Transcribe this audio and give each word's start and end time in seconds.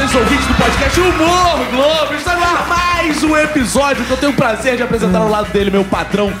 presentes 0.00 0.14
ouvintes 0.14 0.46
do 0.46 0.54
podcast 0.54 1.00
Humor 1.00 1.66
Globo. 1.72 2.14
Está 2.14 2.34
no 2.34 2.68
mais 2.68 3.22
um 3.22 3.36
episódio 3.36 4.04
que 4.04 4.10
eu 4.10 4.16
tenho 4.16 4.32
o 4.32 4.34
prazer 4.34 4.76
de 4.76 4.82
apresentar 4.82 5.18
ao 5.18 5.28
lado 5.28 5.52
dele, 5.52 5.70
meu 5.70 5.84
patrão, 5.84 6.32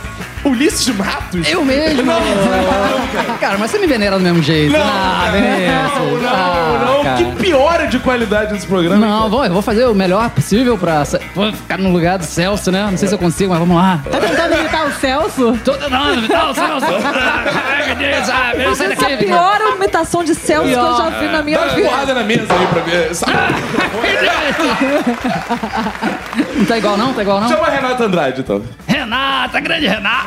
Ulisses 0.44 0.88
Matos. 0.96 1.46
Eu 1.48 1.64
mesmo? 1.64 2.02
Não, 2.02 2.20
você 2.20 2.48
é 2.48 2.62
patrão, 2.62 3.06
cara. 3.12 3.38
Cara, 3.38 3.58
mas 3.58 3.70
você 3.70 3.78
me 3.78 3.86
venera 3.86 4.16
do 4.18 4.24
mesmo 4.24 4.42
jeito. 4.42 4.72
Não, 4.72 4.80
ah, 4.80 5.24
não, 5.26 5.32
Vinícius. 5.32 6.22
não, 6.22 6.30
Ah, 6.30 6.84
não. 6.86 7.02
cara. 7.04 7.16
Que 7.16 7.24
piora 7.36 7.86
de 7.86 7.98
qualidade 7.98 8.52
desse 8.54 8.66
programa. 8.66 9.06
Não, 9.06 9.28
vou, 9.28 9.44
eu 9.44 9.52
vou 9.52 9.60
fazer 9.62 9.84
o 9.86 9.94
melhor 9.94 10.30
possível 10.30 10.78
pra 10.78 11.02
vou 11.34 11.52
ficar 11.52 11.76
no 11.78 11.90
lugar 11.92 12.16
do 12.18 12.24
Celso, 12.24 12.70
né? 12.72 12.88
Não 12.90 12.96
sei 12.96 13.08
se 13.08 13.14
eu 13.14 13.18
consigo, 13.18 13.50
mas 13.50 13.58
vamos 13.58 13.76
lá. 13.76 14.00
Tá 14.10 14.18
tentando 14.18 14.54
imitar 14.58 14.86
o 14.86 14.92
Celso? 14.92 15.58
Tô 15.64 15.72
tentando, 15.72 16.28
não, 16.28 16.54
Celso. 16.54 16.86
Ai, 16.86 17.86
meu 17.86 17.96
Deus, 17.96 18.28
ah, 18.30 18.52
meu, 18.56 18.74
sai 18.74 18.92
Essa 18.92 19.04
é 19.04 19.06
a 19.06 19.10
daqui. 19.10 19.24
pior 19.26 19.60
imitação 19.76 20.24
de 20.24 20.34
Celso 20.34 20.68
que 20.68 20.74
eu 20.74 20.96
já 20.96 21.10
vi 21.20 21.26
na 21.28 21.42
minha 21.42 21.58
Dá 21.58 21.64
uma 21.66 21.74
vida. 21.74 21.88
porrada 21.88 22.14
na 22.14 22.22
mesa 22.22 22.46
aí 22.50 22.66
pra 22.66 22.80
ver. 22.82 23.10
Não 26.56 26.64
tá 26.64 26.78
igual 26.78 26.96
não? 26.96 27.12
Tá 27.12 27.22
igual 27.22 27.40
não? 27.40 27.48
Chama 27.48 27.66
a 27.66 27.70
Renata 27.70 28.04
Andrade, 28.04 28.40
então. 28.40 28.62
Renata, 29.00 29.60
grande 29.60 29.86
Renata. 29.86 30.26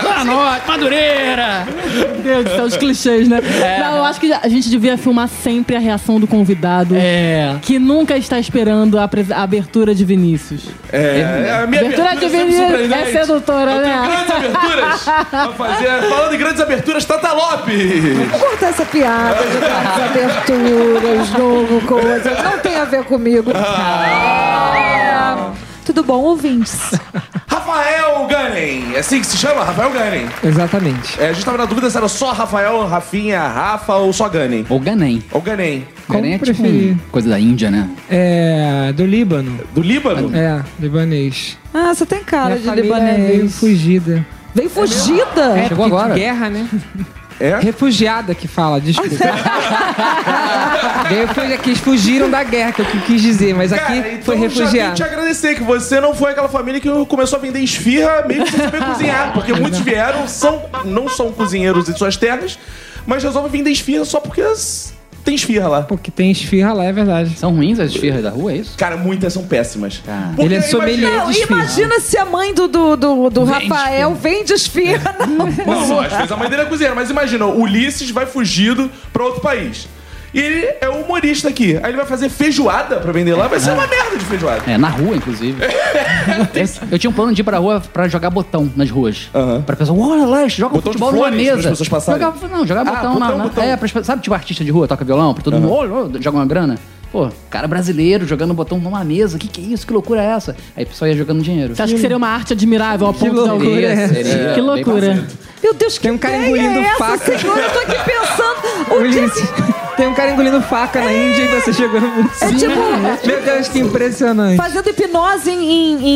Boa 0.00 0.24
noite, 0.24 0.62
Madureira. 0.66 1.66
Meu 1.94 2.14
Deus 2.22 2.44
do 2.44 2.50
céu, 2.50 2.64
os 2.64 2.76
clichês, 2.78 3.28
né? 3.28 3.40
Não, 3.78 3.98
eu 3.98 4.04
acho 4.04 4.18
que 4.18 4.32
a 4.32 4.48
gente 4.48 4.70
devia 4.70 4.96
filmar 4.96 5.28
sempre 5.28 5.76
a 5.76 5.78
reação 5.78 6.18
do 6.18 6.26
convidado. 6.26 6.96
É. 6.96 7.56
Que 7.60 7.78
nunca 7.78 8.16
está 8.16 8.38
esperando 8.38 8.98
a, 8.98 9.06
a 9.34 9.42
abertura 9.42 9.94
de 9.94 10.02
Vinícius. 10.04 10.62
É, 10.90 11.60
a 11.62 11.66
minha 11.66 11.82
Abertura 11.82 12.12
abertura 12.12 12.16
de 12.16 12.28
Vinícius 12.28 12.90
é 12.90 13.04
sedutora, 13.12 13.70
Eu 13.72 13.82
tenho 13.82 14.00
né? 14.00 14.08
grandes 14.08 14.30
aberturas 14.32 15.02
pra 15.30 15.52
fazer. 15.52 16.02
Falando 16.08 16.34
em 16.34 16.38
grandes 16.38 16.60
aberturas, 16.62 17.04
Tata 17.04 17.32
Lopes. 17.32 18.02
Vou 18.30 18.38
cortar 18.40 18.68
essa 18.68 18.86
piada 18.86 19.42
de 19.44 19.58
grandes 19.58 20.00
aberturas, 20.10 21.30
novo, 21.38 21.80
coisa. 21.86 22.30
Não 22.42 22.58
tem 22.60 22.76
a 22.76 22.86
ver 22.86 23.04
comigo. 23.04 23.50
É. 23.50 25.63
Tudo 25.84 26.02
bom, 26.02 26.22
ouvintes? 26.22 26.78
Rafael 27.46 28.26
Gunning. 28.26 28.94
É 28.94 28.98
assim 29.00 29.20
que 29.20 29.26
se 29.26 29.36
chama? 29.36 29.62
Rafael 29.64 29.90
Gunning. 29.90 30.28
Exatamente. 30.42 31.20
É, 31.20 31.28
a 31.28 31.32
gente 31.32 31.44
tava 31.44 31.58
na 31.58 31.64
dúvida 31.66 31.90
se 31.90 31.96
era 31.96 32.08
só 32.08 32.32
Rafael, 32.32 32.86
Rafinha, 32.86 33.40
Rafa 33.46 33.94
ou 33.96 34.12
só 34.12 34.28
Gunning. 34.28 34.64
Ou 34.68 34.80
Ganem. 34.80 35.22
Ou 35.30 35.40
Gunning. 35.40 35.86
Como 36.06 36.20
Ganem 36.20 36.34
é 36.34 36.38
tipo 36.38 36.46
preferir. 36.46 36.92
um- 36.94 36.98
coisa 37.10 37.28
da 37.28 37.38
Índia, 37.38 37.70
né? 37.70 37.88
É. 38.10 38.92
Do 38.94 39.04
Líbano. 39.06 39.60
Do 39.74 39.82
Líbano? 39.82 40.34
É, 40.36 40.62
libanês. 40.80 41.58
Ah, 41.72 41.94
você 41.94 42.06
tem 42.06 42.22
cara 42.24 42.56
Minha 42.56 42.58
de 42.60 42.64
família 42.66 42.84
libanês. 42.84 43.26
veio 43.28 43.50
fugida. 43.50 44.26
Veio 44.54 44.70
fugida? 44.70 45.58
É, 45.58 45.68
Chegou 45.68 45.88
porque 45.88 46.00
agora. 46.02 46.14
Guerra, 46.14 46.48
né? 46.50 46.68
É? 47.40 47.58
Refugiada 47.58 48.34
que 48.34 48.46
fala, 48.46 48.80
desculpa. 48.80 49.10
veio 51.08 51.28
que 51.58 51.70
eles 51.70 51.80
fugiram 51.80 52.30
da 52.30 52.42
guerra, 52.42 52.72
que 52.72 52.80
eu 52.82 52.86
quis 53.06 53.20
dizer, 53.20 53.54
mas 53.54 53.72
aqui 53.72 53.84
Cara, 53.84 54.12
então 54.12 54.24
foi 54.24 54.34
já 54.36 54.40
tenho 54.40 54.50
que 54.50 54.54
te 54.56 54.60
refugiado. 54.62 55.02
agradecer 55.04 55.54
que 55.56 55.62
você 55.64 56.00
não 56.00 56.14
foi 56.14 56.30
aquela 56.32 56.48
família 56.48 56.80
que 56.80 56.88
começou 57.06 57.38
a 57.38 57.42
vender 57.42 57.58
esfirra 57.60 58.24
mesmo 58.26 58.46
sem 58.48 58.60
saber 58.60 58.84
cozinhar. 58.84 59.32
Porque 59.32 59.52
muitos 59.58 59.80
vieram, 59.80 60.26
são, 60.28 60.62
não 60.84 61.08
são 61.08 61.32
cozinheiros 61.32 61.88
em 61.88 61.96
suas 61.96 62.16
terras, 62.16 62.58
mas 63.06 63.22
resolvem 63.22 63.50
vender 63.50 63.70
esfirra 63.70 64.04
só 64.04 64.20
porque 64.20 64.40
s- 64.40 64.93
tem 65.24 65.34
esfirra 65.34 65.68
lá. 65.68 65.82
Porque 65.82 66.10
tem 66.10 66.30
esfirra 66.30 66.72
lá, 66.72 66.84
é 66.84 66.92
verdade. 66.92 67.36
São 67.38 67.52
ruins 67.54 67.80
as 67.80 67.90
esfirras 67.92 68.22
da 68.22 68.30
rua, 68.30 68.52
é 68.52 68.56
isso? 68.58 68.76
Cara, 68.76 68.96
muitas 68.96 69.32
são 69.32 69.44
péssimas. 69.44 70.02
Cara. 70.04 70.28
Porque 70.28 70.42
Ele 70.42 70.54
é 70.54 70.58
imagina- 70.58 70.78
sommelier. 70.80 71.10
Não, 71.18 71.26
de 71.26 71.38
esfirra. 71.38 71.60
imagina 71.60 72.00
se 72.00 72.16
a 72.18 72.24
mãe 72.24 72.54
do, 72.54 72.68
do, 72.68 72.96
do, 72.96 73.30
do 73.30 73.44
Vende 73.46 73.68
Rafael 73.68 74.14
vende 74.14 74.52
esfirra. 74.52 75.16
Não. 75.26 75.46
Não, 75.46 75.88
não, 75.88 76.00
às 76.00 76.12
vezes 76.12 76.30
a 76.32 76.36
mãe 76.36 76.48
dele 76.48 76.62
é 76.62 76.64
cozinheira, 76.66 76.94
mas 76.94 77.10
imagina, 77.10 77.46
o 77.46 77.60
Ulisses 77.62 78.10
vai 78.10 78.26
fugido 78.26 78.90
pra 79.12 79.24
outro 79.24 79.40
país. 79.40 79.88
E 80.34 80.40
ele 80.40 80.74
é 80.80 80.88
o 80.88 81.02
humorista 81.04 81.48
aqui. 81.48 81.78
Aí 81.80 81.90
ele 81.90 81.96
vai 81.96 82.06
fazer 82.06 82.28
feijoada 82.28 82.96
pra 82.96 83.12
vender 83.12 83.34
lá, 83.34 83.46
vai 83.46 83.60
ser 83.60 83.70
uma 83.70 83.86
merda 83.86 84.16
de 84.18 84.24
feijoada. 84.24 84.62
É, 84.66 84.76
na 84.76 84.88
rua, 84.88 85.14
inclusive. 85.16 85.56
eu, 85.62 86.88
eu 86.90 86.98
tinha 86.98 87.08
um 87.10 87.12
plano 87.14 87.32
de 87.32 87.40
ir 87.40 87.44
pra 87.44 87.58
rua 87.58 87.80
pra 87.92 88.08
jogar 88.08 88.30
botão 88.30 88.70
nas 88.76 88.90
ruas. 88.90 89.30
Aham. 89.34 89.62
Pra 89.62 89.76
pessoa, 89.76 89.96
olha 90.14 90.26
lá, 90.26 90.48
joga 90.48 90.74
Botão 90.74 90.92
de 90.92 90.98
futebol 90.98 91.12
numa 91.12 91.24
fones 91.30 91.38
mesa. 91.40 91.52
pras 91.58 91.66
pessoas 91.66 91.88
passarem? 91.88 92.20
Jogava, 92.20 92.48
não, 92.48 92.66
jogar 92.66 92.80
Ah, 92.80 92.84
botão, 92.84 93.12
botão, 93.14 93.18
na, 93.20 93.36
na- 93.36 93.44
botão. 93.44 93.64
É, 93.64 93.76
pras, 93.76 93.92
sabe, 94.04 94.22
tipo 94.22 94.34
artista 94.34 94.64
de 94.64 94.70
rua, 94.70 94.88
toca 94.88 95.04
violão, 95.04 95.32
pra 95.34 95.42
todo 95.44 95.54
mundo, 95.60 95.72
olha, 95.72 95.92
olha, 95.92 96.20
joga 96.22 96.36
uma 96.38 96.46
grana. 96.46 96.78
Pô, 97.12 97.28
cara 97.48 97.68
brasileiro 97.68 98.26
jogando 98.26 98.52
botão 98.52 98.76
numa 98.80 99.04
mesa, 99.04 99.38
que 99.38 99.46
que 99.46 99.60
é 99.60 99.64
isso? 99.74 99.86
Que 99.86 99.92
loucura 99.92 100.20
é 100.20 100.26
essa? 100.26 100.56
Aí 100.76 100.82
o 100.82 100.86
pessoal 100.88 101.08
ia 101.08 101.16
jogando 101.16 101.42
dinheiro. 101.42 101.76
Você 101.76 101.82
acha 101.82 101.94
que 101.94 102.00
seria 102.00 102.16
uma 102.16 102.26
arte 102.26 102.54
admirável 102.54 103.06
a 103.06 103.12
ponto 103.12 103.24
de 103.30 103.30
loucura, 103.30 103.80
é. 103.80 104.08
Seria 104.08 104.50
Que 104.54 104.60
loucura. 104.60 105.24
Meu 105.62 105.72
Deus, 105.74 105.96
que 105.96 106.02
Tem 106.02 106.10
um 106.10 106.18
cara 106.18 106.36
engolindo 106.38 106.80
é 106.80 106.82
essa, 106.82 106.96
faca. 106.96 107.38
senhor? 107.38 107.56
Eu 107.56 107.70
tô 107.70 107.78
aqui 107.78 107.96
pensando. 108.04 108.98
O 108.98 109.64
que... 109.68 109.73
Tem 109.96 110.06
um 110.08 110.14
cara 110.14 110.32
engolindo 110.32 110.60
faca 110.62 111.00
na 111.00 111.12
Índia 111.12 111.42
e 111.42 111.60
você 111.60 111.72
chegando 111.72 112.06
muito 112.08 112.30
É 112.40 112.48
tipo, 112.52 113.26
Meu 113.26 113.42
Deus, 113.42 113.68
que 113.68 113.78
impressionante. 113.78 114.56
fazendo 114.56 114.88
hipnose 114.88 115.50
em, 115.50 115.62
em, 115.70 116.08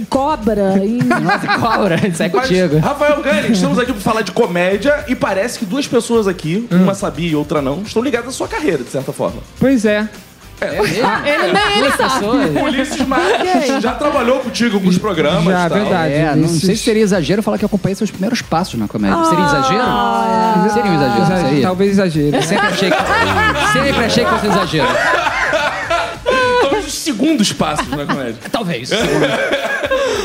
em 0.00 0.06
cobra. 0.10 0.78
Em... 0.84 0.98
Nossa, 1.02 1.58
cobra, 1.58 1.94
isso 2.06 2.22
é 2.22 2.28
Mas, 2.32 2.42
contigo. 2.48 2.78
Rafael 2.78 3.22
Gani, 3.22 3.52
estamos 3.52 3.78
aqui 3.78 3.92
pra 3.92 4.00
falar 4.00 4.22
de 4.22 4.32
comédia 4.32 5.04
e 5.08 5.14
parece 5.14 5.58
que 5.58 5.64
duas 5.64 5.86
pessoas 5.86 6.26
aqui, 6.28 6.68
Hum. 6.70 6.82
uma 6.84 6.94
sabia 6.94 7.30
e 7.30 7.34
outra 7.36 7.60
não, 7.62 7.82
estão 7.82 8.02
ligadas 8.02 8.28
à 8.28 8.32
sua 8.32 8.48
carreira, 8.48 8.82
de 8.84 8.90
certa 8.90 9.12
forma. 9.12 9.40
Pois 9.58 9.84
é. 9.84 10.08
Ele 10.60 11.52
nem 11.52 11.78
ele 11.78 11.90
sabe. 11.92 12.24
Ulisses 12.62 13.06
Marques 13.06 13.82
já 13.82 13.92
trabalhou 13.92 14.40
contigo 14.40 14.80
com 14.80 14.88
os 14.88 14.98
programas 14.98 15.44
Já, 15.52 15.66
e 15.66 15.68
tal. 15.68 15.78
verdade. 15.78 16.14
É, 16.14 16.34
não 16.36 16.48
sei 16.48 16.76
se 16.76 16.82
seria 16.84 17.02
exagero 17.02 17.42
falar 17.42 17.58
que 17.58 17.64
eu 17.64 17.66
acompanhei 17.66 17.94
seus 17.94 18.10
primeiros 18.10 18.40
passos 18.40 18.78
na 18.78 18.86
comédia. 18.88 19.24
seria 19.24 19.44
exagero? 19.44 19.82
Seria 20.72 20.90
um 20.90 20.94
exagero. 20.94 21.62
Talvez 21.62 21.90
exagero. 21.90 22.42
Sempre 22.42 22.66
achei 22.66 22.90
que, 22.90 23.72
sempre 23.72 24.04
achei 24.04 24.24
que 24.24 24.30
fosse 24.30 24.46
exagero. 24.46 24.88
Talvez 26.62 26.86
os 26.86 26.94
segundos 26.94 27.52
passos 27.52 27.88
na 27.88 28.06
comédia. 28.06 28.36
Talvez. 28.50 28.90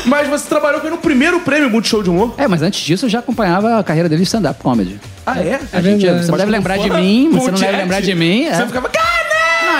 Mas 0.06 0.28
você 0.28 0.48
trabalhou 0.48 0.80
com 0.80 0.86
ele 0.86 0.96
no 0.96 1.02
primeiro 1.02 1.40
prêmio 1.40 1.68
Multishow 1.68 2.02
de 2.02 2.08
Humor. 2.10 2.34
É, 2.38 2.48
mas 2.48 2.62
antes 2.62 2.80
disso 2.80 3.04
eu 3.06 3.10
já 3.10 3.18
acompanhava 3.18 3.78
a 3.78 3.84
carreira 3.84 4.08
dele 4.08 4.22
de 4.22 4.26
stand-up 4.26 4.62
comedy. 4.62 4.98
Ah, 5.26 5.38
é? 5.38 5.60
A 5.72 5.80
gente, 5.82 6.02
verdade. 6.02 6.24
você 6.24 6.30
não 6.30 6.38
deve 6.38 6.50
lembrar 6.50 6.78
de 6.78 6.90
mim, 6.90 7.30
você 7.32 7.50
não 7.50 7.58
deve 7.58 7.76
lembrar 7.76 8.00
de 8.00 8.14
mim. 8.14 8.44
é. 8.46 8.54
Você 8.54 8.66
ficava, 8.66 8.88
cara! 8.88 9.09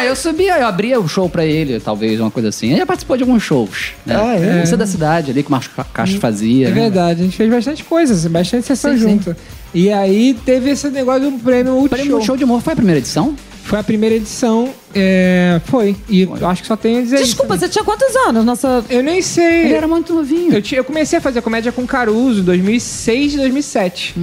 Não, 0.01 0.09
eu 0.09 0.17
subia, 0.17 0.59
eu 0.59 0.67
abria 0.67 1.01
o 1.01 1.09
show 1.09 1.29
pra 1.29 1.45
ele, 1.45 1.79
talvez, 1.81 2.19
uma 2.21 2.31
coisa 2.31 2.49
assim. 2.49 2.69
Ele 2.71 2.79
já 2.79 2.87
participou 2.87 3.17
de 3.17 3.23
alguns 3.23 3.43
shows. 3.43 3.93
Né? 4.05 4.17
Ah, 4.17 4.35
é? 4.35 4.65
Você 4.67 4.77
da 4.77 4.87
cidade 4.87 5.31
ali, 5.31 5.43
que 5.43 5.49
o 5.49 5.53
Marcos 5.53 5.71
Castro 5.93 6.19
fazia. 6.21 6.69
É 6.69 6.71
né? 6.71 6.81
verdade, 6.83 7.21
a 7.21 7.25
gente 7.25 7.37
fez 7.37 7.51
bastante 7.51 7.85
coisa, 7.85 8.15
assim, 8.15 8.29
bastante 8.29 8.67
sessão 8.67 8.93
Sim, 8.93 8.99
sim. 8.99 9.09
junto. 9.11 9.37
E 9.73 9.91
aí 9.93 10.37
teve 10.45 10.71
esse 10.71 10.89
negócio 10.89 11.31
do 11.31 11.39
prêmio 11.39 11.73
O 11.75 11.81
Multishow. 11.81 11.99
prêmio 12.07 12.23
show 12.25 12.37
de 12.37 12.45
humor 12.45 12.61
foi 12.61 12.73
a 12.73 12.77
primeira 12.77 12.99
edição? 12.99 13.35
Foi 13.63 13.79
a 13.79 13.83
primeira 13.85 14.17
edição, 14.17 14.71
é, 14.93 15.61
foi. 15.67 15.95
E 16.09 16.23
eu 16.23 16.49
acho 16.49 16.63
que 16.63 16.67
só 16.67 16.77
tem 16.77 16.99
a 16.99 17.03
dizer 17.03 17.19
Desculpa, 17.19 17.55
isso. 17.55 17.65
você 17.67 17.69
tinha 17.71 17.85
quantos 17.85 18.15
anos? 18.17 18.45
Nossa. 18.45 18.85
Eu 18.91 19.01
nem 19.03 19.23
sei. 19.23 19.67
Ele 19.67 19.75
era 19.75 19.87
muito 19.87 20.13
novinho. 20.13 20.53
Eu, 20.55 20.63
eu 20.79 20.83
comecei 20.85 21.19
a 21.19 21.23
fazer 21.23 21.41
comédia 21.41 21.71
com 21.71 21.87
Caruso 21.87 22.41
em 22.41 22.45
2006 22.45 23.35
e 23.35 23.37
2007. 23.37 24.15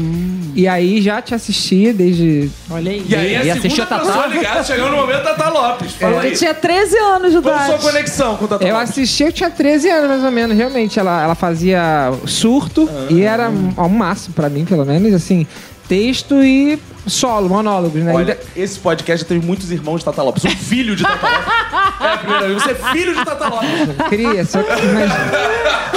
E 0.53 0.67
aí 0.67 1.01
já 1.01 1.21
te 1.21 1.33
assistia 1.33 1.93
desde. 1.93 2.49
Olha 2.69 2.91
aí. 2.91 3.05
E 3.07 3.15
aí 3.15 3.31
E 3.31 3.35
a 3.49 3.53
assistiu 3.53 3.69
segunda 3.71 3.83
a 3.83 3.85
Tatá? 3.85 4.05
pessoa 4.05 4.27
ligada, 4.27 4.63
chegou 4.65 4.89
no 4.89 4.97
momento 4.97 5.23
Tata 5.23 5.49
Lopes. 5.49 5.91
Fala 5.93 6.21
aí. 6.21 6.31
Eu 6.31 6.37
tinha 6.37 6.53
13 6.53 6.97
anos 6.97 7.31
de 7.31 7.41
Qual 7.41 7.53
a 7.55 7.59
sua 7.59 7.67
idade. 7.75 7.83
conexão 7.83 8.35
com 8.35 8.45
o 8.45 8.47
Tata 8.49 8.65
Eu 8.67 8.73
Lopes? 8.75 8.89
assisti, 8.89 9.23
eu 9.23 9.31
tinha 9.31 9.49
13 9.49 9.89
anos 9.89 10.09
mais 10.09 10.23
ou 10.25 10.31
menos, 10.31 10.57
realmente. 10.57 10.99
Ela, 10.99 11.23
ela 11.23 11.35
fazia 11.35 12.11
surto 12.25 12.89
e 13.09 13.21
era 13.21 13.49
um 13.49 13.87
máximo 13.89 14.33
pra 14.33 14.49
mim, 14.49 14.65
pelo 14.65 14.83
menos, 14.83 15.13
assim, 15.13 15.47
texto 15.87 16.43
e 16.43 16.77
solo, 17.07 17.50
monólogos, 17.50 18.01
né? 18.03 18.13
Olha, 18.13 18.38
esse 18.56 18.78
podcast 18.79 19.23
já 19.23 19.28
teve 19.29 19.45
muitos 19.45 19.72
irmãos 19.72 20.00
de 20.00 20.06
Tata 20.06 20.22
Lopes. 20.23 20.45
Um 20.45 20.50
filho 20.50 20.95
de 20.95 21.03
Tata 21.03 21.28
Lopes. 21.28 21.47
É 22.00 22.13
a 22.13 22.18
primeira 22.19 22.47
vez. 22.47 22.62
Você 22.62 22.72
é 22.72 22.75
filho 22.75 23.16
de 23.16 23.25
Tata 23.25 23.47
Lopes. 23.47 23.69
Queria, 24.09 24.45
só 24.45 24.62
que. 24.62 24.69
Mas, 24.69 25.12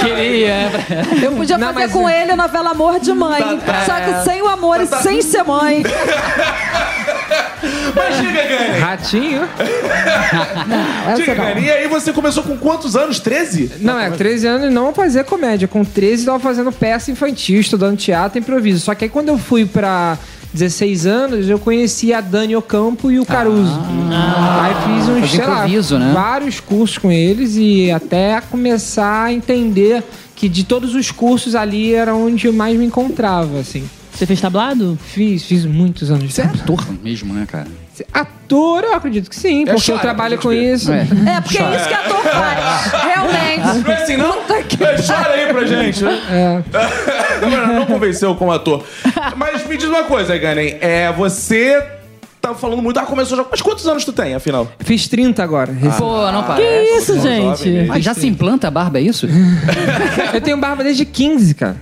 Queria. 0.03 0.71
Eu 1.21 1.31
podia 1.33 1.57
Não, 1.59 1.67
fazer 1.73 1.79
mas- 1.85 1.91
com 1.91 2.09
ele 2.09 2.31
a 2.31 2.35
novela 2.35 2.71
Amor 2.71 2.99
de 2.99 3.13
Mãe. 3.13 3.59
Só 3.85 3.99
que 3.99 4.23
sem 4.23 4.41
o 4.41 4.47
amor 4.49 4.81
e 4.81 4.87
sem 4.87 5.21
ser 5.21 5.43
mãe. 5.43 5.83
Mas 7.95 8.17
diga, 8.17 8.41
Gani. 8.43 8.79
ratinho? 8.79 9.49
Diga. 11.15 11.35
Gani. 11.35 11.61
E 11.65 11.69
aí 11.71 11.87
você 11.87 12.11
começou 12.11 12.43
com 12.43 12.57
quantos 12.57 12.95
anos? 12.95 13.19
13? 13.19 13.73
Não, 13.79 13.99
é, 13.99 14.09
13 14.09 14.47
anos 14.47 14.67
e 14.67 14.73
não 14.73 14.93
fazia 14.93 15.23
comédia. 15.23 15.67
Com 15.67 15.83
13 15.85 16.23
eu 16.25 16.33
tava 16.33 16.39
fazendo 16.43 16.71
peça 16.71 17.11
infantil, 17.11 17.59
estudando 17.59 17.97
teatro 17.97 18.37
e 18.37 18.41
improviso. 18.41 18.79
Só 18.79 18.95
que 18.95 19.05
aí 19.05 19.09
quando 19.09 19.29
eu 19.29 19.37
fui 19.37 19.65
pra 19.65 20.17
16 20.53 21.05
anos, 21.05 21.49
eu 21.49 21.57
conheci 21.57 22.13
a 22.13 22.19
Dani 22.19 22.55
Ocampo 22.55 23.09
e 23.09 23.19
o 23.19 23.25
Caruso. 23.25 23.79
aí 24.61 24.73
fiz 24.83 25.07
uns, 25.07 25.31
sei 25.31 25.45
lá, 25.45 25.67
né? 25.99 26.11
vários 26.13 26.59
cursos 26.59 26.97
com 26.97 27.11
eles 27.11 27.55
e 27.55 27.89
até 27.89 28.41
começar 28.41 29.25
a 29.25 29.33
entender 29.33 30.03
que 30.35 30.49
de 30.49 30.63
todos 30.63 30.93
os 30.93 31.09
cursos 31.11 31.55
ali 31.55 31.93
era 31.93 32.13
onde 32.15 32.47
eu 32.47 32.53
mais 32.53 32.77
me 32.77 32.85
encontrava, 32.85 33.59
assim. 33.59 33.83
Você 34.21 34.27
fez 34.27 34.39
tablado? 34.39 34.99
Fiz, 35.03 35.43
fiz 35.45 35.65
muitos 35.65 36.11
anos 36.11 36.25
de 36.25 36.31
Você 36.31 36.43
é 36.43 36.45
ator 36.45 36.85
mesmo, 37.01 37.33
né, 37.33 37.47
cara? 37.47 37.65
Ator, 38.13 38.83
eu 38.83 38.93
acredito 38.93 39.27
que 39.27 39.35
sim, 39.35 39.65
porque 39.65 39.81
chora, 39.81 39.97
eu 39.97 39.99
trabalho 39.99 40.37
com 40.37 40.53
isso. 40.53 40.91
É. 40.91 41.07
É, 41.37 41.41
porque 41.41 41.57
é 41.57 41.75
isso 41.75 41.87
que 41.87 41.93
ator 41.95 42.21
faz. 42.21 42.91
Realmente. 43.01 43.83
Não 43.83 43.91
é 43.91 44.03
assim, 44.03 44.17
não? 44.17 44.35
É, 44.37 45.01
Chora 45.01 45.31
aí 45.31 45.51
pra 45.51 45.65
gente. 45.65 46.05
É. 46.05 46.61
Não, 47.49 47.79
não 47.79 47.85
convenceu 47.87 48.35
como 48.35 48.51
ator. 48.51 48.85
Mas 49.35 49.65
me 49.65 49.75
diz 49.75 49.87
uma 49.87 50.03
coisa, 50.03 50.37
Ganem. 50.37 50.77
É, 50.79 51.11
você 51.11 51.83
tá 52.41 52.53
falando 52.55 52.81
muito, 52.81 52.99
ah, 52.99 53.03
começou 53.05 53.37
já. 53.37 53.45
Mas 53.49 53.61
quantos 53.61 53.85
anos 53.87 54.03
tu 54.03 54.11
tem, 54.11 54.33
afinal? 54.33 54.67
Fiz 54.79 55.07
30 55.07 55.43
agora. 55.43 55.71
Pô, 55.97 56.31
não 56.31 56.41
Que 56.41 56.47
parece. 56.47 56.97
isso, 56.97 57.15
jovem 57.15 57.55
gente? 57.55 57.69
mesmo. 57.69 57.87
Mas 57.89 58.03
já 58.03 58.13
se 58.13 58.27
implanta 58.27 58.67
a 58.67 58.71
barba, 58.71 58.97
é 58.99 59.01
isso? 59.03 59.27
Eu 60.33 60.41
tenho 60.41 60.57
barba 60.57 60.83
desde 60.83 61.05
15, 61.05 61.53
cara. 61.53 61.75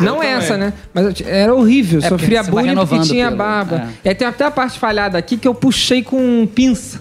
não 0.00 0.22
essa, 0.22 0.56
né? 0.56 0.72
Mas 0.94 1.20
eu 1.20 1.26
era 1.26 1.54
horrível. 1.54 2.00
É, 2.02 2.08
Sofria 2.08 2.42
bullying 2.42 2.74
porque 2.74 3.00
tinha 3.00 3.26
pelo- 3.26 3.36
barba. 3.38 3.76
é. 3.76 3.88
E 4.04 4.08
aí 4.08 4.14
tem 4.14 4.26
até 4.26 4.44
a 4.44 4.50
parte 4.50 4.78
falhada 4.78 5.18
aqui 5.18 5.36
que 5.36 5.46
eu 5.46 5.54
puxei 5.54 6.02
com 6.02 6.46
pinça. 6.54 7.00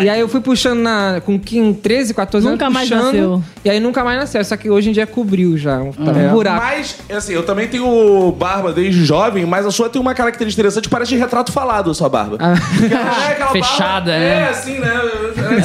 E 0.00 0.08
aí 0.08 0.20
eu 0.20 0.28
fui 0.28 0.40
puxando 0.40 0.80
na, 0.80 1.20
com 1.24 1.38
15, 1.38 1.74
13, 1.80 2.14
14 2.14 2.46
Nunca 2.48 2.64
anos. 2.66 2.74
mais 2.74 2.88
puxando, 2.88 3.04
nasceu. 3.04 3.44
E 3.64 3.70
aí 3.70 3.80
nunca 3.80 4.02
mais 4.04 4.18
nasceu. 4.18 4.44
Só 4.44 4.56
que 4.56 4.70
hoje 4.70 4.90
em 4.90 4.92
dia 4.92 5.06
cobriu 5.06 5.56
já. 5.56 5.78
Tá 5.78 6.10
um 6.12 6.28
buraco. 6.30 6.62
Mas, 6.64 6.96
assim, 7.14 7.32
eu 7.32 7.44
também 7.44 7.68
tenho 7.68 8.32
barba 8.32 8.72
desde 8.72 9.04
jovem, 9.04 9.44
mas 9.46 9.66
a 9.66 9.70
sua 9.70 9.88
tem 9.88 10.00
uma 10.00 10.14
característica 10.14 10.60
interessante, 10.60 10.88
parece 10.88 11.10
de 11.10 11.16
retrato 11.18 11.52
falado 11.52 11.90
a 11.90 11.94
sua 11.94 12.08
barba. 12.08 12.36
Ah. 12.40 12.54
É 12.54 13.52
Fechada, 13.52 14.10
barba, 14.10 14.10
né? 14.10 14.40
É, 14.40 14.48
assim, 14.48 14.78
né? 14.78 14.92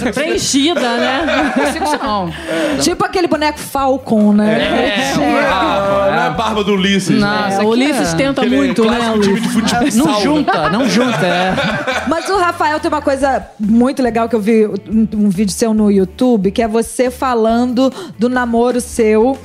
É, 0.07 0.11
Preenchida, 0.11 0.79
né? 0.97 1.53
Se 1.73 1.79
não. 1.79 2.33
Tipo 2.81 3.05
aquele 3.05 3.27
boneco 3.27 3.59
Falcon, 3.59 4.33
né? 4.33 5.11
É, 5.13 5.15
Não 5.15 5.23
é, 5.23 5.27
não 6.11 6.15
é 6.23 6.27
a 6.27 6.29
barba 6.29 6.63
do 6.63 6.73
Ulisses. 6.73 7.19
Não, 7.19 7.27
né? 7.27 7.57
É, 7.59 7.63
o 7.63 7.67
Ulisses 7.69 8.13
é- 8.13 8.15
tenta 8.15 8.41
Aquele 8.41 8.55
muito, 8.57 8.85
né, 8.85 8.99
time 9.21 9.39
de 9.39 9.49
futebol. 9.49 9.88
Não 10.07 10.21
junta, 10.21 10.69
não 10.69 10.89
junta. 10.89 11.25
É. 11.25 11.53
Mas 12.07 12.29
o 12.29 12.38
Rafael 12.38 12.79
tem 12.79 12.89
uma 12.89 13.01
coisa 13.01 13.45
muito 13.59 13.86
legal 14.01 14.27
que 14.29 14.35
eu 14.35 14.39
vi 14.41 14.65
um, 14.65 15.07
um 15.13 15.29
vídeo 15.29 15.53
seu 15.53 15.73
no 15.73 15.91
YouTube, 15.91 16.51
que 16.51 16.61
é 16.61 16.67
você 16.67 17.09
falando 17.11 17.91
do 18.17 18.29
namoro 18.29 18.79
seu. 18.81 19.37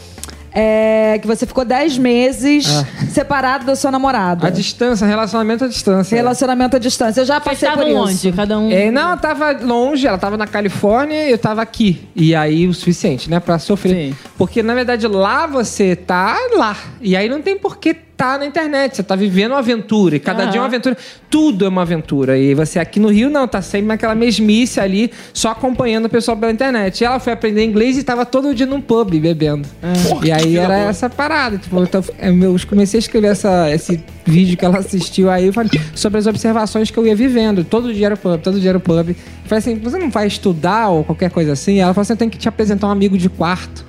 é, 0.55 1.19
que 1.19 1.27
você 1.27 1.47
ficou 1.47 1.65
10 1.65 1.97
meses 1.97 2.67
separado 3.11 3.65
da 3.65 3.75
sua 3.75 3.91
namorada. 3.91 4.47
A 4.47 4.51
distância, 4.51 5.07
relacionamento 5.07 5.65
à 5.65 5.69
distância. 5.69 6.15
Relacionamento 6.15 6.77
à 6.77 6.79
distância. 6.79 7.23
Eu 7.23 7.25
já 7.25 7.41
passei 7.41 7.71
por 7.71 7.87
isso. 7.87 7.97
onde? 7.97 8.33
Cada 8.33 8.59
um. 8.59 8.71
É, 8.71 8.91
não, 8.91 9.01
ela 9.01 9.17
tava 9.17 9.51
longe, 9.53 10.07
ela 10.07 10.19
tava 10.19 10.37
na 10.37 10.47
Califórnia 10.47 11.27
e 11.27 11.31
eu 11.31 11.39
tava 11.39 11.63
aqui. 11.63 12.07
E 12.15 12.35
aí 12.35 12.67
o 12.69 12.75
suficiente, 12.75 13.31
né, 13.31 13.41
pra 13.41 13.59
sofrer. 13.59 14.11
Sim. 14.11 14.17
Porque 14.37 14.63
na 14.63 14.75
verdade 14.75 15.07
lá 15.07 15.47
você 15.47 15.97
tá 15.97 16.37
lá. 16.57 16.77
E 17.01 17.17
aí 17.17 17.31
não 17.31 17.41
tem 17.41 17.57
por 17.59 17.79
que 17.79 17.97
tá 18.23 18.39
na 18.39 18.47
internet. 18.47 18.97
Você 18.97 19.03
tá 19.03 19.17
vivendo 19.17 19.51
uma 19.51 19.59
aventura. 19.59 20.15
E 20.15 20.21
cada 20.21 20.45
Aham. 20.45 20.51
dia 20.53 20.59
é 20.59 20.63
uma 20.63 20.69
aventura. 20.69 20.97
Tudo 21.29 21.65
é 21.65 21.69
uma 21.69 21.83
aventura. 21.83 22.39
E 22.39 22.55
você 22.55 22.79
aqui 22.79 23.01
no 23.01 23.09
Rio 23.09 23.29
não, 23.29 23.49
tá 23.49 23.61
sempre 23.61 23.89
naquela 23.89 24.15
mesmice 24.15 24.79
ali, 24.79 25.11
só 25.35 25.51
acompanhando 25.51 26.05
o 26.05 26.09
pessoal 26.09 26.37
pela 26.37 26.53
internet. 26.53 27.01
E 27.01 27.05
ela 27.05 27.19
foi 27.19 27.33
aprender 27.33 27.65
inglês 27.65 27.99
e 27.99 28.05
tava 28.05 28.25
todo 28.25 28.55
dia 28.55 28.67
num 28.67 28.81
pub 28.81 29.19
bebendo. 29.19 29.69
Porra, 30.09 30.27
e 30.27 30.33
aí 30.33 30.57
era 30.57 30.69
boa. 30.69 30.89
essa 30.89 31.11
parada. 31.11 31.59
Tipo, 31.59 31.83
então, 31.83 32.05
eu 32.21 32.57
comecei 32.69 32.99
a 32.99 33.01
escrever 33.01 33.29
essa, 33.29 33.69
esse 33.71 34.01
vídeo 34.25 34.57
que 34.57 34.65
ela 34.65 34.79
assistiu 34.79 35.29
aí 35.29 35.47
eu 35.47 35.53
falei, 35.53 35.71
sobre 35.95 36.21
as 36.21 36.27
observações 36.29 36.91
que 36.91 36.99
eu 36.99 37.07
ia 37.07 37.17
vivendo. 37.17 37.65
Todo 37.65 37.93
dia 37.93 38.07
era 38.07 38.17
pub, 38.17 38.41
todo 38.41 38.61
dia 38.61 38.71
era 38.71 38.81
pub. 38.81 39.09
Eu 39.09 39.17
falei 39.47 39.59
assim, 39.59 39.75
você 39.77 39.99
não 39.99 40.11
vai 40.11 40.29
estudar 40.29 40.89
ou 40.91 41.03
qualquer 41.03 41.31
coisa 41.31 41.53
assim? 41.53 41.81
Ela 41.81 41.93
falou 41.93 42.03
assim, 42.03 42.13
eu 42.13 42.19
tenho 42.19 42.31
que 42.31 42.39
te 42.39 42.49
apresentar 42.49 42.87
um 42.87 42.91
amigo 42.91 43.19
de 43.19 43.29
quarto. 43.29 43.85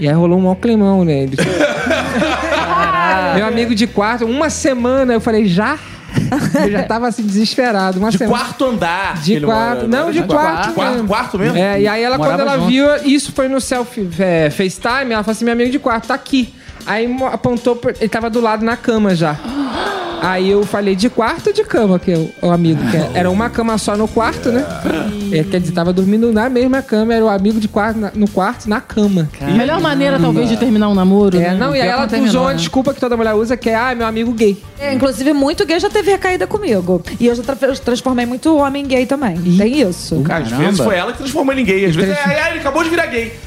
E 0.00 0.08
aí 0.08 0.14
rolou 0.14 0.38
um 0.38 0.42
maior 0.42 0.56
climão, 0.56 1.04
né? 1.04 1.26
Ele- 3.30 3.38
Meu 3.38 3.46
amigo 3.46 3.74
de 3.74 3.86
quarto, 3.86 4.24
uma 4.26 4.50
semana, 4.50 5.12
eu 5.14 5.20
falei, 5.20 5.46
já? 5.46 5.78
Eu 6.64 6.70
já 6.70 6.82
tava 6.84 7.08
assim, 7.08 7.22
desesperado. 7.22 7.98
Uma 7.98 8.10
De 8.10 8.16
semana. 8.18 8.38
quarto 8.38 8.64
andar. 8.64 9.20
De 9.20 9.40
quarto. 9.40 9.76
mora, 9.86 9.88
Não, 9.88 10.06
né? 10.06 10.12
de 10.12 10.22
quarto. 10.22 10.72
Quarto, 10.72 10.92
mesmo. 10.94 11.08
quarto 11.08 11.38
mesmo? 11.38 11.58
É, 11.58 11.80
e 11.82 11.86
aí 11.88 12.02
ela, 12.02 12.16
quando 12.16 12.30
Morava 12.30 12.42
ela 12.42 12.58
junto. 12.58 12.68
viu, 12.68 12.86
isso 13.04 13.32
foi 13.32 13.48
no 13.48 13.60
selfie 13.60 14.08
é, 14.18 14.48
FaceTime, 14.50 15.12
ela 15.12 15.22
falou 15.22 15.32
assim: 15.32 15.44
meu 15.44 15.52
amigo 15.52 15.70
de 15.70 15.78
quarto 15.78 16.08
tá 16.08 16.14
aqui. 16.14 16.54
Aí 16.86 17.06
mo- 17.08 17.26
apontou, 17.26 17.78
ele 18.00 18.08
tava 18.08 18.30
do 18.30 18.40
lado 18.40 18.64
na 18.64 18.76
cama 18.76 19.14
já. 19.14 19.36
Aí 20.22 20.50
eu 20.50 20.64
falei, 20.64 20.94
de 20.96 21.08
quarto 21.08 21.48
ou 21.48 21.52
de 21.52 21.62
cama, 21.64 21.98
que 21.98 22.10
é 22.12 22.28
o, 22.42 22.50
amigo? 22.50 22.80
Que 22.90 22.96
é- 22.96 23.10
era 23.14 23.30
uma 23.30 23.48
cama 23.50 23.76
só 23.78 23.96
no 23.96 24.08
quarto, 24.08 24.50
né? 24.50 24.64
É, 25.32 25.44
quer 25.44 25.60
dizer, 25.60 25.72
tava 25.72 25.92
dormindo 25.92 26.32
na 26.32 26.48
mesma 26.48 26.82
cama, 26.82 27.14
era 27.14 27.24
o 27.24 27.28
amigo 27.28 27.60
de 27.60 27.68
quarto 27.68 27.98
na- 27.98 28.10
no 28.14 28.28
quarto, 28.28 28.68
na 28.68 28.80
cama. 28.80 29.28
A 29.40 29.50
melhor 29.50 29.80
maneira, 29.80 30.18
talvez, 30.18 30.48
de 30.48 30.56
terminar 30.56 30.88
um 30.88 30.94
namoro. 30.94 31.36
É, 31.36 31.40
né? 31.50 31.54
não, 31.54 31.74
e 31.74 31.80
aí 31.80 31.86
Pior 31.88 31.92
ela 31.92 31.94
que 31.96 32.00
não 32.02 32.08
terminou, 32.08 32.28
usou 32.30 32.42
uma 32.42 32.50
né? 32.52 32.56
desculpa 32.56 32.94
que 32.94 33.00
toda 33.00 33.16
mulher 33.16 33.34
usa, 33.34 33.56
que 33.56 33.68
é, 33.70 33.74
ah, 33.74 33.94
meu 33.94 34.06
amigo 34.06 34.32
gay. 34.32 34.56
É, 34.78 34.92
inclusive, 34.92 35.32
muito 35.32 35.64
gay 35.66 35.78
já 35.80 35.88
teve 35.90 36.10
recaída 36.10 36.46
comigo. 36.46 37.02
E 37.20 37.26
eu 37.26 37.34
já 37.34 37.42
tra- 37.42 37.56
transformei 37.56 38.26
muito 38.26 38.56
homem 38.56 38.86
gay 38.86 39.06
também. 39.06 39.36
Tem 39.56 39.80
isso. 39.80 40.20
Cara, 40.22 40.44
às 40.44 40.50
vezes 40.50 40.78
foi 40.80 40.96
ela 40.96 41.12
que 41.12 41.18
transformou 41.18 41.52
ele 41.52 41.62
em 41.62 41.64
gay. 41.64 41.84
Às 41.86 41.94
vezes, 41.96 42.16
é, 42.16 42.34
é, 42.34 42.50
ele 42.50 42.60
acabou 42.60 42.82
de 42.82 42.90
virar 42.90 43.06
gay. 43.06 43.32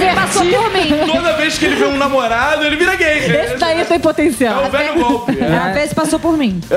Ele 0.00 0.14
passou 0.14 0.42
por 0.44 0.72
mim. 0.72 1.12
Toda 1.12 1.32
vez 1.36 1.58
que 1.58 1.64
ele 1.66 1.76
vê 1.76 1.84
um 1.86 1.96
namorado, 1.96 2.64
ele 2.64 2.76
vira 2.76 2.94
gay. 2.96 3.18
Esse 3.18 3.56
daí 3.56 3.84
tem 3.84 3.96
É 3.96 4.00
potencial. 4.00 4.66
o 4.66 4.70
velho 4.70 4.94
golpe. 5.00 5.38
É. 5.40 5.56
Às 5.56 5.74
vezes 5.74 5.92
passou 5.94 6.18
por 6.18 6.36
mim. 6.36 6.60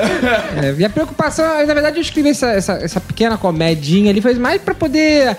É, 0.62 0.74
e 0.78 0.84
a 0.84 0.90
preocupação, 0.90 1.44
na 1.66 1.74
verdade, 1.74 1.96
eu 1.96 2.02
escrevi 2.02 2.30
essa, 2.30 2.46
essa, 2.48 2.72
essa 2.74 3.00
pequena 3.00 3.36
comedinha 3.36 4.10
ali, 4.10 4.20
foi 4.20 4.34
mais 4.34 4.60
pra 4.60 4.74
poder 4.74 5.36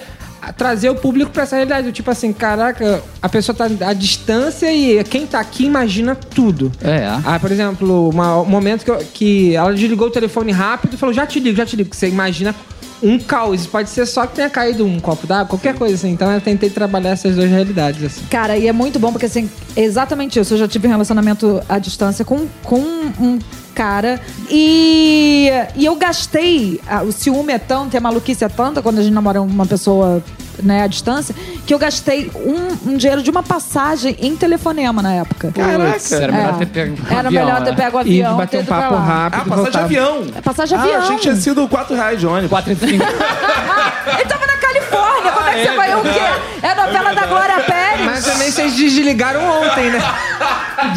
trazer 0.55 0.89
o 0.89 0.95
público 0.95 1.31
pra 1.31 1.43
essa 1.43 1.55
realidade. 1.55 1.91
Tipo 1.91 2.11
assim, 2.11 2.31
caraca, 2.31 3.01
a 3.21 3.27
pessoa 3.29 3.55
tá 3.55 3.65
à 3.87 3.93
distância 3.93 4.71
e 4.71 5.03
quem 5.03 5.25
tá 5.25 5.39
aqui 5.39 5.65
imagina 5.65 6.15
tudo. 6.15 6.71
É. 6.83 7.05
Ah, 7.25 7.37
por 7.39 7.51
exemplo, 7.51 8.09
uma- 8.09 8.41
um 8.41 8.45
momento 8.45 8.85
que, 8.85 8.91
eu- 8.91 9.03
que 9.13 9.55
ela 9.55 9.73
desligou 9.73 10.07
o 10.07 10.11
telefone 10.11 10.51
rápido 10.51 10.93
e 10.93 10.97
falou: 10.97 11.13
já 11.13 11.25
te 11.25 11.39
ligo, 11.39 11.57
já 11.57 11.65
te 11.65 11.75
ligo. 11.75 11.93
Você 11.93 12.07
imagina 12.07 12.53
um 13.01 13.19
caos. 13.19 13.65
Pode 13.67 13.89
ser 13.89 14.05
só 14.05 14.25
que 14.25 14.35
tenha 14.35 14.49
caído 14.49 14.85
um 14.85 14.99
copo 14.99 15.27
d'água, 15.27 15.47
qualquer 15.47 15.75
coisa 15.75 15.95
assim. 15.95 16.09
Então 16.09 16.31
eu 16.31 16.41
tentei 16.41 16.69
trabalhar 16.69 17.11
essas 17.11 17.35
duas 17.35 17.49
realidades, 17.49 18.03
assim. 18.03 18.25
Cara, 18.29 18.57
e 18.57 18.67
é 18.67 18.73
muito 18.73 18.99
bom 18.99 19.11
porque, 19.11 19.25
assim, 19.25 19.49
é 19.75 19.83
exatamente 19.83 20.39
isso. 20.39 20.53
Eu 20.53 20.57
já 20.57 20.67
tive 20.67 20.87
um 20.87 20.91
relacionamento 20.91 21.61
à 21.67 21.79
distância 21.79 22.23
com, 22.25 22.47
com 22.63 22.79
um 22.79 23.39
cara 23.77 24.19
e, 24.49 25.51
e 25.75 25.85
eu 25.85 25.95
gastei. 25.95 26.81
ah, 26.87 27.03
O 27.03 27.11
ciúme 27.11 27.53
é 27.53 27.59
tanto, 27.59 27.93
e 27.93 27.97
a 27.97 28.01
maluquice 28.01 28.43
é 28.43 28.49
tanta 28.49 28.81
quando 28.81 28.97
a 28.97 29.03
gente 29.03 29.13
namora 29.13 29.39
uma 29.39 29.67
pessoa 29.67 30.23
né, 30.63 30.81
à 30.81 30.87
distância, 30.87 31.35
que 31.67 31.71
eu 31.71 31.77
gastei 31.77 32.31
um, 32.35 32.91
um 32.93 32.97
dinheiro 32.97 33.21
de 33.21 33.29
uma 33.29 33.43
passagem 33.43 34.17
em 34.19 34.35
telefonema 34.35 35.03
na 35.03 35.13
época. 35.13 35.51
Putz, 35.53 36.11
era 36.11 36.31
melhor 36.33 36.53
É. 36.55 36.57
ter 36.57 36.65
pego 36.65 36.95
um 36.95 37.11
Era 37.15 37.27
avião, 37.27 37.45
melhor 37.45 37.63
ter 37.63 37.69
né? 37.71 37.77
pego 37.77 37.97
o 37.97 37.99
E 37.99 38.01
avião. 38.01 38.37
bater 38.37 38.57
ter 38.57 38.63
um 38.63 38.65
papo 38.65 38.95
rápido. 38.95 39.41
Ah, 39.41 39.45
passagem 39.45 39.47
de 39.47 39.61
voltava. 39.61 39.85
avião. 39.85 40.25
É 40.35 40.41
passagem 40.41 40.75
de 40.77 40.83
Ah, 40.83 40.85
avião. 40.87 41.01
achei 41.03 41.15
que 41.17 41.21
tinha 41.21 41.35
sido 41.35 41.67
4 41.67 41.95
reais 41.95 42.19
de 42.19 42.25
ônibus. 42.25 42.49
4,35. 42.49 43.03
Ele 44.17 44.25
tava 44.25 44.47
na 44.47 44.57
Califórnia, 44.57 45.31
como 45.31 45.47
é 45.47 45.53
que 45.53 45.63
você 45.69 45.75
vai 45.75 45.95
o 45.95 46.01
quê? 46.01 46.19
É 46.63 46.69
a 46.71 46.75
novela 46.87 47.13
da 47.13 47.25
Glória 47.27 47.59
Pérez. 47.59 48.05
Mas 48.05 48.25
também 48.25 48.49
vocês 48.51 48.73
desligaram 48.75 49.41
ontem, 49.61 49.91
né? 49.91 49.99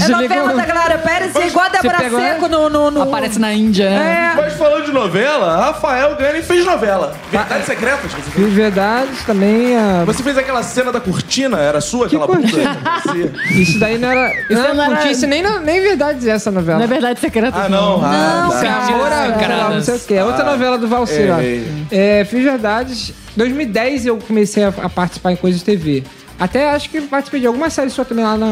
É 0.05 0.09
novela 0.09 0.55
da 0.55 0.65
Glória 0.67 0.99
Pérez, 0.99 1.33
a 1.81 1.93
Débora 1.93 1.99
pegou, 2.05 2.21
né? 2.21 2.35
Seco 2.35 2.49
no, 2.49 2.69
no, 2.69 2.91
no- 2.91 3.03
Aparece 3.03 3.39
na 3.39 3.53
Índia, 3.53 3.91
né? 3.91 4.33
É. 4.33 4.37
Mas 4.41 4.53
falando 4.55 4.85
de 4.85 4.93
novela, 4.93 5.57
Rafael 5.67 6.15
Gani 6.17 6.43
fez 6.43 6.65
novela. 6.65 7.15
Verdades 7.31 7.67
Secretas. 7.67 8.13
Você 8.13 8.31
fez. 8.31 8.47
De 8.49 8.55
verdade, 8.55 9.11
também. 9.27 9.77
ah, 9.77 10.03
Você 10.07 10.23
fez 10.23 10.37
aquela 10.39 10.63
cena 10.63 10.93
da 10.93 11.01
cortina? 11.01 11.59
Era 11.59 11.81
sua 11.81 12.07
aquela 12.07 12.27
cortina? 12.27 12.77
Isso 13.51 13.79
daí 13.79 13.99
não 13.99 14.09
era. 14.11 14.33
Não, 14.51 14.75
não 14.75 14.85
era- 14.85 14.97
curti, 14.97 15.27
nem, 15.27 15.43
nem 15.61 15.81
verdade 15.81 16.29
essa 16.29 16.51
novela. 16.51 16.79
Não 16.79 16.85
é 16.85 16.89
verdade 16.89 17.21
secreta. 17.21 17.57
Ah, 17.65 17.69
não. 17.69 18.05
Ah, 18.05 18.43
Não, 18.45 18.51
tá. 18.51 18.61
cara. 18.61 18.95
Amor 18.95 19.13
à 19.13 19.71
não 19.71 19.83
sei 19.83 19.95
o 19.97 20.01
quê. 20.01 20.15
É 20.15 20.25
outra 20.25 20.45
novela 20.45 20.79
do 20.79 20.89
Valsir, 20.89 21.31
é, 21.31 21.63
é. 21.91 22.21
É, 22.21 22.25
fiz 22.25 22.43
verdades. 22.43 23.13
2010 23.37 24.07
eu 24.07 24.19
comecei 24.19 24.65
a, 24.65 24.69
a 24.69 24.89
participar 24.89 25.33
em 25.33 25.37
coisas 25.37 25.61
de 25.61 25.65
TV. 25.65 26.05
Até 26.41 26.71
acho 26.71 26.89
que 26.89 27.01
participei 27.03 27.41
de 27.41 27.47
alguma 27.47 27.69
série 27.69 27.91
sua 27.91 28.05
também 28.05 28.25
lá 28.25 28.37
na, 28.37 28.47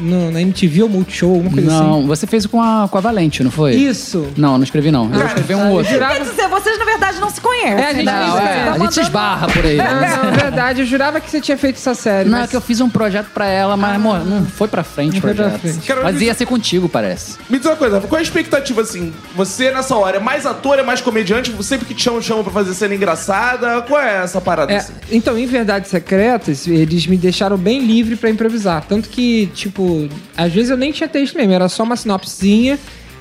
na, 0.00 0.30
na 0.30 0.40
MTV 0.40 0.82
ou 0.84 0.88
Multishow, 0.88 1.30
alguma 1.34 1.50
coisa 1.52 1.68
Não, 1.70 2.06
você 2.06 2.26
fez 2.26 2.46
com 2.46 2.60
a, 2.62 2.88
com 2.90 2.96
a 2.98 3.00
Valente, 3.02 3.44
não 3.44 3.50
foi? 3.50 3.72
assim. 3.72 3.86
Isso. 3.88 4.26
Não, 4.36 4.56
não 4.56 4.64
escrevi 4.64 4.90
não. 4.90 5.12
Eu 5.14 5.26
escrevi 5.26 5.54
um 5.54 5.66
eu 5.68 5.72
outro. 5.74 5.92
jurava- 5.92 6.14
Quer 6.14 6.24
dizer, 6.24 6.48
vocês 6.48 6.78
na 6.78 6.84
verdade 6.86 7.20
não 7.20 7.28
se 7.30 7.40
conhecem. 7.40 7.72
É, 7.84 7.86
a 7.88 7.92
gente 7.92 8.04
né? 8.06 8.12
não 8.12 8.28
Não, 8.28 8.38
é, 8.38 8.42
a 8.42 8.64
gente 8.72 8.78
mandando- 8.78 9.00
esbarra 9.02 9.46
por 9.48 9.64
aí. 9.66 9.76
Não, 9.76 9.84
né? 9.84 10.20
não, 10.24 10.32
verdade. 10.32 10.80
Eu 10.80 10.86
jurava 10.86 11.20
que 11.20 11.30
você 11.30 11.40
tinha 11.40 11.58
feito 11.58 11.76
essa 11.76 11.94
série. 11.94 12.28
Não, 12.28 12.38
é 12.38 12.40
mas- 12.42 12.50
que 12.50 12.56
eu 12.56 12.60
fiz 12.62 12.80
um 12.80 12.88
projeto 12.88 13.26
pra 13.34 13.46
ela, 13.46 13.76
mas 13.76 13.94
amor, 13.96 14.24
não 14.24 14.46
foi 14.46 14.66
pra 14.66 14.82
frente 14.82 15.10
o 15.12 15.14
Não 15.14 15.20
pra 15.20 15.34
projeto. 15.34 15.60
frente. 15.60 15.86
Cara, 15.86 16.02
Mas 16.02 16.14
mas- 16.14 16.22
ia 16.22 16.32
ser 16.34 16.46
contigo, 16.46 16.88
parece. 16.88 17.36
Me 17.50 17.58
diz 17.58 17.66
uma 17.66 17.76
coisa, 17.76 18.00
qual 18.00 18.16
é 18.16 18.20
a 18.20 18.22
expectativa, 18.22 18.80
assim? 18.80 19.12
Você, 19.36 19.70
nessa 19.70 19.94
hora, 19.96 20.16
é 20.16 20.20
mais 20.20 20.46
ator, 20.46 20.78
é 20.78 20.82
mais 20.82 21.00
comediante? 21.02 21.54
Sempre 21.62 21.84
que 21.86 21.94
te 21.94 22.02
chamam, 22.02 22.22
chamam 22.22 22.42
pra 22.42 22.52
fazer 22.52 22.72
cena 22.74 22.94
engraçada? 22.94 23.82
Qual 23.82 24.00
é 24.00 24.22
essa 24.24 24.40
parada? 24.40 24.72
É, 24.72 24.76
assim? 24.78 24.92
então, 25.12 25.36
em 25.38 25.44
Verdades 25.46 25.90
Secretas, 25.90 26.66
eles 26.66 27.06
me 27.06 27.16
deixaram 27.18 27.33
bem 27.58 27.84
livre 27.84 28.16
pra 28.16 28.30
improvisar. 28.30 28.84
Tanto 28.86 29.08
que, 29.08 29.46
tipo, 29.54 30.08
às 30.36 30.52
vezes 30.52 30.70
eu 30.70 30.76
nem 30.76 30.92
tinha 30.92 31.08
texto 31.08 31.36
mesmo, 31.36 31.52
era 31.52 31.68
só 31.68 31.82
uma 31.82 31.96
sinopsezinha. 31.96 32.78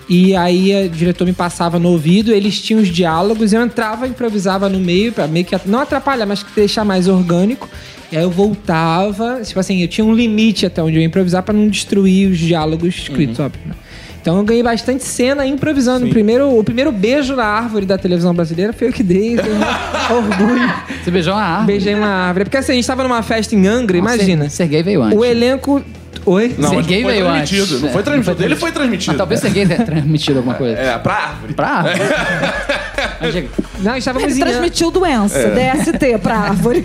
E 0.10 0.36
aí 0.36 0.86
o 0.86 0.89
diretor 0.89 1.25
me 1.25 1.34
passava 1.34 1.79
no 1.79 1.89
ouvido, 1.89 2.34
eles 2.34 2.60
tinham 2.62 2.82
os 2.82 2.89
diálogos, 2.89 3.53
eu 3.53 3.62
entrava, 3.62 4.05
improvisava 4.08 4.67
no 4.67 4.79
meio, 4.79 5.13
pra 5.13 5.27
meio 5.27 5.46
que 5.46 5.55
não 5.65 5.79
atrapalhar, 5.79 6.25
mas 6.25 6.46
deixar 6.55 6.84
mais 6.84 7.08
orgânico. 7.08 7.70
E 8.12 8.17
aí 8.17 8.24
eu 8.24 8.29
voltava, 8.29 9.41
tipo 9.43 9.60
assim, 9.60 9.82
eu 9.82 9.88
tinha 9.88 10.05
um 10.05 10.13
limite 10.13 10.65
até 10.65 10.84
onde 10.84 10.98
eu 10.98 11.01
ia 11.01 11.08
improvisar 11.08 11.41
pra 11.41 11.53
não 11.53 11.67
destruir 11.67 12.29
os 12.29 12.38
diálogos 12.38 12.96
escritos, 12.96 13.39
óbvio. 13.39 13.62
né? 13.65 13.75
Então 14.24 14.38
eu 14.38 14.44
ganhei 14.46 14.63
bastante 14.63 15.03
cena 15.03 15.46
improvisando. 15.46 16.06
O 16.06 16.10
primeiro, 16.10 16.58
o 16.58 16.63
primeiro 16.63 16.94
beijo 16.94 17.36
na 17.36 17.44
árvore 17.44 17.86
da 17.86 17.98
televisão 17.98 18.34
brasileira 18.34 18.72
foi 18.72 18.88
eu 18.88 18.94
que 18.94 19.03
dei. 19.03 19.36
tenho 19.36 19.53
um 19.58 19.60
orgulho. 20.15 20.74
Você 21.03 21.12
beijou 21.12 21.34
uma 21.34 21.44
árvore. 21.44 21.68
Beijei 21.68 21.94
uma 21.94 22.08
árvore. 22.08 22.46
Porque 22.46 22.56
assim, 22.56 22.72
a 22.72 22.75
gente 22.75 22.88
tava 22.88 23.03
numa 23.03 23.22
festa 23.22 23.53
em 23.53 23.68
Angra, 23.68 23.98
imagina. 23.98 24.46
Ser, 24.46 24.50
ser 24.51 24.68
gay 24.68 24.82
veio 24.82 25.03
antes. 25.03 25.20
O 25.20 25.25
elenco. 25.25 25.84
Oi? 26.25 26.56
Não, 26.58 26.70
Ser 26.70 26.75
mas 26.77 26.88
gay 26.88 27.03
foi 27.03 27.12
veio 27.12 27.25
transmitido. 27.25 27.62
antes. 27.63 27.82
Não 27.82 27.89
foi 27.89 28.00
É, 28.00 28.03
transmitido. 28.06 28.44
Ele 28.46 28.56
foi 28.56 28.72
transmitido. 28.72 29.12
Ah, 29.13 29.18
talvez 29.18 29.42
ser 29.42 29.50
gay 29.50 29.68
tenha 29.68 29.84
transmitido 29.86 30.38
alguma 30.38 30.56
coisa. 30.56 30.77
É, 30.80 30.98
pra 30.98 31.13
árvore. 31.15 31.53
Pra 31.53 31.68
árvore. 31.68 32.00
Gente, 33.34 33.50
Não, 33.80 33.98
estávamos 33.98 34.32
Ele 34.32 34.39
em, 34.39 34.44
transmitiu 34.46 34.89
doença, 34.89 35.50
DST 35.51 36.18
pra 36.22 36.36
árvore. 36.48 36.82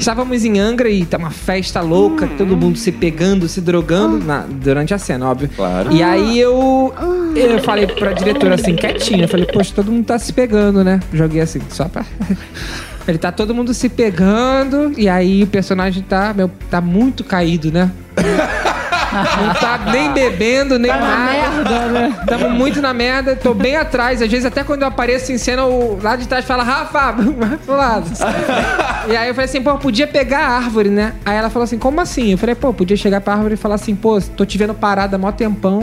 Estávamos 0.00 0.44
em 0.44 0.58
Angra 0.58 0.88
e 0.88 1.04
tá 1.04 1.16
uma 1.18 1.30
festa 1.30 1.80
louca, 1.80 2.26
todo 2.38 2.56
mundo 2.56 2.76
se 2.78 2.90
pegando, 2.90 3.46
se 3.48 3.60
drogando 3.60 4.18
na- 4.24 4.46
durante 4.48 4.92
a 4.94 4.98
cena, 4.98 5.28
óbvio. 5.30 5.50
Claro. 5.54 5.92
E 5.92 6.02
aí 6.02 6.38
eu, 6.40 6.92
eu 7.36 7.58
falei 7.62 7.86
pra 7.86 8.12
diretora 8.12 8.54
assim, 8.54 8.74
quietinha, 8.74 9.24
eu 9.24 9.28
falei, 9.28 9.46
poxa, 9.46 9.72
todo 9.74 9.92
mundo 9.92 10.04
tá 10.06 10.18
se 10.18 10.32
pegando, 10.32 10.82
né? 10.82 11.00
Joguei 11.12 11.40
assim, 11.40 11.60
só 11.68 11.84
pra. 11.86 12.04
Ele 13.08 13.18
tá 13.18 13.32
todo 13.32 13.54
mundo 13.54 13.72
se 13.74 13.88
pegando, 13.88 14.92
e 14.96 15.08
aí 15.08 15.42
o 15.42 15.46
personagem 15.46 16.02
tá, 16.02 16.32
meu, 16.36 16.50
tá 16.70 16.80
muito 16.80 17.24
caído, 17.24 17.72
né? 17.72 17.90
Não 19.12 19.54
tá 19.54 19.78
nem 19.90 20.12
bebendo, 20.12 20.78
nem 20.78 20.90
nada. 20.90 21.06
merda, 21.32 21.86
né? 21.86 22.16
Tamo 22.26 22.50
muito 22.50 22.80
na 22.80 22.94
merda, 22.94 23.34
tô 23.36 23.52
bem 23.54 23.76
atrás. 23.76 24.22
Às 24.22 24.30
vezes, 24.30 24.46
até 24.46 24.62
quando 24.62 24.82
eu 24.82 24.88
apareço 24.88 25.32
em 25.32 25.38
cena, 25.38 25.64
o 25.64 25.98
lá 26.02 26.16
de 26.16 26.28
trás 26.28 26.44
fala, 26.44 26.62
Rafa, 26.62 27.12
vai 27.36 27.56
pro 27.56 27.76
lado. 27.76 28.10
e 29.08 29.16
aí 29.16 29.28
eu 29.28 29.34
falei 29.34 29.48
assim, 29.48 29.62
pô, 29.62 29.76
podia 29.78 30.06
pegar 30.06 30.40
a 30.40 30.56
árvore, 30.56 30.90
né? 30.90 31.14
Aí 31.24 31.36
ela 31.36 31.50
falou 31.50 31.64
assim, 31.64 31.78
como 31.78 32.00
assim? 32.00 32.32
Eu 32.32 32.38
falei, 32.38 32.54
pô, 32.54 32.72
podia 32.72 32.96
chegar 32.96 33.20
pra 33.20 33.34
árvore 33.34 33.54
e 33.54 33.56
falar 33.56 33.74
assim, 33.76 33.94
pô, 33.94 34.20
tô 34.20 34.44
te 34.44 34.56
vendo 34.56 34.74
parada 34.74 35.16
há 35.16 35.18
mó 35.18 35.32
tempão, 35.32 35.80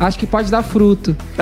acho 0.00 0.18
que 0.18 0.26
pode 0.26 0.50
dar 0.50 0.62
fruto. 0.62 1.16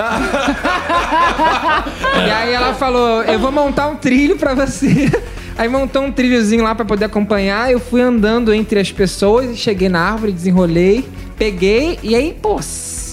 e 2.27 2.31
aí 2.31 2.53
ela 2.53 2.75
falou, 2.75 3.23
eu 3.23 3.39
vou 3.39 3.53
montar 3.53 3.89
um 3.89 3.97
trilho 3.97 4.37
pra 4.37 4.55
você. 4.55 5.11
Aí 5.59 5.69
montou 5.69 6.03
um 6.03 6.13
trilhozinho 6.13 6.63
lá 6.63 6.75
pra 6.75 6.85
poder 6.85 7.07
acompanhar. 7.07 7.71
Eu 7.71 7.81
fui 7.81 8.01
andando 8.01 8.53
entre 8.53 8.79
as 8.79 8.93
pessoas 8.93 9.57
cheguei 9.57 9.89
na 9.89 10.01
árvore, 10.01 10.33
desenrolei, 10.33 11.09
peguei 11.39 11.99
e 12.03 12.15
aí, 12.15 12.37
pô, 12.41 12.61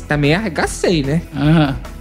também 0.07 0.35
arregacei, 0.35 1.03
né? 1.03 1.21
aham. 1.35 1.92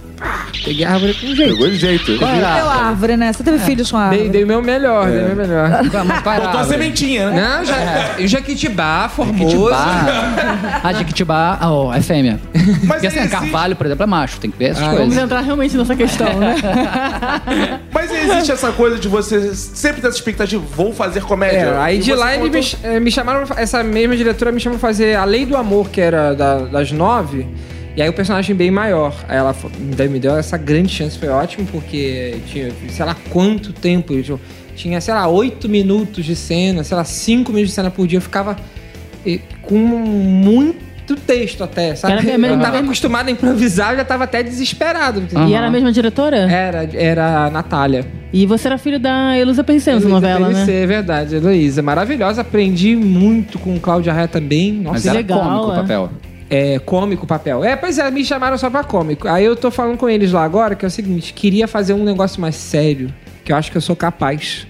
Peguei 0.63 0.85
a 0.85 0.91
árvore 0.93 1.13
com 1.13 1.27
jeito. 1.35 1.51
Pegou 1.53 1.69
de 1.69 1.75
jeito. 1.77 2.17
Qual 2.17 2.29
era 2.31 2.47
a 2.47 2.55
Deu 2.55 2.65
árvore? 2.69 2.87
árvore, 2.87 3.17
né? 3.17 3.33
Você 3.33 3.43
teve 3.43 3.59
filhos 3.59 3.91
com 3.91 3.97
a 3.97 4.01
árvore. 4.03 4.21
Dei, 4.21 4.29
dei 4.29 4.43
o 4.43 4.47
meu 4.47 4.61
melhor, 4.61 5.09
dei 5.09 5.21
o 5.21 5.25
meu 5.27 5.35
melhor. 5.35 5.69
Mas 6.05 6.21
qual 6.21 6.35
era 6.35 6.43
a 6.43 6.47
Botou 6.47 6.61
a 6.61 6.63
sementinha, 6.65 7.29
né? 7.29 7.41
Não, 7.41 7.65
já, 7.65 7.75
o 8.19 8.27
Jequitibá, 8.27 9.09
Formoso. 9.09 9.49
Jequitibá. 9.49 10.81
Ah, 10.83 10.93
Jequitibá 10.93 11.57
ah, 11.59 11.71
ó, 11.71 11.93
é 11.93 12.01
fêmea. 12.01 12.39
Mas 12.53 12.67
Porque 12.87 13.07
assim, 13.07 13.17
existe- 13.19 13.29
Carvalho, 13.35 13.75
por 13.75 13.85
exemplo, 13.85 14.03
é 14.03 14.07
macho. 14.07 14.39
Tem 14.39 14.51
que 14.51 14.57
ver 14.57 14.65
essas 14.71 14.83
Ah, 14.83 14.87
coisas. 14.89 14.99
Vamos 15.07 15.17
entrar 15.17 15.41
realmente 15.41 15.75
nessa 15.77 15.95
questão, 15.95 16.39
né? 16.39 16.55
Mas 17.93 18.11
existe 18.11 18.51
essa 18.51 18.71
coisa 18.71 18.97
de 18.97 19.07
você 19.07 19.53
sempre 19.55 20.01
ter 20.01 20.07
essa 20.07 20.17
expectativa, 20.17 20.63
vou 20.75 20.93
fazer 20.93 21.21
comédia. 21.23 21.57
É, 21.57 21.77
aí 21.81 21.95
E 21.97 21.99
de 21.99 22.11
você 22.11 22.15
lá 22.15 22.35
eles 22.35 22.49
botou- 22.49 22.79
me, 22.89 22.95
eh, 22.95 22.99
me 22.99 23.11
chamaram, 23.11 23.43
essa 23.57 23.83
mesma 23.83 24.15
diretora 24.15 24.51
me 24.51 24.59
chamou 24.59 24.77
pra 24.79 24.87
fazer 24.89 25.15
A 25.15 25.25
Lei 25.25 25.45
do 25.45 25.57
Amor, 25.57 25.89
que 25.89 25.99
era 26.01 26.33
da- 26.33 26.59
das 26.59 26.91
nove. 26.91 27.47
E 27.95 28.01
aí 28.01 28.09
o 28.09 28.13
personagem 28.13 28.55
bem 28.55 28.71
maior. 28.71 29.13
Aí 29.27 29.37
ela 29.37 29.55
me 30.09 30.19
deu, 30.19 30.35
essa 30.35 30.57
grande 30.57 30.89
chance, 30.91 31.17
foi 31.17 31.29
ótimo, 31.29 31.67
porque 31.71 32.37
tinha, 32.47 32.71
sei 32.89 33.05
lá 33.05 33.15
quanto 33.29 33.71
tempo. 33.71 34.13
eu 34.13 34.39
Tinha, 34.75 34.99
sei 34.99 35.13
lá, 35.13 35.27
oito 35.27 35.69
minutos 35.69 36.25
de 36.25 36.35
cena, 36.35 36.83
sei 36.83 36.97
lá, 36.97 37.03
cinco 37.03 37.51
minutos 37.51 37.69
de 37.69 37.75
cena 37.75 37.91
por 37.91 38.07
dia. 38.07 38.17
Eu 38.17 38.21
ficava 38.21 38.57
com 39.61 39.77
muito 39.77 41.15
texto 41.15 41.63
até, 41.63 41.95
sabe? 41.95 42.13
Era 42.13 42.23
mesmo- 42.23 42.45
eu 42.47 42.59
tava 42.59 42.79
acostumado 42.79 43.27
a 43.27 43.31
improvisar, 43.31 43.91
eu 43.91 43.97
já 43.97 44.05
tava 44.05 44.23
até 44.23 44.41
desesperado. 44.41 45.23
E 45.47 45.53
era 45.53 45.67
a 45.67 45.69
mesma 45.69 45.91
diretora? 45.91 46.37
Era, 46.51 46.89
era 46.93 47.45
a 47.45 47.49
Natália. 47.49 48.05
E 48.31 48.45
você 48.47 48.67
era 48.67 48.77
filho 48.77 48.99
da 48.99 49.37
Heloísa 49.37 49.63
Perriceno, 49.63 49.97
essa 49.97 50.07
Heloísa 50.07 50.27
novela, 50.27 50.47
PVC, 50.47 50.71
né? 50.71 50.81
É 50.81 50.87
verdade, 50.87 51.35
Heloísa. 51.35 51.81
Maravilhosa. 51.83 52.41
Aprendi 52.41 52.95
muito 52.95 53.59
com 53.59 53.77
Cláudia 53.79 54.11
Raia 54.13 54.27
também. 54.27 54.71
Nossa, 54.73 54.93
Mas 54.93 55.05
era 55.05 55.15
legal, 55.17 55.39
cômico 55.43 55.67
o 55.67 55.73
é. 55.73 55.75
papel. 55.75 56.09
É 56.53 56.79
cômico 56.79 57.23
o 57.25 57.27
papel. 57.27 57.63
É, 57.63 57.75
pois 57.75 57.97
é, 57.97 58.09
me 58.11 58.23
chamaram 58.23 58.57
só 58.57 58.69
pra 58.69 58.83
cômico. 58.83 59.27
Aí 59.27 59.43
eu 59.45 59.55
tô 59.55 59.71
falando 59.71 59.97
com 59.97 60.07
eles 60.09 60.31
lá 60.31 60.43
agora 60.43 60.75
que 60.75 60.85
é 60.85 60.87
o 60.87 60.91
seguinte: 60.91 61.33
queria 61.33 61.67
fazer 61.67 61.93
um 61.93 62.03
negócio 62.03 62.39
mais 62.41 62.55
sério, 62.55 63.13
que 63.43 63.51
eu 63.51 63.55
acho 63.55 63.71
que 63.71 63.77
eu 63.77 63.81
sou 63.81 63.95
capaz. 63.95 64.67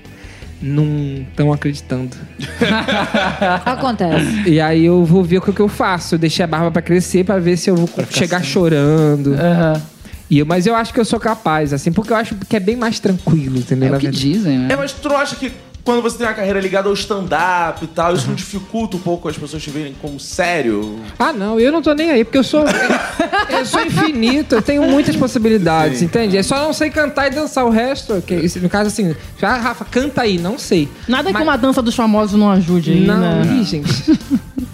Não 0.66 0.86
estão 1.30 1.52
acreditando. 1.52 2.16
Acontece. 3.66 4.50
E 4.50 4.62
aí 4.62 4.86
eu 4.86 5.04
vou 5.04 5.24
ver 5.24 5.40
o 5.40 5.42
que 5.42 5.52
que 5.52 5.60
eu 5.60 5.68
faço. 5.68 6.16
Eu 6.16 6.20
deixei 6.20 6.44
a 6.44 6.48
barba 6.48 6.72
pra 6.72 6.82
crescer 6.82 7.26
pra 7.26 7.38
ver 7.40 7.58
se 7.58 7.70
eu 7.70 7.76
vou 7.76 7.90
chegar 8.10 8.42
chorando. 8.44 9.34
Aham. 9.34 9.82
E 10.30 10.40
eu- 10.40 10.46
mas 10.46 10.66
eu 10.66 10.74
acho 10.76 10.94
que 10.94 11.00
eu 11.00 11.06
sou 11.06 11.20
capaz, 11.20 11.74
assim, 11.74 11.92
porque 11.92 12.12
eu 12.14 12.18
acho 12.18 12.36
que 12.36 12.56
é 12.56 12.60
bem 12.60 12.76
mais 12.78 13.00
tranquilo, 13.00 13.58
entendeu? 13.58 13.94
É 13.94 13.98
o 13.98 14.00
que 14.00 14.08
dizem, 14.10 14.58
né? 14.58 14.68
É, 14.72 14.76
mas 14.78 14.94
tu 14.94 15.10
não 15.10 15.18
acha 15.18 15.36
que 15.36 15.52
quando 15.84 16.02
você 16.02 16.18
tem 16.18 16.26
uma 16.26 16.34
carreira 16.34 16.60
ligada 16.62 16.88
ao 16.88 16.94
stand-up 16.94 17.84
e 17.84 17.88
tal, 17.88 18.14
isso 18.14 18.28
não 18.28 18.36
dificulta 18.36 18.96
um 18.96 19.00
pouco 19.00 19.28
as 19.28 19.38
pessoas 19.38 19.62
te 19.62 19.70
verem 19.70 19.94
como 20.02 20.20
sério? 20.20 21.00
Ah, 21.20 21.34
não, 21.34 21.60
eu 21.60 21.72
não 21.72 21.82
tô 21.82 21.94
nem 21.94 22.10
aí, 22.10 22.24
porque 22.24 22.38
eu 22.38 22.44
sou. 22.44 22.64
eu 23.50 23.66
sou 23.66 23.82
infinito, 23.82 24.56
eu 24.56 24.62
tenho 24.62 24.84
muitas 24.84 25.16
possibilidades, 25.16 26.02
entende? 26.02 26.38
É 26.38 26.44
só 26.44 26.64
não 26.64 26.74
sei 26.74 26.90
cantar 26.90 27.28
e 27.28 27.32
dançar 27.32 27.66
o 27.66 27.70
resto. 27.70 28.22
Que, 28.26 28.36
isso, 28.36 28.60
no 28.60 28.70
caso, 28.70 28.88
assim, 28.88 29.14
ah, 29.42 29.58
Rafa, 29.58 29.84
canta 29.84 30.22
aí, 30.22 30.38
não 30.38 30.58
sei. 30.58 30.88
Nada 31.08 31.28
que 31.28 31.34
Mas- 31.34 31.44
uma 31.44 31.58
dança 31.58 31.82
dos 31.82 31.96
famosos 31.96 32.40
não 32.40 32.50
ajude 32.50 32.92
aí, 32.92 33.06
Não, 33.06 33.18
né? 33.20 33.60
ih, 33.60 33.64
gente. 33.64 34.20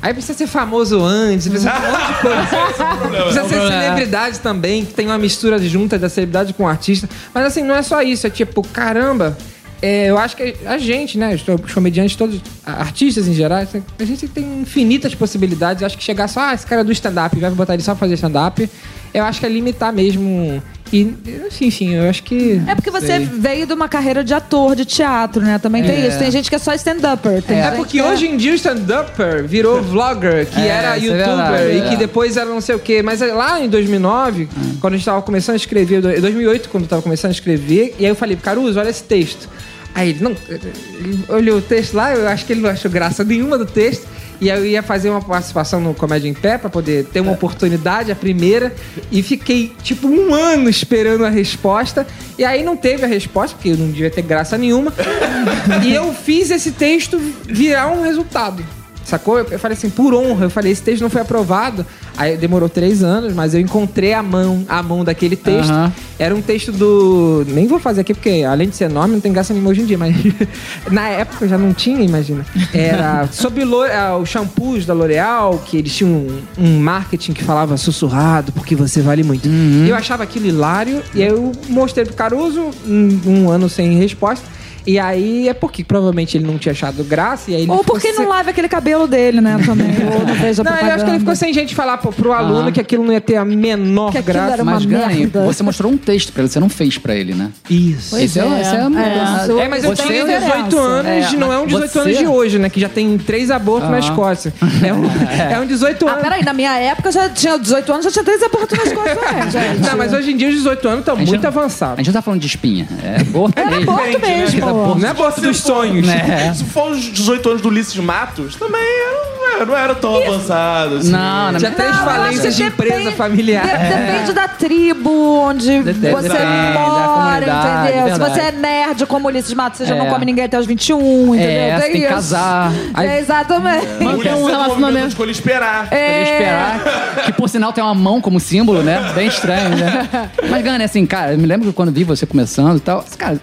Aí 0.02 0.14
precisa 0.14 0.38
ser 0.38 0.48
famoso 0.48 1.04
antes, 1.04 1.48
precisa 1.48 1.72
ser 1.72 1.78
um 1.78 1.92
monte 1.92 2.08
de 2.08 2.22
coisa. 2.22 2.40
Precisa 3.24 3.44
ser 3.50 3.68
celebridade 3.68 4.40
também, 4.40 4.86
que 4.86 4.94
tem 4.94 5.08
uma 5.08 5.18
mistura 5.18 5.60
junta 5.60 6.00
da 6.00 6.08
celebridade 6.08 6.54
com 6.54 6.64
o 6.64 6.68
artista. 6.68 7.10
Mas 7.34 7.46
assim, 7.46 7.64
não 7.64 7.76
é 7.76 7.82
só 7.82 8.02
isso, 8.02 8.26
é 8.26 8.30
tipo, 8.30 8.62
caramba. 8.62 9.38
É, 9.82 10.10
eu 10.10 10.18
acho 10.18 10.36
que 10.36 10.56
a 10.66 10.78
gente, 10.78 11.18
né, 11.18 11.36
os 11.36 11.74
comediantes 11.74 12.16
todos, 12.16 12.42
artistas 12.66 13.28
em 13.28 13.34
geral, 13.34 13.60
assim, 13.60 13.82
a 13.98 14.04
gente 14.04 14.28
tem 14.28 14.62
infinitas 14.62 15.16
possibilidades. 15.16 15.82
Eu 15.82 15.86
acho 15.86 15.98
que 15.98 16.04
chegar 16.04 16.28
só, 16.28 16.42
ah, 16.42 16.54
esse 16.54 16.66
cara 16.66 16.82
é 16.82 16.84
do 16.84 16.92
stand-up, 16.92 17.40
vai 17.40 17.52
botar 17.52 17.74
ele 17.74 17.84
só 17.84 17.94
pra 17.94 18.02
fazer 18.02 18.16
stand-up, 18.16 18.70
eu 19.14 19.24
acho 19.24 19.40
que 19.40 19.46
é 19.46 19.50
limitar 19.50 19.94
mesmo. 19.94 20.62
E, 20.92 21.16
assim, 21.48 21.68
enfim, 21.68 21.94
eu 21.94 22.10
acho 22.10 22.24
que. 22.24 22.60
É 22.66 22.74
porque 22.74 22.90
você 22.90 23.06
sei. 23.06 23.20
veio 23.20 23.68
de 23.68 23.74
uma 23.74 23.88
carreira 23.88 24.24
de 24.24 24.34
ator, 24.34 24.76
de 24.76 24.86
teatro, 24.86 25.40
né? 25.42 25.60
Também 25.60 25.84
tem 25.84 26.08
isso. 26.08 26.18
Tem 26.18 26.32
gente 26.32 26.50
que 26.50 26.56
é 26.56 26.60
só 26.60 26.74
stand-upper. 26.74 27.44
tem 27.44 27.60
É 27.60 27.66
gente 27.66 27.76
porque 27.76 28.00
que 28.00 28.02
hoje 28.02 28.28
em 28.28 28.36
dia 28.36 28.52
o 28.52 28.56
stand-upper 28.56 29.48
virou 29.48 29.82
vlogger, 29.84 30.48
que 30.48 30.60
É, 30.60 30.68
era 30.68 30.98
é 30.98 31.00
youtuber 31.00 31.28
verdade, 31.28 31.72
e 31.74 31.78
é. 31.80 31.90
que 31.90 31.96
depois 31.96 32.38
era 32.38 32.50
não 32.50 32.60
sei 32.60 32.74
o 32.76 32.80
quê. 32.80 33.04
Mas 33.04 33.22
lá 33.22 33.62
em 33.62 33.70
2009, 33.70 34.50
quando 34.82 34.96
a 34.96 34.98
gente 34.98 35.06
tava 35.06 35.22
começando 35.22 35.54
a 35.54 35.58
escrever, 35.58 36.00
em 36.00 36.22
2008, 36.22 36.70
quando 36.70 36.84
eu 36.86 36.90
tava 36.90 37.02
começando 37.04 37.30
a 37.30 37.34
escrever, 37.34 37.96
e 38.00 38.06
aí 38.06 38.12
eu 38.12 38.16
falei, 38.16 38.36
Caruso, 38.36 38.80
olha 38.80 38.90
esse 38.90 39.04
texto. 39.04 39.48
Aí 39.94 40.10
ele, 40.10 40.24
não, 40.24 40.36
ele 40.50 41.24
olhou 41.28 41.58
o 41.60 41.62
texto 41.62 41.94
lá, 41.94 42.14
eu 42.14 42.28
acho 42.28 42.46
que 42.46 42.54
ele 42.54 42.62
não 42.62 42.70
achou 42.70 42.90
graça 42.90 43.24
nenhuma 43.24 43.58
do 43.58 43.66
texto. 43.66 44.08
E 44.42 44.48
eu 44.48 44.66
ia 44.66 44.82
fazer 44.82 45.10
uma 45.10 45.22
participação 45.22 45.82
no 45.82 45.94
Comédia 45.94 46.30
em 46.30 46.34
Pé 46.34 46.58
pra 46.58 46.70
poder 46.70 47.06
ter 47.06 47.20
uma 47.20 47.34
oportunidade, 47.34 48.12
a 48.12 48.16
primeira. 48.16 48.74
E 49.12 49.22
fiquei, 49.22 49.74
tipo, 49.84 50.08
um 50.08 50.34
ano 50.34 50.70
esperando 50.70 51.26
a 51.26 51.30
resposta. 51.30 52.08
E 52.38 52.46
aí 52.46 52.64
não 52.64 52.78
teve 52.78 53.04
a 53.04 53.08
resposta, 53.08 53.56
porque 53.56 53.74
não 53.74 53.88
devia 53.88 54.10
ter 54.10 54.22
graça 54.22 54.58
nenhuma. 54.58 54.94
e 55.84 55.94
eu 55.94 56.14
fiz 56.14 56.52
esse 56.52 56.72
texto 56.72 57.20
virar 57.46 57.88
um 57.88 58.02
resultado. 58.02 58.64
Sacou? 59.10 59.40
Eu 59.40 59.58
falei 59.60 59.76
assim, 59.78 59.90
por 59.90 60.14
honra, 60.14 60.46
eu 60.46 60.50
falei, 60.50 60.72
esse 60.72 60.82
texto 60.84 61.02
não 61.02 61.10
foi 61.10 61.22
aprovado. 61.22 61.86
Aí 62.16 62.38
demorou 62.38 62.70
três 62.70 63.02
anos, 63.04 63.34
mas 63.34 63.54
eu 63.54 63.60
encontrei 63.60 64.14
a 64.14 64.22
mão, 64.22 64.64
a 64.70 64.84
mão 64.84 65.04
daquele 65.04 65.36
texto. 65.36 65.72
Aham. 65.72 65.92
Era 66.20 66.36
um 66.36 66.42
texto 66.42 66.72
do. 66.72 67.46
Nem 67.48 67.66
vou 67.66 67.80
fazer 67.80 68.02
aqui, 68.02 68.14
porque 68.14 68.44
além 68.48 68.70
de 68.70 68.76
ser 68.76 68.90
nome, 68.90 69.14
não 69.14 69.22
tem 69.22 69.32
graça 69.32 69.54
nenhuma 69.54 69.72
hoje 69.72 69.82
em 69.82 69.86
dia, 69.86 69.98
mas 69.98 70.16
na 70.92 71.08
época 71.10 71.48
já 71.48 71.58
não 71.58 71.74
tinha, 71.74 72.02
imagina. 72.04 72.46
Era 72.74 73.28
sobre 73.32 73.64
lo- 73.64 73.84
ah, 73.84 74.18
os 74.18 74.28
shampoos 74.30 74.86
da 74.86 74.94
L'Oreal, 74.94 75.62
que 75.66 75.78
eles 75.78 75.96
tinham 75.96 76.12
um, 76.12 76.42
um 76.58 76.80
marketing 76.80 77.32
que 77.34 77.44
falava 77.44 77.78
sussurrado, 77.78 78.52
porque 78.52 78.76
você 78.76 79.02
vale 79.02 79.24
muito. 79.24 79.48
E 79.48 79.88
eu 79.90 79.96
achava 79.96 80.24
aquilo 80.24 80.46
hilário, 80.46 81.02
e 81.16 81.24
aí 81.24 81.30
eu 81.30 81.52
mostrei 81.70 82.06
pro 82.06 82.14
Caruso, 82.14 82.70
um, 82.86 83.20
um 83.26 83.50
ano 83.50 83.70
sem 83.70 83.98
resposta. 83.98 84.46
E 84.86 84.98
aí 85.00 85.48
é 85.50 85.54
porque 85.54 85.84
provavelmente 85.84 86.38
ele 86.38 86.46
não 86.46 86.58
tinha 86.58 86.72
achado 86.72 87.04
graça, 87.04 87.52
e 87.52 87.56
aí 87.56 87.62
ele 87.64 87.72
Ou 87.72 87.84
porque 87.84 88.12
sem- 88.14 88.24
não 88.24 88.30
lava 88.30 88.50
aquele 88.50 88.68
cabelo 88.70 89.08
dele, 89.08 89.42
né? 89.42 89.58
Também. 89.66 89.88
Ou 90.12 90.20
não 90.26 90.64
Não, 90.72 90.88
eu 90.88 90.94
acho 90.94 91.04
que 91.06 91.12
ele 91.12 91.20
ficou 91.20 91.36
sem 91.36 91.54
gente 91.54 91.76
falar 91.76 91.98
pro, 91.98 92.12
pro 92.12 92.34
aluno 92.34 92.72
que 92.72 92.80
aquilo 92.80 93.04
não 93.04 93.14
ia 93.14 93.22
ter 93.22 93.36
a 93.36 93.46
menor 93.46 94.12
Que 94.12 94.22
graça. 94.22 94.54
era 94.54 94.64
uma 94.64 94.74
Mas 94.74 94.86
ganha, 94.86 95.08
merda. 95.08 95.44
você 95.46 95.62
mostrou 95.64 95.92
um 95.92 95.98
texto 95.98 96.32
pra 96.34 96.44
ele, 96.44 96.50
você 96.52 96.60
não 96.60 96.70
fez 96.70 96.98
pra 96.98 97.14
ele, 97.16 97.34
né? 97.34 97.50
Isso. 97.70 98.12
Pois 98.12 98.24
Esse 98.24 98.40
é, 98.40 98.44
é. 98.44 98.46
é, 98.46 98.80
a 98.82 98.90
mudança. 98.90 99.62
É, 99.62 99.68
mas 99.68 99.84
eu 99.84 99.96
Você- 99.96 100.04
tem 100.04 100.12
18 100.26 100.40
diferença. 100.40 100.80
anos, 100.80 101.34
É, 101.34 101.38
não 101.38 101.54
é 101.54 101.58
um 101.58 101.62
mas 101.62 101.70
18 101.74 101.92
você- 101.92 102.00
anos 102.00 102.18
de 102.18 102.28
hoje, 102.28 102.60
né? 102.60 102.70
Que 102.70 102.80
já 102.80 102.90
tem 102.90 103.18
três 103.18 103.52
abortos 103.52 103.90
na 103.90 103.98
Ah. 103.98 104.00
Escócia. 104.00 104.54
É 104.84 104.94
um, 104.94 105.04
é 105.54 105.60
um 105.60 105.66
18 105.66 106.08
Ah, 106.08 106.12
anos. 106.12 106.24
peraí, 106.24 106.44
na 106.44 106.54
minha 106.54 106.76
época 106.78 107.12
já 107.12 107.30
tinha 107.30 107.58
18 107.58 107.92
anos, 107.92 108.06
já 108.06 108.12
tinha 108.12 108.24
três 108.24 108.42
abortos 108.44 108.78
costas 108.78 108.94
também, 109.20 109.52
gente. 109.52 109.80
Não, 109.90 109.98
mas 109.98 110.14
hoje 110.14 110.32
em 110.32 110.38
dia 110.38 110.48
os 110.50 110.56
18 110.56 110.88
anos 110.88 111.00
estão 111.00 111.16
muito 111.16 111.32
não- 111.32 111.44
A 111.44 111.48
avançados. 111.48 111.98
gente 111.98 112.08
não 112.08 112.14
tá 112.14 112.22
falando 112.22 112.40
de 112.42 112.48
espinha. 112.48 112.88
É 113.04 113.22
aborto 113.22 113.60
Era 113.60 113.72
mesmo. 113.72 113.92
aborto 113.92 114.20
mesmo. 114.20 114.69
Não 114.74 115.08
é 115.08 115.12
aborto 115.12 115.42
dos 115.42 115.58
sonhos. 115.60 116.06
Né? 116.08 116.54
Se 116.56 116.64
for 116.66 116.92
os 116.92 117.00
18 117.02 117.50
anos 117.50 117.62
do 117.62 117.70
Ulisses 117.70 117.96
Matos, 117.98 118.56
também 118.56 118.82
era, 118.82 119.30
É, 119.62 119.66
não 119.66 119.76
era 119.78 119.96
tão 119.96 120.16
avançado. 120.16 120.98
assim. 120.98 121.10
Não, 121.12 121.52
na 121.52 121.60
Tinha 121.60 121.72
três 121.72 121.92
Não, 121.92 122.00
eu 122.00 122.06
falências 122.10 122.46
acho 122.46 122.56
de 122.58 122.64
que 122.64 122.70
empresa 122.70 122.98
depende- 122.98 123.16
familiar. 123.16 123.64
de- 123.64 123.96
Depende 123.96 124.34
da 124.34 124.48
tribo 124.48 125.40
onde 125.40 125.80
Depende, 125.82 126.12
você 126.12 126.30
depende, 126.30 126.44
da 126.74 126.80
mora, 126.80 127.10
comunidade, 127.46 127.88
entendeu? 127.90 128.04
Se 128.14 128.20
verdade. 128.20 128.34
você 128.34 128.42
é 128.42 128.52
nerd 128.52 129.06
como 129.06 129.28
Ulisses 129.28 129.54
Matos, 129.54 129.78
você 129.80 129.86
já 129.86 129.96
não 129.96 130.06
É. 130.08 130.10
come 130.10 130.26
ninguém 130.26 130.46
até 130.46 130.58
os 130.60 130.66
21, 130.66 131.36
entendeu? 131.36 131.50
É, 131.62 131.76
você 131.76 131.82
tem 131.84 131.92
que 131.94 131.98
isso. 132.00 132.08
casar. 132.10 132.72
Aí 132.94 133.08
É, 133.08 133.20
exatamente. 133.20 133.86
Manter 134.04 134.28
isso 134.30 134.38
um 134.38 134.48
é 134.50 134.52
relacionamento. 134.52 135.06
de 135.08 135.12
escolha 135.14 135.32
esperar. 135.32 135.84
Poder 135.90 135.96
É. 135.96 136.24
esperar. 136.24 137.24
Que 137.26 137.32
por 137.34 137.50
sinal 137.50 137.74
tem 137.74 137.84
uma 137.84 137.96
mão 137.96 138.22
como 138.22 138.40
símbolo, 138.40 138.82
né? 138.84 139.12
Bem 139.16 139.28
estranho, 139.28 139.70
né? 139.76 140.30
Mas, 140.50 140.64
Gana, 140.64 140.84
assim, 140.86 141.06
cara, 141.06 141.34
eu 141.34 141.38
me 141.38 141.46
lembro 141.46 141.68
que 141.68 141.74
quando 141.74 141.92
vi 141.92 142.04
você 142.04 142.26
começando 142.26 142.78
e 142.78 142.82
tal, 142.82 143.04
cara, 143.18 143.40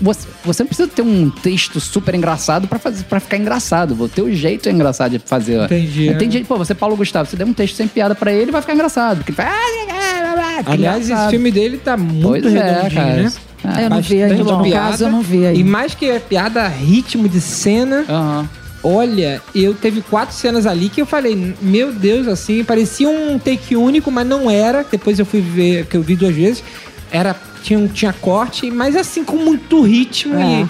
você, 0.00 0.26
você 0.44 0.62
não 0.62 0.68
precisa 0.68 0.88
ter 0.88 1.02
um 1.02 1.28
texto 1.30 1.80
super 1.80 2.14
engraçado 2.14 2.66
pra, 2.68 2.78
fazer, 2.78 3.04
pra 3.04 3.18
ficar 3.20 3.36
engraçado. 3.36 4.00
O 4.02 4.08
teu 4.08 4.32
jeito 4.32 4.68
é 4.68 4.72
engraçado 4.72 5.12
de 5.12 5.18
fazer. 5.18 5.62
Entendi. 5.64 6.14
Tem 6.18 6.30
gente, 6.30 6.46
pô, 6.46 6.56
você, 6.56 6.74
Paulo 6.74 6.96
Gustavo, 6.96 7.28
você 7.28 7.36
der 7.36 7.44
um 7.44 7.52
texto 7.52 7.76
sem 7.76 7.88
piada 7.88 8.14
pra 8.14 8.32
ele, 8.32 8.50
vai 8.52 8.60
ficar 8.60 8.74
engraçado. 8.74 9.18
Porque 9.18 9.32
ele 9.32 9.36
vai. 9.36 9.46
"Ah, 9.46 10.62
Aliás, 10.66 11.10
esse 11.10 11.28
filme 11.30 11.50
dele 11.50 11.78
tá 11.78 11.96
muito 11.96 12.42
Pois 12.42 12.54
é, 12.54 12.58
redondinho, 12.72 12.94
cara. 12.94 13.22
né? 13.22 13.32
Ah, 13.64 13.82
Eu 13.82 13.90
não 13.90 14.00
vi 14.02 14.22
ainda, 14.22 14.44
no 14.44 14.62
piada. 14.62 14.90
caso, 14.90 15.04
eu 15.04 15.10
não 15.10 15.22
vi 15.22 15.46
ainda. 15.46 15.58
E 15.58 15.64
mais 15.64 15.94
que 15.94 16.10
a 16.10 16.20
piada, 16.20 16.66
ritmo 16.68 17.28
de 17.28 17.40
cena. 17.40 18.04
Aham. 18.08 18.48
Olha, 18.86 19.40
eu 19.54 19.72
teve 19.72 20.02
quatro 20.02 20.34
cenas 20.36 20.66
ali 20.66 20.90
que 20.90 21.00
eu 21.00 21.06
falei, 21.06 21.54
meu 21.62 21.90
Deus, 21.90 22.28
assim, 22.28 22.62
parecia 22.62 23.08
um 23.08 23.38
take 23.38 23.74
único, 23.74 24.10
mas 24.10 24.26
não 24.26 24.50
era. 24.50 24.84
Depois 24.88 25.18
eu 25.18 25.24
fui 25.24 25.40
ver, 25.40 25.86
que 25.86 25.96
eu 25.96 26.02
vi 26.02 26.14
duas 26.14 26.34
vezes. 26.34 26.62
Era, 27.10 27.34
tinha, 27.64 27.88
tinha 27.88 28.12
corte, 28.12 28.70
mas 28.70 28.94
assim, 28.94 29.24
com 29.24 29.36
muito 29.36 29.80
ritmo 29.82 30.38
É. 30.38 30.60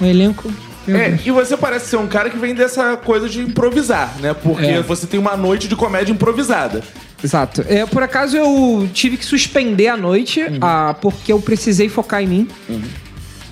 e 0.00 0.04
um 0.04 0.06
elenco. 0.06 0.52
É, 0.86 1.16
e 1.24 1.30
você 1.30 1.56
parece 1.56 1.86
ser 1.86 1.96
um 1.96 2.06
cara 2.08 2.28
que 2.28 2.36
vem 2.36 2.54
dessa 2.54 2.96
coisa 2.96 3.28
de 3.28 3.40
improvisar, 3.40 4.14
né? 4.20 4.34
Porque 4.34 4.66
É. 4.66 4.82
você 4.82 5.06
tem 5.06 5.18
uma 5.18 5.36
noite 5.36 5.66
de 5.66 5.74
comédia 5.76 6.12
improvisada. 6.12 6.82
Exato. 7.24 7.64
É, 7.68 7.86
por 7.86 8.02
acaso 8.02 8.36
eu 8.36 8.88
tive 8.92 9.16
que 9.16 9.24
suspender 9.24 9.86
a 9.88 9.96
noite, 9.96 10.42
ah, 10.60 10.94
porque 11.00 11.32
eu 11.32 11.40
precisei 11.40 11.88
focar 11.88 12.20
em 12.22 12.26
mim. 12.26 12.48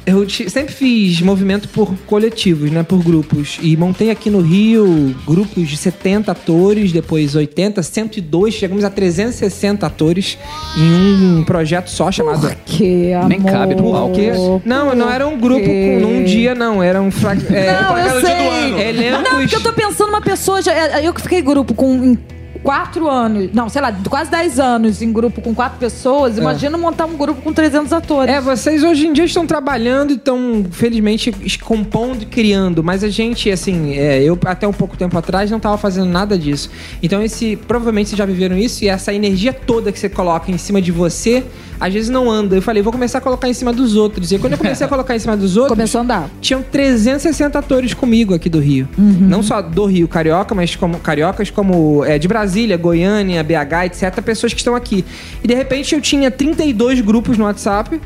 Eu 0.07 0.29
sempre 0.29 0.73
fiz 0.73 1.21
movimento 1.21 1.69
por 1.69 1.95
coletivos, 2.07 2.71
né? 2.71 2.83
Por 2.83 3.03
grupos. 3.03 3.59
E 3.63 3.77
montei 3.77 4.11
aqui 4.11 4.29
no 4.31 4.41
Rio 4.41 5.15
grupos 5.27 5.69
de 5.69 5.77
70 5.77 6.33
atores, 6.33 6.91
depois 6.91 7.35
80, 7.37 7.83
102, 7.83 8.55
chegamos 8.55 8.83
a 8.83 8.91
360 8.91 9.87
atores 9.87 10.39
em 10.77 11.39
um 11.39 11.45
projeto 11.45 11.89
só 11.89 12.11
chamado. 12.11 12.51
Que 12.67 13.13
amor. 13.13 13.29
Nem 13.29 13.41
cabe 13.41 13.75
no 13.75 13.93
palco. 13.93 14.17
Não, 14.65 14.95
não 14.95 15.11
era 15.11 15.29
um 15.29 15.39
grupo 15.39 15.65
quê? 15.65 15.99
com, 16.03 16.07
num 16.07 16.25
dia, 16.25 16.55
não. 16.55 16.83
Era 16.83 17.01
um. 17.01 17.11
Fra... 17.11 17.33
É, 17.51 17.81
Não, 17.83 17.99
eu 17.99 18.21
sei. 18.21 18.33
ano. 18.49 18.79
Elencos- 18.81 19.23
Não, 19.31 19.39
porque 19.41 19.57
eu 19.57 19.61
tô 19.63 19.73
pensando 19.73 20.09
uma 20.09 20.21
pessoa. 20.21 20.63
já- 20.63 20.73
é, 20.73 21.07
eu 21.07 21.13
que 21.15 21.21
fiquei 21.21 21.43
grupo 21.43 21.75
com. 21.75 22.17
Quatro 22.63 23.09
anos. 23.09 23.51
Não, 23.53 23.69
sei 23.69 23.83
lá, 23.83 23.95
quase 24.09 24.31
10 24.31 24.59
anos 24.59 25.03
em 25.03 25.13
grupo 25.13 25.41
com 25.41 25.55
quatro 25.55 25.79
pessoas. 25.79 26.39
Imagina 26.39 26.77
montar 26.77 27.07
um 27.07 27.17
grupo 27.17 27.43
com 27.43 27.53
300 27.53 27.93
atores. 27.93 28.35
É, 28.35 28.41
vocês 28.41 28.83
hoje 28.83 29.07
em 29.07 29.13
dia 29.13 29.25
estão 29.25 29.47
trabalhando 29.47 30.13
e 30.13 30.15
estão, 30.15 30.65
felizmente, 30.71 31.33
compondo 31.63 32.23
e 32.23 32.27
criando. 32.27 32.83
Mas 32.83 33.03
a 33.03 33.09
gente, 33.09 33.51
assim, 33.51 33.95
é, 33.95 34.23
eu 34.23 34.39
até 34.45 34.67
um 34.67 34.73
pouco 34.73 34.97
tempo 34.97 35.17
atrás 35.17 35.51
não 35.51 35.59
estava 35.59 35.77
fazendo 35.79 36.09
nada 36.11 36.39
disso. 36.39 36.71
Então, 37.03 37.23
esse 37.23 37.57
provavelmente 37.57 38.11
vocês 38.11 38.19
já 38.19 38.27
viveram 38.27 38.57
isso 38.57 38.85
e 38.85 38.89
essa 38.89 39.13
energia 39.13 39.53
toda 39.53 39.93
que 39.93 39.99
você 39.99 40.09
coloca 40.09 40.51
em 40.51 40.59
cima 40.59 40.81
de 40.81 40.93
você, 40.93 41.45
às 41.79 41.93
vezes 41.93 42.11
não 42.11 42.31
anda. 42.31 42.57
Eu 42.57 42.63
falei, 42.63 42.83
vou 42.83 42.93
começar 42.93 43.19
a 43.19 43.21
colocar 43.21 43.49
em 43.49 43.55
cima 43.55 43.73
dos 43.73 43.97
outros. 43.97 44.33
E 44.33 44.39
quando 44.39 44.53
eu 44.53 44.59
comecei 44.59 44.87
a 44.87 44.89
colocar 44.91 45.17
em 45.17 45.19
cima 45.19 45.37
dos 45.37 45.57
outros. 45.57 45.77
Começou 45.77 46.01
a 46.01 46.05
andar. 46.05 46.31
Tinham 46.41 46.63
360 46.63 47.59
atores 47.59 47.95
comigo 47.95 48.35
aqui 48.35 48.49
do 48.49 48.61
Rio. 48.61 48.89
Não 48.99 49.43
só 49.43 49.63
do 49.63 49.87
Rio 49.87 50.07
Carioca, 50.07 50.55
mas 50.55 50.77
como 50.77 50.99
cariocas 50.99 51.51
como 51.51 52.05
é, 52.05 52.19
de 52.19 52.29
Brasília, 52.51 52.77
Goiânia, 52.77 53.45
BH, 53.45 53.87
etc. 53.87 54.21
Pessoas 54.23 54.53
que 54.53 54.59
estão 54.59 54.75
aqui. 54.75 55.05
E 55.43 55.47
de 55.47 55.55
repente 55.55 55.95
eu 55.95 56.01
tinha 56.01 56.31
32 56.31 57.01
grupos 57.01 57.39
no 57.39 57.45
WhatsApp 57.45 58.01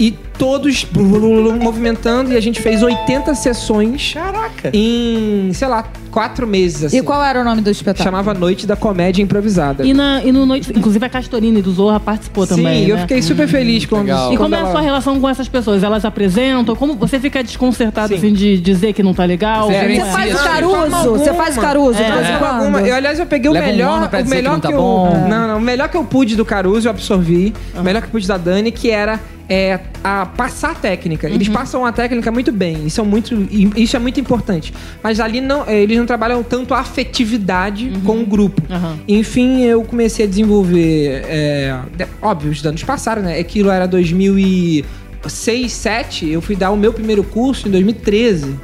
e 0.00 0.16
todos 0.42 0.84
movimentando 0.92 2.32
e 2.32 2.36
a 2.36 2.40
gente 2.40 2.60
fez 2.60 2.82
80 2.82 3.32
sessões 3.36 4.12
Caraca! 4.12 4.70
em, 4.74 5.52
sei 5.54 5.68
lá, 5.68 5.84
quatro 6.10 6.48
meses. 6.48 6.84
Assim. 6.86 6.98
E 6.98 7.02
qual 7.02 7.22
era 7.22 7.40
o 7.40 7.44
nome 7.44 7.60
do 7.60 7.70
espetáculo? 7.70 8.02
Chamava 8.04 8.34
Noite 8.34 8.66
da 8.66 8.74
Comédia 8.74 9.22
Improvisada. 9.22 9.86
E, 9.86 9.94
na, 9.94 10.20
e 10.24 10.32
no 10.32 10.44
noite, 10.44 10.72
inclusive 10.76 11.06
a 11.06 11.08
Castorini 11.08 11.62
do 11.62 11.70
Zorra 11.70 12.00
participou 12.00 12.44
Sim, 12.44 12.56
também. 12.56 12.88
eu 12.88 12.96
né? 12.96 13.02
fiquei 13.02 13.22
super 13.22 13.46
feliz 13.46 13.86
quando. 13.86 14.06
legal. 14.06 14.32
E 14.32 14.36
como 14.36 14.52
é 14.56 14.60
a 14.62 14.70
sua 14.72 14.80
relação 14.80 15.20
com 15.20 15.28
essas 15.28 15.46
pessoas? 15.46 15.84
Elas 15.84 16.04
apresentam? 16.04 16.74
Como 16.74 16.96
você 16.96 17.20
fica 17.20 17.40
desconcertado 17.44 18.08
Sim. 18.08 18.14
assim 18.16 18.32
de 18.32 18.58
dizer 18.58 18.94
que 18.94 19.02
não 19.02 19.14
tá 19.14 19.24
legal? 19.24 19.68
Você 19.68 19.78
Você 19.78 19.94
Sim, 19.94 20.00
é? 20.00 20.04
faz 20.06 20.28
sim. 20.28 20.34
o 20.34 20.42
Caruso? 20.42 20.76
forma 20.76 21.02
Você 21.02 21.34
faz 21.34 21.56
o 21.56 21.60
Caruso 21.60 22.02
É. 22.02 22.38
quando? 22.38 22.62
alguma. 22.62 22.80
Eu, 22.80 22.96
aliás, 22.96 23.20
eu 23.20 23.26
peguei 23.26 23.48
o 23.48 23.52
Leva 23.52 23.68
um 23.68 23.70
melhor. 23.70 24.08
pra 24.08 24.20
o 24.20 24.24
que 24.24 24.28
melhor 24.28 24.52
não 24.54 24.60
tá 24.60 24.70
eu, 24.72 24.76
bom. 24.76 25.28
Não, 25.28 25.46
não. 25.46 25.58
O 25.58 25.60
melhor 25.60 25.88
que 25.88 25.96
eu 25.96 26.02
pude 26.02 26.34
do 26.34 26.44
Caruso, 26.44 26.88
eu 26.88 26.90
absorvi. 26.90 27.54
O 27.76 27.82
melhor 27.82 28.00
que 28.02 28.08
eu 28.08 28.10
pude 28.10 28.26
da 28.26 28.36
Dani, 28.36 28.72
que 28.72 28.90
era 28.90 29.20
é, 29.48 29.78
a 30.02 30.26
passar 30.36 30.70
a 30.72 30.74
técnica. 30.74 31.28
Eles 31.28 31.48
Uhum. 31.48 31.54
passam 31.54 31.84
a 31.86 31.92
técnica 31.92 32.30
muito 32.32 32.50
bem. 32.52 32.86
Isso 32.86 33.00
é 33.00 33.04
muito, 33.04 33.34
isso 33.76 33.96
é 33.96 33.98
muito 33.98 34.18
importante. 34.20 34.72
Mas 35.02 35.20
ali 35.20 35.40
não, 35.40 35.64
é, 35.66 35.80
eles 35.80 35.96
não 35.98 36.06
trabalham 36.06 36.42
tanto 36.42 36.74
a 36.74 36.80
afetividade 36.80 37.88
Uhum. 37.94 38.00
com 38.00 38.20
o 38.22 38.26
grupo. 38.26 38.62
Aham. 38.70 38.98
Enfim, 39.06 39.62
eu 39.62 39.82
comecei 39.84 40.24
a 40.24 40.28
desenvolver. 40.28 41.22
é, 41.26 41.74
óbvio, 42.20 42.50
os 42.50 42.64
anos 42.64 42.82
passaram, 42.82 43.22
né? 43.22 43.38
Aquilo 43.38 43.70
era 43.70 43.86
2006, 43.86 44.84
2007. 45.22 46.28
Eu 46.30 46.40
fui 46.40 46.56
dar 46.56 46.70
o 46.70 46.76
meu 46.76 46.92
primeiro 46.92 47.22
curso 47.22 47.68
em 47.68 47.70
2013. 47.70 48.54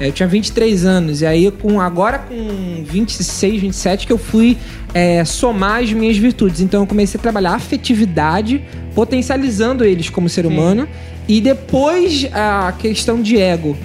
É, 0.00 0.08
Eu 0.08 0.12
tinha 0.12 0.28
23 0.28 0.84
anos. 0.84 1.22
E 1.22 1.26
aí, 1.26 1.50
com, 1.50 1.80
agora 1.80 2.18
com 2.18 2.84
26, 2.84 3.60
27, 3.60 4.06
que 4.06 4.12
eu 4.12 4.18
fui 4.18 4.56
é, 4.94 5.24
somar 5.24 5.82
as 5.82 5.92
minhas 5.92 6.16
virtudes. 6.16 6.60
Então, 6.60 6.82
eu 6.82 6.86
comecei 6.86 7.18
a 7.18 7.22
trabalhar 7.22 7.54
afetividade, 7.54 8.62
potencializando 8.94 9.84
eles 9.84 10.08
como 10.08 10.28
ser 10.28 10.46
humano. 10.46 10.88
E 11.26 11.40
depois, 11.40 12.28
a 12.32 12.72
questão 12.78 13.20
de 13.20 13.38
ego. 13.38 13.76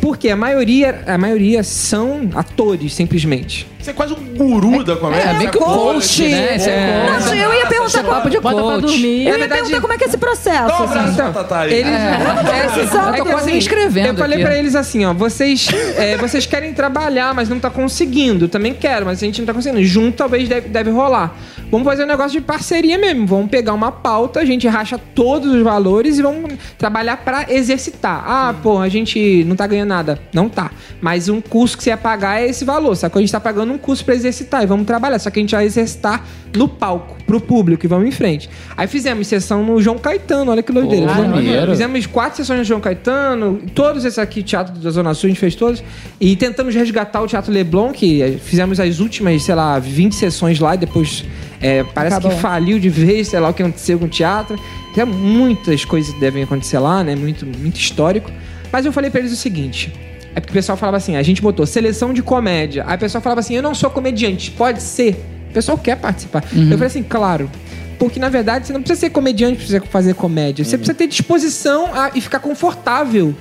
Porque 0.00 0.28
a 0.28 0.36
maioria, 0.36 1.04
a 1.06 1.16
maioria 1.16 1.62
são 1.62 2.28
atores, 2.34 2.92
simplesmente. 2.94 3.71
Você 3.82 3.90
é 3.90 3.94
quase 3.94 4.12
um 4.14 4.36
guru 4.36 4.84
da 4.84 4.94
comédia. 4.94 5.30
É, 5.30 5.34
meio 5.38 5.50
que 5.50 5.58
o 5.58 5.60
coach, 5.60 6.22
né? 6.28 6.54
Esse 6.56 6.70
é 6.70 7.04
Não, 7.10 7.18
coach. 7.24 7.36
eu 7.36 7.52
ia 7.54 7.66
perguntar 7.66 8.04
Papo 8.04 8.30
de 8.30 8.38
Bota 8.40 8.54
pra 8.54 8.64
coach. 8.64 8.80
dormir. 8.82 9.26
Eu 9.26 9.38
ia 9.38 9.48
perguntar 9.48 9.80
como 9.80 9.92
é 9.92 9.98
que 9.98 10.04
é 10.04 10.06
esse 10.06 10.16
processo. 10.18 10.68
Dá 10.68 10.80
um 10.80 10.84
assim. 10.84 10.98
abraço 10.98 11.12
Então, 11.12 11.44
pra. 11.44 11.66
Eles, 11.68 11.86
É. 11.86 12.16
Eu 12.22 12.88
tô 12.88 12.98
é 13.08 13.12
que 13.12 13.20
quase 13.22 13.34
assim, 13.36 13.50
me 13.52 13.58
inscrevendo 13.58 14.08
Eu 14.08 14.14
falei 14.16 14.38
aqui. 14.38 14.44
pra 14.46 14.56
eles 14.56 14.74
assim, 14.76 15.04
ó, 15.04 15.12
vocês, 15.12 15.66
é, 15.96 16.16
vocês 16.16 16.46
querem 16.46 16.72
trabalhar, 16.72 17.34
mas 17.34 17.48
não 17.48 17.58
tá 17.58 17.70
conseguindo. 17.70 18.44
Eu 18.44 18.48
também 18.48 18.72
quero, 18.72 19.04
mas 19.06 19.22
a 19.22 19.26
gente 19.26 19.40
não 19.40 19.46
tá 19.46 19.52
conseguindo. 19.54 19.82
Junto 19.84 20.16
talvez 20.16 20.48
deve, 20.48 20.68
deve 20.68 20.90
rolar. 20.90 21.34
Vamos 21.70 21.86
fazer 21.86 22.04
um 22.04 22.06
negócio 22.06 22.32
de 22.32 22.40
parceria 22.40 22.98
mesmo. 22.98 23.26
Vamos 23.26 23.50
pegar 23.50 23.72
uma 23.72 23.90
pauta, 23.90 24.40
a 24.40 24.44
gente 24.44 24.68
racha 24.68 24.98
todos 25.14 25.52
os 25.52 25.62
valores 25.62 26.18
e 26.18 26.22
vamos 26.22 26.52
trabalhar 26.78 27.16
pra 27.18 27.46
exercitar. 27.48 28.22
Ah, 28.26 28.54
pô, 28.62 28.78
a 28.78 28.88
gente 28.88 29.42
não 29.44 29.56
tá 29.56 29.66
ganhando 29.66 29.88
nada. 29.88 30.18
Não 30.32 30.48
tá. 30.48 30.70
Mas 31.00 31.28
um 31.28 31.40
curso 31.40 31.76
que 31.76 31.82
você 31.82 31.90
ia 31.90 31.96
pagar 31.96 32.40
é 32.42 32.46
esse 32.46 32.64
valor. 32.64 32.94
Só 32.94 33.08
que 33.08 33.16
a 33.18 33.20
gente 33.20 33.32
tá 33.32 33.40
pagando 33.40 33.71
um 33.72 33.78
curso 33.78 34.04
pra 34.04 34.14
exercitar 34.14 34.62
e 34.62 34.66
vamos 34.66 34.86
trabalhar. 34.86 35.18
Só 35.18 35.30
que 35.30 35.38
a 35.38 35.42
gente 35.42 35.54
vai 35.54 35.64
exercitar 35.64 36.24
no 36.56 36.68
palco, 36.68 37.16
pro 37.24 37.40
público 37.40 37.84
e 37.86 37.88
vamos 37.88 38.06
em 38.06 38.10
frente. 38.10 38.48
Aí 38.76 38.86
fizemos 38.86 39.26
sessão 39.26 39.64
no 39.64 39.80
João 39.80 39.98
Caetano, 39.98 40.50
olha 40.50 40.62
que 40.62 40.72
doideira. 40.72 41.06
Pô, 41.06 41.70
Fizemos- 41.70 42.06
quatro 42.06 42.36
sessões 42.36 42.58
no 42.58 42.64
João 42.64 42.80
Caetano, 42.80 43.60
todos 43.74 44.04
esses 44.04 44.18
aqui, 44.18 44.42
Teatro 44.42 44.74
da 44.78 44.90
Zona 44.90 45.14
Sul, 45.14 45.28
a 45.28 45.30
gente 45.30 45.40
fez 45.40 45.54
todos. 45.54 45.82
E 46.20 46.36
tentamos 46.36 46.74
resgatar 46.74 47.22
o 47.22 47.26
Teatro 47.26 47.52
Leblon, 47.52 47.92
que 47.92 48.22
eh, 48.22 48.32
fizemos 48.42 48.78
as 48.78 49.00
últimas, 49.00 49.42
sei 49.42 49.54
lá, 49.54 49.78
20 49.78 50.14
sessões 50.14 50.60
lá 50.60 50.74
e 50.74 50.78
depois 50.78 51.24
eh, 51.60 51.84
parece 51.94 52.16
Acabou. 52.16 52.36
que 52.36 52.42
faliu 52.42 52.78
de 52.78 52.88
vez, 52.90 53.28
sei 53.28 53.40
lá 53.40 53.48
o 53.48 53.54
que 53.54 53.62
aconteceu 53.62 53.98
com 53.98 54.04
o 54.04 54.08
teatro. 54.08 54.58
Tem 54.94 55.04
muitas 55.06 55.84
coisas 55.86 56.12
que 56.12 56.20
devem 56.20 56.42
acontecer 56.42 56.78
lá, 56.78 57.02
né? 57.02 57.16
Muito, 57.16 57.46
muito 57.46 57.76
histórico. 57.80 58.30
Mas 58.70 58.84
eu 58.84 58.92
falei 58.92 59.10
pra 59.10 59.20
eles 59.20 59.32
o 59.32 59.36
seguinte. 59.36 59.92
É 60.34 60.40
porque 60.40 60.50
o 60.52 60.54
pessoal 60.54 60.76
falava 60.78 60.96
assim, 60.96 61.16
a 61.16 61.22
gente 61.22 61.42
botou 61.42 61.66
seleção 61.66 62.12
de 62.12 62.22
comédia. 62.22 62.84
Aí 62.86 62.96
o 62.96 62.98
pessoal 62.98 63.20
falava 63.22 63.40
assim, 63.40 63.54
eu 63.54 63.62
não 63.62 63.74
sou 63.74 63.90
comediante, 63.90 64.50
pode 64.50 64.82
ser. 64.82 65.22
O 65.50 65.52
pessoal 65.52 65.76
quer 65.76 65.96
participar. 65.96 66.42
Eu 66.54 66.72
falei 66.78 66.86
assim, 66.86 67.02
claro. 67.02 67.50
Porque, 67.98 68.18
na 68.18 68.28
verdade, 68.28 68.66
você 68.66 68.72
não 68.72 68.80
precisa 68.82 69.00
ser 69.00 69.10
comediante 69.10 69.58
pra 69.58 69.66
você 69.66 69.80
fazer 69.80 70.14
comédia. 70.14 70.64
Você 70.64 70.76
precisa 70.78 70.94
ter 70.96 71.06
disposição 71.06 71.86
a- 71.94 72.10
e 72.14 72.20
ficar 72.20 72.38
confortável 72.40 73.34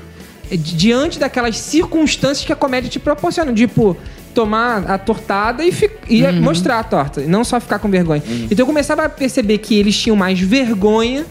eh, 0.51 0.57
di- 0.57 0.75
diante 0.75 1.17
daquelas 1.17 1.57
circunstâncias 1.57 2.45
que 2.45 2.51
a 2.53 2.55
comédia 2.55 2.89
te 2.89 2.99
proporciona. 2.99 3.51
Tipo, 3.53 3.95
tomar 4.35 4.89
a 4.89 4.97
tortada 4.97 5.63
e, 5.65 5.71
e 6.09 6.21
mostrar 6.41 6.79
a 6.79 6.83
torta. 6.83 7.21
E 7.21 7.25
não 7.27 7.43
só 7.43 7.59
ficar 7.59 7.79
com 7.79 7.89
vergonha. 7.89 8.21
Então 8.27 8.59
eu 8.59 8.65
começava 8.67 9.03
a 9.05 9.09
perceber 9.09 9.57
que 9.59 9.75
eles 9.79 9.97
tinham 9.97 10.15
mais 10.15 10.39
vergonha 10.39 11.25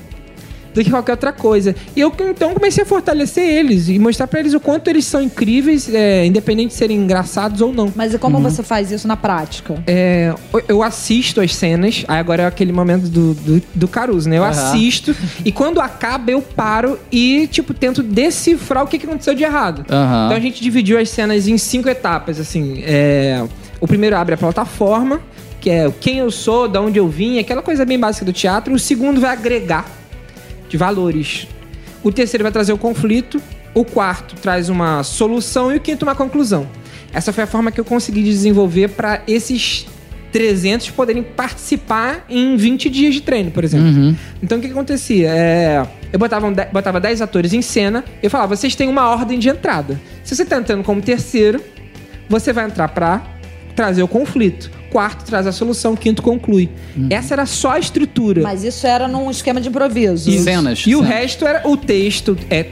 do 0.74 0.82
que 0.82 0.90
qualquer 0.90 1.12
outra 1.12 1.32
coisa. 1.32 1.74
E 1.94 2.00
eu 2.00 2.12
então 2.30 2.54
comecei 2.54 2.82
a 2.82 2.86
fortalecer 2.86 3.44
eles 3.44 3.88
e 3.88 3.98
mostrar 3.98 4.26
pra 4.26 4.40
eles 4.40 4.54
o 4.54 4.60
quanto 4.60 4.88
eles 4.88 5.04
são 5.04 5.20
incríveis, 5.22 5.92
é, 5.92 6.24
independente 6.26 6.68
de 6.68 6.74
serem 6.74 6.96
engraçados 6.98 7.60
ou 7.60 7.72
não. 7.72 7.92
Mas 7.94 8.14
e 8.14 8.18
como 8.18 8.38
você 8.40 8.62
faz 8.62 8.90
isso 8.90 9.06
na 9.08 9.16
prática? 9.16 9.82
É, 9.86 10.34
eu 10.68 10.82
assisto 10.82 11.40
as 11.40 11.54
cenas, 11.54 12.04
aí 12.06 12.18
agora 12.18 12.44
é 12.44 12.46
aquele 12.46 12.72
momento 12.72 13.08
do, 13.08 13.34
do, 13.34 13.62
do 13.74 13.88
Caruso, 13.88 14.28
né? 14.28 14.38
Eu 14.38 14.44
assisto 14.44 15.14
e 15.44 15.52
quando 15.52 15.80
acaba 15.80 16.30
eu 16.30 16.42
paro 16.42 16.98
e, 17.10 17.46
tipo, 17.48 17.74
tento 17.74 18.02
decifrar 18.02 18.84
o 18.84 18.86
que, 18.86 18.98
que 18.98 19.06
aconteceu 19.06 19.34
de 19.34 19.42
errado. 19.42 19.84
Aham. 19.90 20.26
Então 20.26 20.36
a 20.36 20.40
gente 20.40 20.62
dividiu 20.62 20.98
as 20.98 21.08
cenas 21.08 21.48
em 21.48 21.58
cinco 21.58 21.88
etapas, 21.88 22.38
assim. 22.38 22.82
É, 22.84 23.44
o 23.80 23.86
primeiro 23.86 24.16
abre 24.16 24.34
a 24.34 24.38
plataforma, 24.38 25.20
que 25.60 25.70
é 25.70 25.90
quem 26.00 26.18
eu 26.18 26.30
sou, 26.30 26.68
de 26.68 26.78
onde 26.78 26.98
eu 26.98 27.08
vim, 27.08 27.38
aquela 27.38 27.62
coisa 27.62 27.84
bem 27.84 27.98
básica 27.98 28.24
do 28.24 28.32
teatro. 28.32 28.74
O 28.74 28.78
segundo 28.78 29.20
vai 29.20 29.32
agregar 29.32 29.99
de 30.70 30.76
valores. 30.78 31.46
O 32.02 32.10
terceiro 32.10 32.42
vai 32.42 32.50
trazer 32.52 32.72
o 32.72 32.78
conflito. 32.78 33.42
O 33.74 33.84
quarto 33.84 34.34
traz 34.36 34.68
uma 34.70 35.02
solução 35.02 35.70
e 35.72 35.76
o 35.76 35.80
quinto 35.80 36.04
uma 36.06 36.14
conclusão. 36.14 36.66
Essa 37.12 37.32
foi 37.32 37.44
a 37.44 37.46
forma 37.46 37.70
que 37.70 37.78
eu 37.80 37.84
consegui 37.84 38.22
desenvolver 38.22 38.88
para 38.88 39.22
esses 39.28 39.86
300 40.32 40.90
poderem 40.90 41.22
participar 41.24 42.24
em 42.28 42.56
20 42.56 42.88
dias 42.88 43.14
de 43.14 43.20
treino, 43.20 43.50
por 43.50 43.64
exemplo. 43.64 43.88
Então 44.42 44.58
o 44.58 44.60
que, 44.60 44.68
que 44.68 44.72
acontecia? 44.72 45.28
É, 45.28 45.86
eu 46.12 46.18
botava, 46.18 46.46
um 46.46 46.52
de- 46.52 46.66
botava 46.66 47.00
10 47.00 47.20
atores 47.20 47.52
em 47.52 47.60
cena, 47.62 48.04
eu 48.22 48.30
falava, 48.30 48.54
vocês 48.56 48.74
têm 48.76 48.88
uma 48.88 49.08
ordem 49.10 49.38
de 49.38 49.48
entrada. 49.48 50.00
Se 50.22 50.34
você 50.36 50.44
tá 50.44 50.56
entrando 50.58 50.84
como 50.84 51.02
terceiro, 51.02 51.60
você 52.28 52.52
vai 52.52 52.64
entrar 52.66 52.88
pra 52.88 53.22
trazer 53.74 54.02
o 54.04 54.08
conflito. 54.08 54.70
Quarto 54.90 55.24
traz 55.24 55.46
a 55.46 55.52
solução, 55.52 55.94
quinto 55.94 56.22
conclui. 56.22 56.68
Essa 57.08 57.34
era 57.34 57.46
só 57.46 57.72
a 57.72 57.78
estrutura. 57.78 58.42
Mas 58.42 58.64
isso 58.64 58.86
era 58.86 59.06
num 59.06 59.30
esquema 59.30 59.60
de 59.60 59.68
improviso. 59.68 60.30
E 60.30 60.38
cenas. 60.38 60.84
E 60.86 60.94
o 60.94 60.98
cenas. 60.98 61.14
resto 61.14 61.46
era 61.46 61.68
o 61.68 61.76
texto, 61.76 62.36
é 62.50 62.66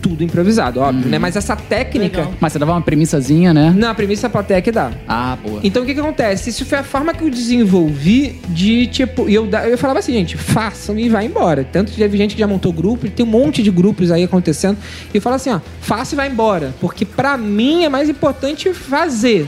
tudo 0.00 0.24
improvisado, 0.24 0.80
óbvio, 0.80 1.10
né? 1.10 1.18
Mas 1.18 1.36
essa 1.36 1.54
técnica, 1.54 2.28
Mas 2.40 2.52
você 2.52 2.58
dava 2.58 2.72
uma 2.72 2.80
premissazinha, 2.80 3.52
né? 3.52 3.72
na 3.76 3.94
premissa 3.94 4.26
a 4.26 4.30
plateia 4.30 4.60
que 4.62 4.72
dá. 4.72 4.90
Ah, 5.06 5.36
boa. 5.42 5.60
Então 5.62 5.82
o 5.82 5.86
que 5.86 5.94
que 5.94 6.00
acontece? 6.00 6.50
Isso 6.50 6.64
foi 6.64 6.78
a 6.78 6.82
forma 6.82 7.12
que 7.12 7.22
eu 7.22 7.30
desenvolvi 7.30 8.40
de 8.48 8.86
tipo. 8.86 9.28
E 9.28 9.34
eu, 9.34 9.46
eu 9.46 9.78
falava 9.78 9.98
assim, 9.98 10.12
gente, 10.12 10.36
façam 10.36 10.98
e 10.98 11.08
vai 11.08 11.26
embora. 11.26 11.64
Tanto 11.70 11.92
que 11.92 11.98
teve 11.98 12.16
gente 12.16 12.34
que 12.34 12.40
já 12.40 12.46
montou 12.46 12.72
grupo, 12.72 13.06
e 13.06 13.10
tem 13.10 13.24
um 13.24 13.28
monte 13.28 13.62
de 13.62 13.70
grupos 13.70 14.10
aí 14.10 14.24
acontecendo. 14.24 14.78
E 15.12 15.18
eu 15.18 15.22
falo 15.22 15.36
assim, 15.36 15.50
ó, 15.50 15.60
faça 15.80 16.14
e 16.14 16.16
vai 16.16 16.28
embora. 16.28 16.74
Porque 16.80 17.04
pra 17.04 17.36
mim 17.36 17.84
é 17.84 17.88
mais 17.88 18.08
importante 18.08 18.72
fazer. 18.72 19.46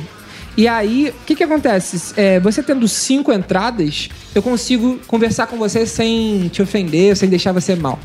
E 0.56 0.68
aí, 0.68 1.08
o 1.08 1.24
que 1.24 1.34
que 1.34 1.44
acontece? 1.44 2.12
É, 2.16 2.38
você 2.38 2.62
tendo 2.62 2.86
cinco 2.86 3.32
entradas, 3.32 4.08
eu 4.34 4.42
consigo 4.42 4.98
conversar 5.06 5.46
com 5.46 5.56
você 5.56 5.86
sem 5.86 6.48
te 6.48 6.60
ofender, 6.60 7.16
sem 7.16 7.28
deixar 7.28 7.52
você 7.52 7.74
mal. 7.74 7.98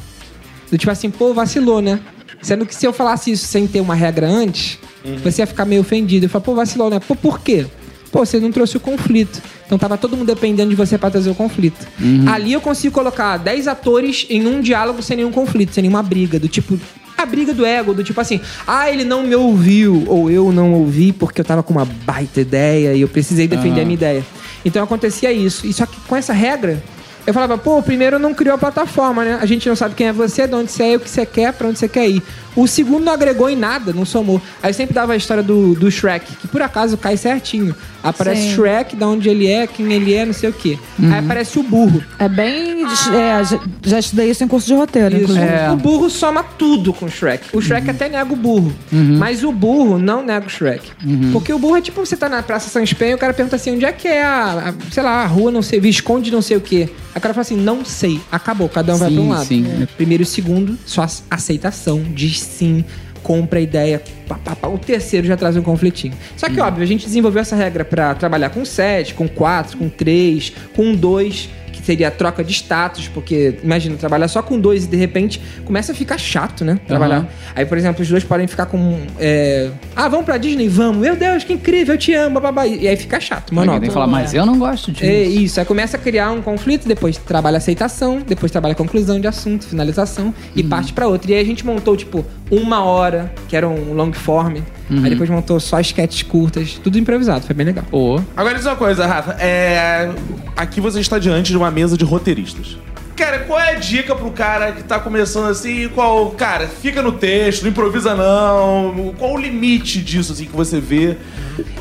Do 0.71 0.77
tipo 0.77 0.91
assim, 0.91 1.09
pô, 1.09 1.33
vacilou, 1.33 1.81
né? 1.81 1.99
Sendo 2.41 2.65
que 2.65 2.73
se 2.73 2.85
eu 2.85 2.93
falasse 2.93 3.31
isso 3.31 3.47
sem 3.47 3.67
ter 3.67 3.81
uma 3.81 3.95
regra 3.95 4.27
antes, 4.27 4.77
você 5.23 5.41
ia 5.41 5.47
ficar 5.47 5.65
meio 5.65 5.81
ofendido. 5.81 6.25
Eu 6.25 6.29
falo, 6.29 6.43
pô, 6.43 6.55
vacilou, 6.55 6.89
né? 6.89 6.99
Pô, 6.99 7.15
por 7.15 7.39
quê? 7.39 7.65
Pô, 8.11 8.25
você 8.25 8.39
não 8.39 8.51
trouxe 8.51 8.77
o 8.77 8.79
conflito. 8.79 9.41
Então 9.65 9.77
tava 9.77 9.97
todo 9.97 10.15
mundo 10.15 10.27
dependendo 10.27 10.69
de 10.69 10.75
você 10.75 10.97
pra 10.97 11.09
trazer 11.09 11.29
o 11.29 11.35
conflito. 11.35 11.85
Ali 12.27 12.53
eu 12.53 12.61
consigo 12.61 12.93
colocar 12.93 13.37
10 13.37 13.67
atores 13.67 14.25
em 14.29 14.45
um 14.47 14.61
diálogo 14.61 15.01
sem 15.01 15.17
nenhum 15.17 15.31
conflito, 15.31 15.73
sem 15.73 15.81
nenhuma 15.81 16.01
briga. 16.01 16.39
Do 16.39 16.47
tipo, 16.47 16.79
a 17.17 17.25
briga 17.25 17.53
do 17.53 17.65
ego, 17.65 17.93
do 17.93 18.03
tipo 18.03 18.21
assim, 18.21 18.39
ah, 18.65 18.89
ele 18.91 19.03
não 19.03 19.23
me 19.23 19.35
ouviu, 19.35 20.03
ou 20.07 20.29
eu 20.29 20.51
não 20.51 20.73
ouvi 20.73 21.11
porque 21.11 21.41
eu 21.41 21.45
tava 21.45 21.63
com 21.63 21.73
uma 21.73 21.85
baita 21.85 22.39
ideia 22.39 22.93
e 22.93 23.01
eu 23.01 23.07
precisei 23.07 23.47
defender 23.47 23.81
a 23.81 23.83
minha 23.83 23.95
ideia. 23.95 24.25
Então 24.63 24.83
acontecia 24.83 25.31
isso. 25.31 25.65
E 25.65 25.73
só 25.73 25.85
que 25.85 25.99
com 26.01 26.15
essa 26.15 26.33
regra, 26.33 26.81
eu 27.27 27.33
falava, 27.33 27.57
pô, 27.57 27.77
o 27.77 27.83
primeiro 27.83 28.17
não 28.17 28.33
criou 28.33 28.55
a 28.55 28.57
plataforma, 28.57 29.23
né? 29.23 29.37
A 29.39 29.45
gente 29.45 29.67
não 29.69 29.75
sabe 29.75 29.93
quem 29.93 30.07
é 30.07 30.13
você, 30.13 30.47
de 30.47 30.55
onde 30.55 30.71
você 30.71 30.83
é, 30.83 30.95
o 30.95 30.99
que 30.99 31.09
você 31.09 31.25
quer, 31.25 31.53
pra 31.53 31.67
onde 31.67 31.77
você 31.77 31.87
quer 31.87 32.07
ir. 32.09 32.23
O 32.55 32.65
segundo 32.67 33.03
não 33.05 33.13
agregou 33.13 33.47
em 33.49 33.55
nada, 33.55 33.93
não 33.93 34.03
somou. 34.03 34.41
Aí 34.63 34.71
eu 34.71 34.73
sempre 34.73 34.95
dava 34.95 35.13
a 35.13 35.15
história 35.15 35.43
do, 35.43 35.75
do 35.75 35.91
Shrek, 35.91 36.37
que 36.37 36.47
por 36.47 36.59
acaso 36.61 36.97
cai 36.97 37.15
certinho. 37.15 37.75
Aparece 38.03 38.41
Sim. 38.43 38.55
Shrek, 38.55 38.95
de 38.95 39.03
onde 39.03 39.29
ele 39.29 39.45
é, 39.45 39.67
quem 39.67 39.91
ele 39.93 40.11
é, 40.13 40.25
não 40.25 40.33
sei 40.33 40.49
o 40.49 40.53
quê. 40.53 40.79
Aí 40.99 41.19
aparece 41.19 41.59
o 41.59 41.63
burro. 41.63 42.01
É 42.17 42.27
bem. 42.27 42.83
é, 42.83 43.43
já- 43.43 43.59
já 43.83 43.99
estudei 43.99 44.31
isso 44.31 44.43
em 44.43 44.47
curso 44.47 44.65
de 44.65 44.73
roteiro, 44.73 45.09
Isso. 45.13 45.23
inclusive. 45.25 45.45
É. 45.45 45.69
O 45.69 45.75
burro 45.75 46.09
soma 46.09 46.41
tudo 46.43 46.91
com 46.93 47.05
o 47.05 47.09
Shrek. 47.11 47.49
O 47.55 47.61
Shrek 47.61 47.87
até 47.91 48.09
nega 48.09 48.31
o 48.33 48.35
burro. 48.35 48.73
Mas 48.91 49.43
o 49.43 49.51
burro 49.51 49.99
não 49.99 50.23
nega 50.23 50.47
o 50.47 50.49
Shrek. 50.49 50.89
Porque 51.33 51.53
o 51.53 51.59
burro 51.59 51.75
é 51.77 51.81
tipo 51.81 52.03
você 52.03 52.15
tá 52.17 52.27
na 52.29 52.41
Praça 52.41 52.69
São 52.69 52.81
Espenho 52.81 53.11
e 53.11 53.15
o 53.15 53.17
cara 53.19 53.33
pergunta 53.35 53.55
assim: 53.57 53.75
onde 53.75 53.85
é 53.85 53.91
que 53.91 54.07
é 54.07 54.23
a, 54.23 54.69
a- 54.69 54.91
sei 54.91 55.03
lá, 55.03 55.21
a 55.21 55.25
rua, 55.27 55.51
não 55.51 55.61
sei, 55.61 55.79
Visconde, 55.79 56.31
não 56.31 56.41
sei 56.41 56.57
o 56.57 56.61
quê. 56.61 56.89
O 57.17 57.21
cara 57.21 57.33
fala 57.33 57.41
assim: 57.41 57.57
não 57.57 57.83
sei. 57.83 58.19
Acabou, 58.31 58.69
cada 58.69 58.93
um 58.95 58.97
vai 58.97 59.09
Sim, 59.09 59.15
pra 59.15 59.23
um 59.23 59.29
lado. 59.29 59.45
sim. 59.45 59.87
Primeiro 59.97 60.23
e 60.23 60.25
segundo, 60.25 60.77
só 60.85 61.03
ace- 61.03 61.23
aceitação, 61.29 62.03
diz 62.13 62.39
sim. 62.39 62.83
Compra 63.23 63.59
a 63.59 63.61
ideia, 63.61 64.01
pá, 64.25 64.35
pá, 64.35 64.55
pá. 64.55 64.67
o 64.69 64.77
terceiro 64.77 65.27
já 65.27 65.35
traz 65.35 65.57
um 65.57 65.61
conflitinho. 65.61 66.13
Só 66.37 66.47
que, 66.47 66.61
óbvio, 66.61 66.83
a 66.83 66.85
gente 66.85 67.05
desenvolveu 67.05 67.41
essa 67.41 67.57
regra 67.57 67.83
pra 67.83 68.15
trabalhar 68.15 68.49
com 68.51 68.63
7, 68.63 69.13
com 69.15 69.27
4, 69.27 69.77
com 69.77 69.89
3, 69.89 70.53
com 70.73 70.95
2, 70.95 71.49
que 71.66 71.66
seria 71.87 72.09
a 72.09 72.11
troca 72.11 72.43
de 72.43 72.51
status, 72.51 73.07
porque 73.07 73.59
imagina, 73.63 73.95
trabalhar 73.95 74.27
só 74.27 74.41
com 74.41 74.59
dois 74.59 74.83
e 74.83 74.87
de 74.87 74.97
repente 74.97 75.41
começa 75.63 75.93
a 75.93 75.95
ficar 75.95 76.17
chato, 76.17 76.65
né? 76.65 76.77
Trabalhar. 76.85 77.19
Aham. 77.19 77.27
Aí, 77.55 77.65
por 77.65 77.77
exemplo, 77.77 78.01
os 78.01 78.09
dois 78.09 78.25
podem 78.25 78.45
ficar 78.45 78.65
com. 78.65 78.99
é, 79.17 79.71
ah, 79.95 80.09
vamos 80.09 80.25
pra 80.25 80.37
Disney? 80.37 80.67
Vamos. 80.67 80.97
Meu 80.97 81.15
Deus, 81.15 81.45
que 81.45 81.53
incrível, 81.53 81.95
eu 81.95 81.97
te 81.97 82.13
amo, 82.13 82.41
babá. 82.41 82.67
E 82.67 82.85
aí 82.85 82.97
fica 82.97 83.19
chato, 83.21 83.55
mano. 83.55 83.71
tem 83.79 83.87
que 83.87 83.93
falar, 83.93 84.07
mas 84.07 84.33
eu 84.33 84.45
não 84.45 84.59
gosto 84.59 84.91
disso. 84.91 85.05
É 85.05 85.23
isso, 85.23 85.59
aí 85.59 85.65
começa 85.65 85.95
a 85.95 85.99
criar 85.99 86.31
um 86.31 86.41
conflito, 86.41 86.87
depois 86.87 87.15
trabalha 87.17 87.57
aceitação, 87.57 88.21
depois 88.27 88.51
trabalha 88.51 88.75
conclusão 88.75 89.19
de 89.19 89.27
assunto, 89.27 89.65
finalização 89.65 90.33
e 90.53 90.63
parte 90.63 90.91
pra 90.91 91.07
outra. 91.07 91.31
E 91.31 91.35
aí 91.35 91.41
a 91.41 91.45
gente 91.45 91.65
montou, 91.65 91.95
tipo, 91.95 92.25
uma 92.51 92.83
hora, 92.83 93.31
que 93.47 93.55
era 93.55 93.67
um 93.67 93.93
long 93.93 94.11
form. 94.11 94.57
Aí 94.89 95.09
depois 95.09 95.29
montou 95.29 95.59
só 95.59 95.79
sketches 95.79 96.23
curtas, 96.23 96.79
tudo 96.81 96.97
improvisado, 96.97 97.45
foi 97.45 97.53
bem 97.53 97.65
legal. 97.65 97.83
Pô. 97.89 98.21
Agora 98.35 98.55
diz 98.55 98.65
uma 98.65 98.75
coisa, 98.75 99.05
Rafa. 99.05 99.33
É... 99.39 100.09
Aqui 100.55 100.79
você 100.79 100.99
está 100.99 101.19
diante 101.19 101.51
de 101.51 101.57
uma 101.57 101.69
mesa 101.69 101.97
de 101.97 102.05
roteiristas. 102.05 102.77
Cara, 103.17 103.39
qual 103.39 103.59
é 103.59 103.71
a 103.71 103.73
dica 103.73 104.15
pro 104.15 104.29
cara 104.29 104.71
que 104.71 104.83
tá 104.83 104.99
começando 104.99 105.47
assim? 105.47 105.89
Qual, 105.89 106.29
cara, 106.31 106.67
fica 106.67 107.01
no 107.01 107.11
texto, 107.11 107.63
não 107.63 107.71
improvisa 107.71 108.15
não. 108.15 109.13
Qual 109.17 109.33
o 109.33 109.37
limite 109.37 109.99
disso, 110.01 110.33
assim, 110.33 110.45
que 110.45 110.55
você 110.55 110.79
vê? 110.79 111.17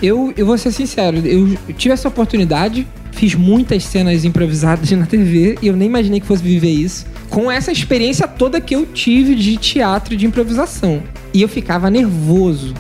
Eu, 0.02 0.32
eu 0.34 0.46
vou 0.46 0.56
ser 0.56 0.72
sincero, 0.72 1.18
eu 1.18 1.54
tive 1.74 1.92
essa 1.92 2.08
oportunidade, 2.08 2.86
fiz 3.12 3.34
muitas 3.34 3.84
cenas 3.84 4.24
improvisadas 4.24 4.90
na 4.92 5.04
TV 5.04 5.58
e 5.60 5.66
eu 5.66 5.76
nem 5.76 5.88
imaginei 5.88 6.20
que 6.20 6.26
fosse 6.26 6.42
viver 6.42 6.70
isso. 6.70 7.04
Com 7.28 7.50
essa 7.50 7.70
experiência 7.70 8.26
toda 8.26 8.58
que 8.58 8.74
eu 8.74 8.86
tive 8.86 9.34
de 9.34 9.58
teatro 9.58 10.14
e 10.14 10.16
de 10.16 10.24
improvisação. 10.24 11.02
E 11.34 11.42
eu 11.42 11.48
ficava 11.48 11.90
nervoso. 11.90 12.72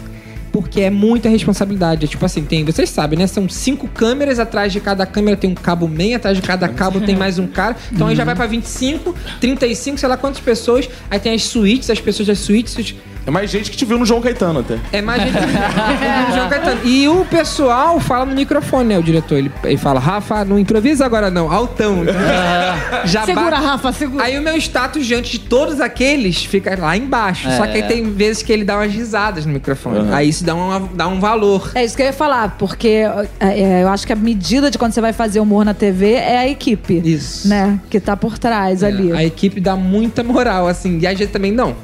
Porque 0.56 0.80
é 0.80 0.88
muita 0.88 1.28
responsabilidade. 1.28 2.06
É 2.06 2.08
tipo 2.08 2.24
assim, 2.24 2.42
tem, 2.42 2.64
vocês 2.64 2.88
sabem, 2.88 3.18
né? 3.18 3.26
São 3.26 3.46
cinco 3.46 3.86
câmeras, 3.88 4.38
atrás 4.38 4.72
de 4.72 4.80
cada 4.80 5.04
câmera 5.04 5.36
tem 5.36 5.50
um 5.50 5.54
cabo 5.54 5.86
meio, 5.86 6.16
atrás 6.16 6.34
de 6.34 6.42
cada 6.42 6.66
cabo 6.66 6.98
tem 6.98 7.14
mais 7.14 7.38
um 7.38 7.46
cara. 7.46 7.76
Então 7.92 8.06
aí 8.06 8.16
já 8.16 8.24
vai 8.24 8.34
pra 8.34 8.46
25, 8.46 9.14
35, 9.38 9.98
sei 9.98 10.08
lá 10.08 10.16
quantas 10.16 10.40
pessoas. 10.40 10.88
Aí 11.10 11.20
tem 11.20 11.34
as 11.34 11.42
suítes, 11.42 11.90
as 11.90 12.00
pessoas 12.00 12.26
das 12.26 12.38
suítes. 12.38 12.94
É 13.26 13.30
mais 13.30 13.50
gente 13.50 13.70
que 13.70 13.76
te 13.76 13.84
viu 13.84 13.98
no 13.98 14.06
João 14.06 14.20
Caetano 14.20 14.60
até. 14.60 14.78
É 14.92 15.02
mais 15.02 15.20
gente 15.20 15.32
que 15.32 15.40
João 16.34 16.48
Caetano. 16.48 16.80
E 16.84 17.08
o 17.08 17.24
pessoal 17.24 17.98
fala 17.98 18.24
no 18.24 18.34
microfone, 18.34 18.90
né? 18.90 18.98
O 18.98 19.02
diretor. 19.02 19.36
Ele, 19.36 19.50
ele 19.64 19.76
fala, 19.76 19.98
Rafa, 19.98 20.44
não 20.44 20.56
improvisa 20.58 21.04
agora 21.04 21.30
não, 21.30 21.50
altão. 21.50 22.04
Já 23.04 23.24
Segura, 23.24 23.58
Rafa, 23.58 23.92
segura. 23.92 24.24
Aí 24.24 24.38
o 24.38 24.42
meu 24.42 24.56
status 24.56 25.04
diante 25.04 25.32
de 25.32 25.40
todos 25.40 25.80
aqueles 25.80 26.44
fica 26.44 26.78
lá 26.78 26.96
embaixo. 26.96 27.50
Só 27.56 27.66
que 27.66 27.78
aí 27.78 27.82
tem 27.82 28.12
vezes 28.12 28.42
que 28.42 28.52
ele 28.52 28.64
dá 28.64 28.76
umas 28.76 28.92
risadas 28.92 29.44
no 29.44 29.52
microfone. 29.52 30.12
Aí 30.12 30.28
isso 30.28 30.44
dá, 30.44 30.54
uma, 30.54 30.88
dá 30.94 31.08
um 31.08 31.18
valor. 31.18 31.72
É 31.74 31.84
isso 31.84 31.96
que 31.96 32.02
eu 32.02 32.06
ia 32.06 32.12
falar, 32.12 32.56
porque 32.58 32.88
é, 32.88 33.26
é, 33.40 33.82
eu 33.82 33.88
acho 33.88 34.06
que 34.06 34.12
a 34.12 34.16
medida 34.16 34.70
de 34.70 34.78
quando 34.78 34.92
você 34.92 35.00
vai 35.00 35.12
fazer 35.12 35.40
humor 35.40 35.64
na 35.64 35.74
TV 35.74 36.12
é 36.12 36.38
a 36.38 36.48
equipe. 36.48 37.02
Isso. 37.04 37.48
Né? 37.48 37.80
Que 37.90 37.98
tá 37.98 38.16
por 38.16 38.38
trás 38.38 38.84
ali. 38.84 39.12
A 39.12 39.24
equipe 39.24 39.60
dá 39.60 39.74
muita 39.74 40.22
moral, 40.22 40.68
assim. 40.68 40.98
E 41.00 41.06
às 41.06 41.18
vezes 41.18 41.32
também 41.32 41.52
não. 41.52 41.74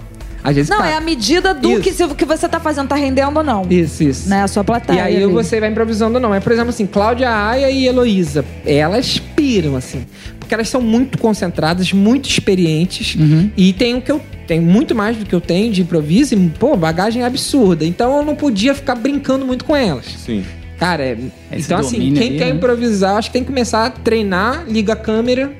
Às 0.44 0.56
vezes 0.56 0.68
Não, 0.70 0.78
tá. 0.78 0.88
é 0.88 0.94
a 0.96 1.00
medida 1.00 1.54
do 1.54 1.80
que, 1.80 1.92
se- 1.92 2.06
que 2.14 2.24
você 2.24 2.48
tá 2.48 2.58
fazendo, 2.58 2.88
tá 2.88 2.96
rendendo 2.96 3.36
ou 3.36 3.44
não. 3.44 3.64
Isso, 3.70 4.02
isso. 4.02 4.28
Né? 4.28 4.42
A 4.42 4.48
sua 4.48 4.64
plateia. 4.64 4.96
E 4.96 5.00
aí 5.00 5.16
ali. 5.22 5.32
você 5.32 5.60
vai 5.60 5.70
improvisando 5.70 6.16
ou 6.16 6.20
não. 6.20 6.34
É, 6.34 6.40
por 6.40 6.50
exemplo, 6.52 6.70
assim, 6.70 6.86
Cláudia 6.86 7.30
Aya 7.30 7.70
e 7.70 7.86
Heloísa. 7.86 8.44
Elas 8.66 9.18
piram, 9.18 9.76
assim. 9.76 10.04
Porque 10.38 10.52
elas 10.54 10.68
são 10.68 10.80
muito 10.82 11.16
concentradas, 11.18 11.92
muito 11.92 12.28
experientes. 12.28 13.16
E 13.56 13.72
tem 13.72 13.94
o 13.96 14.02
que 14.02 14.10
eu 14.10 14.20
tenho 14.46 14.62
muito 14.62 14.94
mais 14.94 15.16
do 15.16 15.24
que 15.24 15.34
eu 15.34 15.40
tenho 15.40 15.72
de 15.72 15.82
improviso. 15.82 16.34
E, 16.34 16.48
pô, 16.58 16.76
bagagem 16.76 17.22
absurda. 17.22 17.84
Então 17.86 18.16
eu 18.18 18.24
não 18.24 18.34
podia 18.34 18.74
ficar 18.74 18.96
brincando 18.96 19.46
muito 19.46 19.64
com 19.64 19.76
elas. 19.76 20.06
Sim. 20.18 20.44
Cara, 20.78 21.04
é- 21.04 21.16
então 21.52 21.78
assim, 21.78 22.12
quem 22.12 22.30
aí, 22.30 22.38
quer 22.38 22.46
né? 22.46 22.50
improvisar, 22.56 23.16
acho 23.16 23.28
que 23.28 23.34
tem 23.34 23.42
que 23.44 23.48
começar 23.48 23.86
a 23.86 23.90
treinar, 23.90 24.64
liga 24.66 24.94
a 24.94 24.96
câmera 24.96 25.52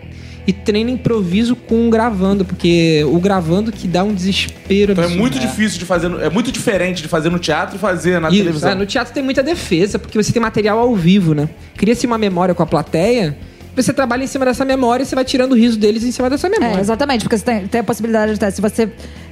e 0.46 0.52
treina 0.52 0.90
improviso 0.90 1.54
com 1.54 1.86
o 1.86 1.90
gravando, 1.90 2.44
porque 2.44 3.04
o 3.06 3.18
gravando 3.20 3.70
que 3.70 3.86
dá 3.86 4.02
um 4.02 4.12
desespero 4.12 4.92
Então 4.92 5.04
é 5.04 5.08
muito 5.08 5.38
difícil 5.38 5.78
de 5.78 5.84
fazer. 5.84 6.08
no- 6.08 6.20
É 6.20 6.28
muito 6.28 6.50
diferente 6.50 7.00
de 7.02 7.08
fazer 7.08 7.30
no 7.30 7.38
teatro 7.38 7.76
e 7.76 7.78
fazer 7.78 8.20
na 8.20 8.28
Isso, 8.28 8.38
televisão. 8.38 8.70
é, 8.70 8.74
no 8.74 8.84
teatro 8.86 9.12
tem 9.14 9.22
muita 9.22 9.42
defesa, 9.42 9.98
porque 9.98 10.20
você 10.20 10.32
tem 10.32 10.42
material 10.42 10.78
ao 10.78 10.94
vivo, 10.96 11.34
né? 11.34 11.48
Cria-se 11.76 12.06
uma 12.06 12.18
memória 12.18 12.54
com 12.54 12.62
a 12.62 12.66
plateia 12.66 13.36
você 13.74 13.90
trabalha 13.90 14.22
em 14.22 14.26
cima 14.26 14.44
dessa 14.44 14.66
memória 14.66 15.02
e 15.02 15.06
você 15.06 15.14
vai 15.14 15.24
tirando 15.24 15.52
o 15.52 15.54
riso 15.56 15.78
deles 15.78 16.04
em 16.04 16.10
cima 16.12 16.28
dessa 16.28 16.46
memória. 16.46 16.76
É, 16.76 16.80
exatamente, 16.80 17.22
porque 17.22 17.38
você 17.38 17.44
tem, 17.44 17.66
tem 17.66 17.80
a 17.80 17.84
possibilidade 17.84 18.36
de. 18.36 18.50
Se 18.50 18.60
você. 18.60 18.86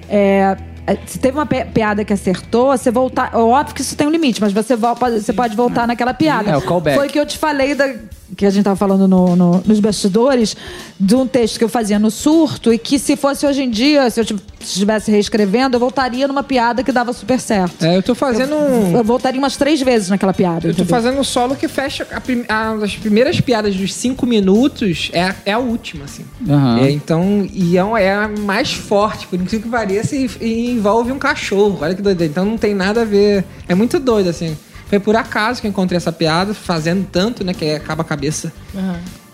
é, 0.08 0.56
é, 0.86 0.96
se 1.04 1.18
teve 1.18 1.36
uma 1.36 1.44
piada 1.44 2.04
que 2.06 2.12
acertou, 2.12 2.68
você 2.68 2.90
voltar. 2.90 3.36
Óbvio 3.36 3.74
que 3.74 3.82
isso 3.82 3.94
tem 3.94 4.06
um 4.06 4.10
limite, 4.10 4.40
mas 4.40 4.50
você, 4.52 4.74
você 4.76 5.32
pode 5.34 5.54
voltar 5.54 5.86
naquela 5.86 6.14
piada. 6.14 6.50
É, 6.52 6.56
o 6.56 6.62
callback. 6.62 6.96
Foi 6.96 7.08
que 7.08 7.18
eu 7.18 7.26
te 7.26 7.36
falei 7.36 7.74
da. 7.74 7.94
Que 8.36 8.46
a 8.46 8.50
gente 8.50 8.64
tava 8.64 8.76
falando 8.76 9.08
no- 9.08 9.34
no- 9.34 9.62
nos 9.66 9.80
bastidores, 9.80 10.56
de 10.98 11.14
um 11.16 11.26
texto 11.26 11.58
que 11.58 11.64
eu 11.64 11.68
fazia 11.68 11.98
no 11.98 12.10
surto, 12.10 12.72
e 12.72 12.78
que 12.78 12.98
se 12.98 13.16
fosse 13.16 13.44
hoje 13.46 13.62
em 13.62 13.70
dia, 13.70 14.08
se 14.08 14.20
eu 14.20 14.24
tiv- 14.24 14.38
estivesse 14.60 15.10
reescrevendo, 15.10 15.74
eu 15.76 15.80
voltaria 15.80 16.28
numa 16.28 16.42
piada 16.42 16.82
que 16.84 16.92
dava 16.92 17.12
super 17.12 17.40
certo. 17.40 17.84
É, 17.84 17.96
eu 17.96 18.02
tô 18.02 18.14
fazendo 18.14 18.54
um. 18.54 18.96
Eu 18.96 19.02
voltaria 19.04 19.38
umas 19.40 19.56
três 19.56 19.80
vezes 19.82 20.08
naquela 20.10 20.32
piada. 20.32 20.58
Eu 20.68 20.74
tô 20.74 20.82
entendeu? 20.82 20.86
fazendo 20.86 21.18
um 21.18 21.24
solo 21.24 21.56
que 21.56 21.66
fecha. 21.66 22.06
A, 22.12 22.20
prim- 22.20 22.44
a- 22.48 22.72
as 22.74 22.94
primeiras 22.96 23.40
piadas 23.40 23.74
dos 23.74 23.92
cinco 23.94 24.24
minutos 24.26 25.10
é, 25.12 25.22
a- 25.24 25.34
é 25.46 25.52
a 25.52 25.58
última, 25.58 26.04
assim. 26.04 26.24
Aham. 26.48 26.80
É, 26.80 26.90
então, 26.90 27.46
e 27.52 27.76
é, 27.76 27.84
um- 27.84 27.96
é 27.96 28.12
a 28.12 28.28
mais 28.28 28.72
forte, 28.72 29.26
por 29.26 29.36
incrível 29.40 29.62
que 29.66 29.68
pareça, 29.70 30.14
e, 30.14 30.30
e 30.40 30.70
envolve 30.70 31.10
um 31.10 31.18
cachorro. 31.18 31.78
Olha 31.80 31.94
que 31.94 32.02
doido. 32.02 32.22
Então 32.22 32.44
não 32.44 32.56
tem 32.58 32.74
nada 32.74 33.02
a 33.02 33.04
ver. 33.04 33.44
É 33.68 33.74
muito 33.74 33.98
doido, 33.98 34.28
assim. 34.30 34.56
Foi 34.90 34.98
por 34.98 35.14
acaso 35.14 35.61
que 35.61 35.68
eu 35.68 35.70
encontrei 35.70 35.96
essa 35.96 36.11
piada, 36.11 36.53
fazendo 36.53 37.07
tanto, 37.07 37.44
né, 37.44 37.55
que 37.55 37.70
acaba 37.70 38.03
a 38.03 38.05
cabeça. 38.05 38.53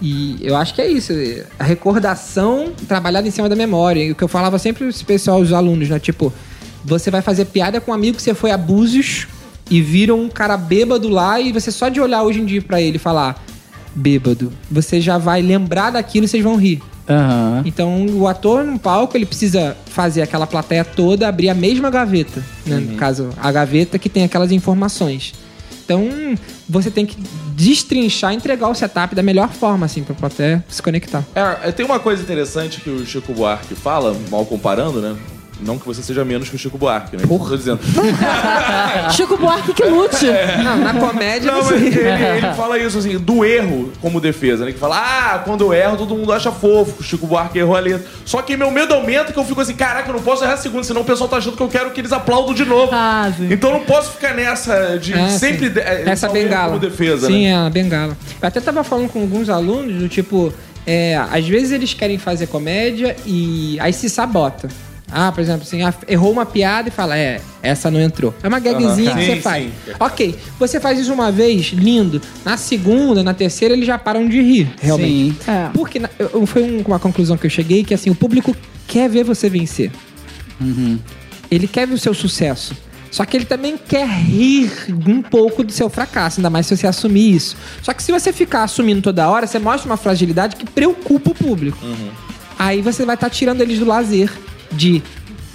E 0.02 0.36
eu 0.42 0.54
acho 0.54 0.74
que 0.74 0.82
é 0.82 0.86
isso. 0.86 1.14
A 1.58 1.64
recordação 1.64 2.74
trabalhada 2.86 3.26
em 3.26 3.30
cima 3.30 3.48
da 3.48 3.56
memória. 3.56 4.04
E 4.04 4.12
o 4.12 4.14
que 4.14 4.22
eu 4.22 4.28
falava 4.28 4.58
sempre 4.58 4.86
pro 4.86 5.04
pessoal, 5.06 5.40
os 5.40 5.54
alunos, 5.54 5.88
né? 5.88 5.98
Tipo, 5.98 6.30
você 6.84 7.10
vai 7.10 7.22
fazer 7.22 7.46
piada 7.46 7.80
com 7.80 7.90
um 7.90 7.94
amigo 7.94 8.18
que 8.18 8.22
você 8.22 8.34
foi 8.34 8.50
a 8.50 8.58
Búzios 8.58 9.26
e 9.70 9.80
viram 9.80 10.20
um 10.20 10.28
cara 10.28 10.58
bêbado 10.58 11.08
lá 11.08 11.40
e 11.40 11.52
você 11.52 11.72
só 11.72 11.88
de 11.88 12.02
olhar 12.02 12.22
hoje 12.22 12.42
em 12.42 12.44
dia 12.44 12.60
pra 12.60 12.78
ele 12.78 12.96
e 12.96 13.00
falar 13.00 13.42
bêbado, 13.94 14.52
você 14.70 15.00
já 15.00 15.16
vai 15.16 15.40
lembrar 15.40 15.90
daquilo 15.90 16.26
e 16.26 16.28
vocês 16.28 16.44
vão 16.44 16.56
rir. 16.56 16.82
Aham. 17.08 17.62
Então, 17.64 18.04
o 18.06 18.28
ator 18.28 18.62
no 18.62 18.78
palco, 18.78 19.16
ele 19.16 19.24
precisa 19.24 19.74
fazer 19.86 20.20
aquela 20.20 20.46
plateia 20.46 20.84
toda 20.84 21.26
abrir 21.26 21.48
a 21.48 21.54
mesma 21.54 21.88
gaveta. 21.88 22.44
Né? 22.66 22.76
No 22.76 22.96
caso, 22.96 23.30
a 23.38 23.50
gaveta 23.50 23.98
que 23.98 24.10
tem 24.10 24.24
aquelas 24.24 24.52
informações. 24.52 25.32
Então, 25.86 26.34
você 26.68 26.90
tem 26.90 27.06
que 27.06 27.16
destrinchar 27.54 28.32
entregar 28.34 28.68
o 28.68 28.74
setup 28.74 29.14
da 29.14 29.22
melhor 29.22 29.50
forma, 29.52 29.86
assim, 29.86 30.02
pra 30.02 30.16
plateia 30.16 30.64
se 30.68 30.82
conectar. 30.82 31.24
É, 31.32 31.70
tem 31.70 31.86
uma 31.86 32.00
coisa 32.00 32.20
interessante 32.20 32.80
que 32.80 32.90
o 32.90 33.06
Chico 33.06 33.32
Buarque 33.32 33.76
fala, 33.76 34.14
mal 34.28 34.44
comparando, 34.44 35.00
né? 35.00 35.16
Não 35.60 35.78
que 35.78 35.86
você 35.86 36.02
seja 36.02 36.24
menos 36.24 36.48
que 36.50 36.56
o 36.56 36.58
Chico 36.58 36.76
Buarque, 36.76 37.16
né? 37.16 37.24
Porra. 37.26 37.48
Tô 37.50 37.56
dizendo. 37.56 37.80
Chico 39.12 39.36
Buarque 39.38 39.72
que 39.72 39.84
lute. 39.84 40.26
Não, 40.62 40.76
na 40.76 40.94
comédia, 40.94 41.50
Não, 41.50 41.62
sei. 41.62 41.78
ele, 41.78 41.98
ele 42.00 42.54
fala 42.54 42.78
isso 42.78 42.98
assim, 42.98 43.16
do 43.18 43.44
erro 43.44 43.90
como 44.00 44.20
defesa, 44.20 44.64
né? 44.64 44.72
Que 44.72 44.78
fala, 44.78 44.98
ah, 44.98 45.38
quando 45.38 45.62
eu 45.64 45.72
erro, 45.72 45.96
todo 45.96 46.14
mundo 46.14 46.32
acha 46.32 46.52
fofo, 46.52 47.00
o 47.00 47.02
Chico 47.02 47.26
Buarque 47.26 47.58
errou 47.58 47.74
ali. 47.76 47.98
Só 48.24 48.42
que 48.42 48.56
meu 48.56 48.70
medo 48.70 48.94
aumenta 48.94 49.32
que 49.32 49.38
eu 49.38 49.44
fico 49.44 49.60
assim, 49.60 49.74
caraca, 49.74 50.08
eu 50.10 50.14
não 50.14 50.22
posso 50.22 50.44
errar 50.44 50.56
segundo, 50.58 50.84
senão 50.84 51.00
o 51.00 51.04
pessoal 51.04 51.28
tá 51.28 51.36
achando 51.38 51.56
que 51.56 51.62
eu 51.62 51.68
quero 51.68 51.90
que 51.90 52.00
eles 52.00 52.12
aplaudam 52.12 52.52
de 52.54 52.64
novo. 52.64 52.90
Ah, 52.92 53.32
sim. 53.36 53.48
Então 53.50 53.70
eu 53.70 53.78
não 53.78 53.84
posso 53.84 54.12
ficar 54.12 54.34
nessa 54.34 54.98
de 54.98 55.14
Ah, 55.14 55.30
sempre 55.30 55.70
de, 55.70 55.80
é, 55.80 56.02
Essa 56.06 56.28
bengala. 56.28 56.68
como 56.68 56.80
defesa, 56.80 57.28
Sim, 57.28 57.44
né? 57.44 57.50
é 57.50 57.54
a 57.54 57.70
bengala. 57.70 58.16
Eu 58.42 58.48
até 58.48 58.60
tava 58.60 58.84
falando 58.84 59.08
com 59.08 59.20
alguns 59.20 59.48
alunos 59.48 59.94
do 60.02 60.08
tipo, 60.08 60.52
é, 60.86 61.16
às 61.16 61.46
vezes 61.48 61.72
eles 61.72 61.94
querem 61.94 62.18
fazer 62.18 62.46
comédia 62.48 63.16
e 63.24 63.78
aí 63.80 63.92
se 63.92 64.08
sabota. 64.10 64.68
Ah, 65.10 65.30
por 65.30 65.40
exemplo, 65.40 65.62
assim, 65.62 65.78
errou 66.08 66.32
uma 66.32 66.44
piada 66.44 66.88
e 66.88 66.90
fala, 66.92 67.16
é, 67.16 67.40
essa 67.62 67.90
não 67.90 68.00
entrou. 68.00 68.34
É 68.42 68.48
uma 68.48 68.58
gagzinha 68.58 69.10
Aham. 69.12 69.18
que 69.20 69.24
Sim, 69.26 69.34
você 69.36 69.40
faz. 69.40 69.64
sim. 69.84 69.92
Ok, 70.00 70.36
você 70.58 70.80
faz 70.80 70.98
isso 70.98 71.12
uma 71.12 71.30
vez, 71.30 71.66
lindo. 71.66 72.20
Na 72.44 72.56
segunda, 72.56 73.22
na 73.22 73.32
terceira, 73.32 73.72
eles 73.74 73.86
já 73.86 73.96
param 73.98 74.28
de 74.28 74.40
rir, 74.40 74.68
realmente. 74.80 75.36
Sim. 75.44 75.50
É. 75.50 75.70
Porque 75.72 76.00
na- 76.00 76.10
eu- 76.18 76.44
foi 76.44 76.62
um- 76.64 76.82
uma 76.86 76.98
conclusão 76.98 77.36
que 77.36 77.46
eu 77.46 77.50
cheguei 77.50 77.84
que 77.84 77.94
assim, 77.94 78.10
o 78.10 78.14
público 78.16 78.54
quer 78.88 79.08
ver 79.08 79.22
você 79.24 79.48
vencer. 79.48 79.92
Ele 81.50 81.66
quer 81.68 81.86
ver 81.86 81.94
o 81.94 81.98
seu 81.98 82.12
sucesso. 82.14 82.74
Só 83.10 83.24
que 83.24 83.36
ele 83.36 83.44
também 83.44 83.78
quer 83.78 84.06
rir 84.08 84.70
um 85.06 85.22
pouco 85.22 85.62
do 85.62 85.72
seu 85.72 85.88
fracasso, 85.88 86.40
ainda 86.40 86.50
mais 86.50 86.66
se 86.66 86.76
você 86.76 86.86
assumir 86.86 87.34
isso. 87.34 87.56
Só 87.80 87.94
que 87.94 88.02
se 88.02 88.10
você 88.12 88.32
ficar 88.32 88.64
assumindo 88.64 89.00
toda 89.00 89.30
hora, 89.30 89.46
você 89.46 89.58
mostra 89.58 89.88
uma 89.88 89.96
fragilidade 89.96 90.56
que 90.56 90.66
preocupa 90.68 91.30
o 91.30 91.34
público. 91.34 91.78
Aí 92.58 92.82
você 92.82 93.04
vai 93.04 93.14
estar 93.14 93.30
tirando 93.30 93.60
eles 93.60 93.78
do 93.78 93.84
lazer 93.86 94.30
de 94.72 95.02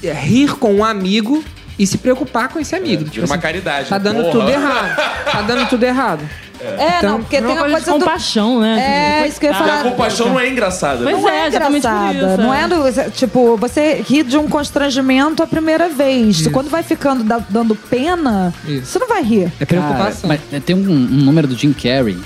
eh, 0.03 0.11
rir 0.13 0.55
com 0.55 0.73
um 0.75 0.83
amigo 0.83 1.43
e 1.79 1.85
se 1.87 1.97
preocupar 1.97 2.49
com 2.49 2.59
esse 2.59 2.75
amigo. 2.75 3.05
Vira 3.05 3.25
uma 3.25 3.37
caridade. 3.37 3.89
Tá 3.89 3.97
dando 3.97 4.21
Porra. 4.23 4.31
tudo 4.31 4.49
errado. 4.49 4.95
Tá 5.31 5.41
dando 5.41 5.69
tudo 5.69 5.83
errado. 5.83 6.29
É, 6.63 6.97
Então, 6.99 7.11
não, 7.13 7.19
porque 7.21 7.37
É 7.37 7.41
tem 7.41 7.47
uma 7.49 7.55
uma 7.55 7.61
coisa 7.71 7.79
de 7.79 7.85
coisa 7.85 7.99
do... 7.99 8.05
compaixão, 8.05 8.59
né? 8.59 9.21
É, 9.23 9.27
isso 9.27 9.39
que 9.39 9.47
eu 9.47 9.49
ia 9.51 9.55
Porque 9.57 9.69
falar. 9.71 9.81
a 9.81 9.89
compaixão 9.89 10.29
não 10.29 10.39
é 10.39 10.47
engraçada. 10.47 11.03
né? 11.03 11.09
Pois 11.11 11.23
não 11.23 11.29
é, 11.29 11.39
é 11.43 11.47
engraçada. 11.47 12.13
isso, 12.13 12.37
não 12.41 12.53
é. 12.53 12.61
é 12.63 12.67
do, 12.67 13.11
tipo, 13.11 13.57
você 13.57 14.03
ri 14.07 14.21
de 14.21 14.37
um 14.37 14.47
constrangimento 14.47 15.41
a 15.41 15.47
primeira 15.47 15.89
vez. 15.89 16.45
Quando 16.49 16.69
vai 16.69 16.83
ficando 16.83 17.23
da- 17.23 17.41
dando 17.49 17.73
pena, 17.75 18.53
Isso. 18.67 18.85
você 18.85 18.99
não 18.99 19.07
vai 19.07 19.23
rir. 19.23 19.51
É 19.59 19.65
preocupação. 19.65 20.29
Cara, 20.29 20.39
mas 20.51 20.63
tem 20.63 20.75
um, 20.75 20.81
um 20.87 20.93
número 21.25 21.47
do 21.47 21.55
Jim 21.55 21.73
Carrey 21.73 22.19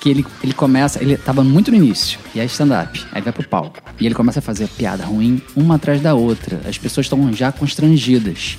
que 0.00 0.10
ele, 0.10 0.26
ele 0.42 0.52
começa, 0.52 1.02
ele 1.02 1.16
tava 1.16 1.42
muito 1.42 1.70
no 1.70 1.76
início, 1.76 2.18
e 2.34 2.40
é 2.40 2.44
stand-up. 2.44 3.04
Aí 3.12 3.22
vai 3.22 3.32
pro 3.32 3.46
palco. 3.48 3.78
E 3.98 4.06
ele 4.06 4.14
começa 4.14 4.38
a 4.38 4.42
fazer 4.42 4.68
piada 4.68 5.04
ruim 5.04 5.40
uma 5.56 5.76
atrás 5.76 6.00
da 6.00 6.14
outra. 6.14 6.60
As 6.68 6.78
pessoas 6.78 7.06
estão 7.06 7.32
já 7.32 7.50
constrangidas. 7.50 8.58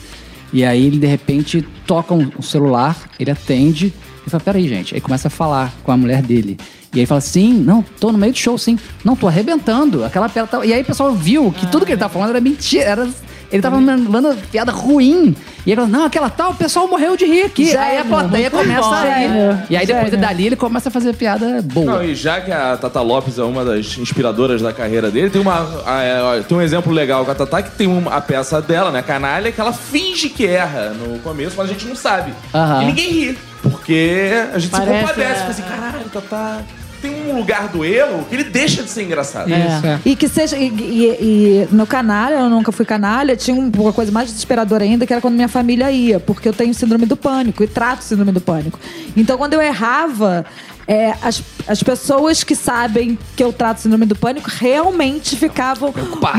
E 0.52 0.64
aí 0.64 0.86
ele, 0.86 0.98
de 0.98 1.08
repente, 1.08 1.62
toca 1.86 2.14
um, 2.14 2.32
um 2.38 2.42
celular, 2.42 2.98
ele 3.20 3.32
atende 3.32 3.94
e 4.26 4.30
fala: 4.30 4.44
Peraí, 4.44 4.68
gente. 4.68 4.96
Aí 4.96 5.02
começa 5.02 5.28
a 5.28 5.32
falar 5.32 5.74
com 5.84 5.92
a 5.92 5.98
mulher 5.98 6.22
dele. 6.22 6.58
E 6.94 6.96
aí 6.96 7.00
ele 7.02 7.06
fala: 7.06 7.22
Sim, 7.22 7.54
não, 7.54 7.84
tô 8.00 8.12
no 8.12 8.18
meio 8.18 8.32
do 8.32 8.38
show, 8.40 8.58
sim. 8.58 8.80
Não, 9.04 9.16
tô 9.16 9.28
arrebentando. 9.28 10.04
Aquela 10.06 10.30
piada. 10.30 10.48
tá-" 10.48 10.66
E 10.66 10.74
aí 10.74 10.82
o 10.82 10.86
pessoal 10.86 11.14
viu 11.14 11.52
que 11.52 11.68
tudo 11.68 11.86
que 11.86 11.92
ele 11.92 12.00
tava 12.00 12.14
falando 12.14 12.30
era 12.30 12.42
mentira. 12.42 12.84
Era, 12.84 13.10
ele 13.52 13.62
tava 13.62 13.80
mandando 13.80 14.38
piada 14.52 14.72
ruim. 14.72 15.36
E 15.66 15.72
ele 15.72 15.76
falou: 15.82 15.90
Não, 15.90 16.06
aquela 16.06 16.30
tal, 16.30 16.52
o 16.52 16.56
pessoal 16.56 16.88
morreu 16.88 17.16
de 17.18 17.26
rir 17.26 17.44
aqui. 17.44 17.76
aí 17.76 17.98
a 17.98 18.04
Gênio, 18.04 18.06
plateia 18.10 18.50
começa 18.50 18.88
a 18.90 19.04
rir. 19.04 19.28
Gênio, 19.30 19.64
E 19.70 19.78
aí 19.78 19.86
depois 19.86 20.10
gênio. 20.12 20.20
dali 20.28 20.46
ele 20.48 20.56
começa 20.56 20.90
a 20.90 20.92
fazer 20.92 21.14
piada 21.16 21.62
boa. 21.62 21.94
Não, 21.94 22.04
e 22.04 22.16
já 22.16 22.42
que 22.42 22.52
a 22.52 22.76
Tata 22.78 23.02
Lopes 23.02 23.38
é 23.38 23.44
uma 23.44 23.64
das 23.66 23.98
inspiradoras 23.98 24.62
da 24.62 24.72
carreira 24.74 25.10
dele, 25.12 25.30
tem, 25.30 25.42
uma, 25.42 25.68
ah, 25.86 26.04
é, 26.04 26.22
ó, 26.22 26.42
tem 26.44 26.58
um 26.58 26.62
exemplo 26.62 26.92
legal 26.92 27.24
com 27.26 27.32
a 27.32 27.36
Tata, 27.36 27.64
que 27.64 27.72
tem 27.72 27.88
uma, 27.88 28.14
a 28.16 28.22
peça 28.22 28.62
dela, 28.62 28.92
né, 28.92 29.02
Canalha, 29.02 29.52
que 29.52 29.60
ela 29.60 29.74
finge 29.74 30.30
que 30.30 30.46
erra 30.46 30.90
no 30.90 31.20
começo, 31.20 31.56
mas 31.58 31.70
a 31.70 31.74
gente 31.74 31.86
não 31.88 31.96
sabe. 31.96 32.34
Aham. 32.54 32.84
E 32.84 32.86
ninguém 32.86 33.12
ri, 33.12 33.38
porque 33.62 34.32
a 34.54 34.60
gente 34.60 34.72
Parece, 34.72 34.92
se 35.00 35.02
compadece. 35.14 35.32
é. 35.32 35.36
Fica 35.36 35.50
assim, 35.52 35.62
caralho, 35.64 36.10
Tata... 36.12 36.66
Tem 37.02 37.30
um 37.32 37.36
lugar 37.38 37.68
do 37.68 37.86
erro 37.86 38.26
que 38.28 38.36
ele 38.36 38.44
deixa 38.46 38.82
de 38.84 38.90
ser 38.90 39.04
engraçado. 39.04 39.50
Isso, 39.50 39.86
é. 39.86 40.00
E 40.06 40.16
que 40.16 40.28
seja. 40.28 40.58
E, 40.58 40.68
e- 40.68 41.18
e 41.22 41.68
no 41.76 41.86
canalha, 41.86 42.36
eu 42.36 42.50
nunca 42.50 42.72
fui 42.72 42.86
canalha, 42.86 43.36
tinha 43.36 43.56
um- 43.56 43.72
uma 43.78 43.94
coisa 43.94 44.12
mais 44.12 44.30
desesperadora 44.30 44.84
ainda, 44.84 45.06
que 45.06 45.14
era 45.14 45.22
quando 45.22 45.36
minha 45.36 45.48
família 45.48 45.92
ia, 45.92 46.20
porque 46.20 46.48
eu 46.50 46.54
tenho 46.54 46.74
síndrome 46.74 47.06
do 47.06 47.16
pânico 47.16 47.64
e 47.64 47.68
trato 47.68 48.04
síndrome 48.04 48.32
do 48.32 48.42
pânico. 48.42 48.80
Então, 49.16 49.38
quando 49.38 49.54
eu 49.54 49.62
errava. 49.62 50.46
é, 50.90 51.14
as, 51.22 51.44
as 51.68 51.84
pessoas 51.84 52.46
que 52.46 52.56
sabem 52.56 53.20
que 53.36 53.44
eu 53.44 53.52
trato 53.52 53.82
síndrome 53.82 54.06
do 54.06 54.16
pânico 54.16 54.50
realmente 54.50 55.36
ficavam 55.36 55.94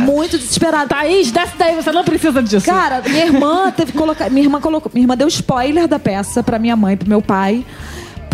muito 0.07 0.39
desesperadas. 0.39 0.89
Thaís, 0.89 1.31
desce 1.31 1.53
daí, 1.59 1.75
você 1.75 1.93
não 1.93 2.03
precisa 2.03 2.43
disso. 2.43 2.65
Cara, 2.65 3.03
minha 3.07 3.27
irmã 3.27 3.71
teve 3.71 3.93
que 3.93 3.99
colocar. 3.99 4.31
Minha 4.31 4.45
irmã 4.47 4.59
colocou. 4.59 4.91
Minha 4.95 5.05
irmã 5.05 5.15
deu 5.19 5.29
spoiler 5.29 5.87
da 5.87 5.99
peça 5.99 6.43
pra 6.43 6.59
minha 6.59 6.75
mãe, 6.77 6.97
pro 6.97 7.07
meu 7.07 7.21
pai. 7.21 7.63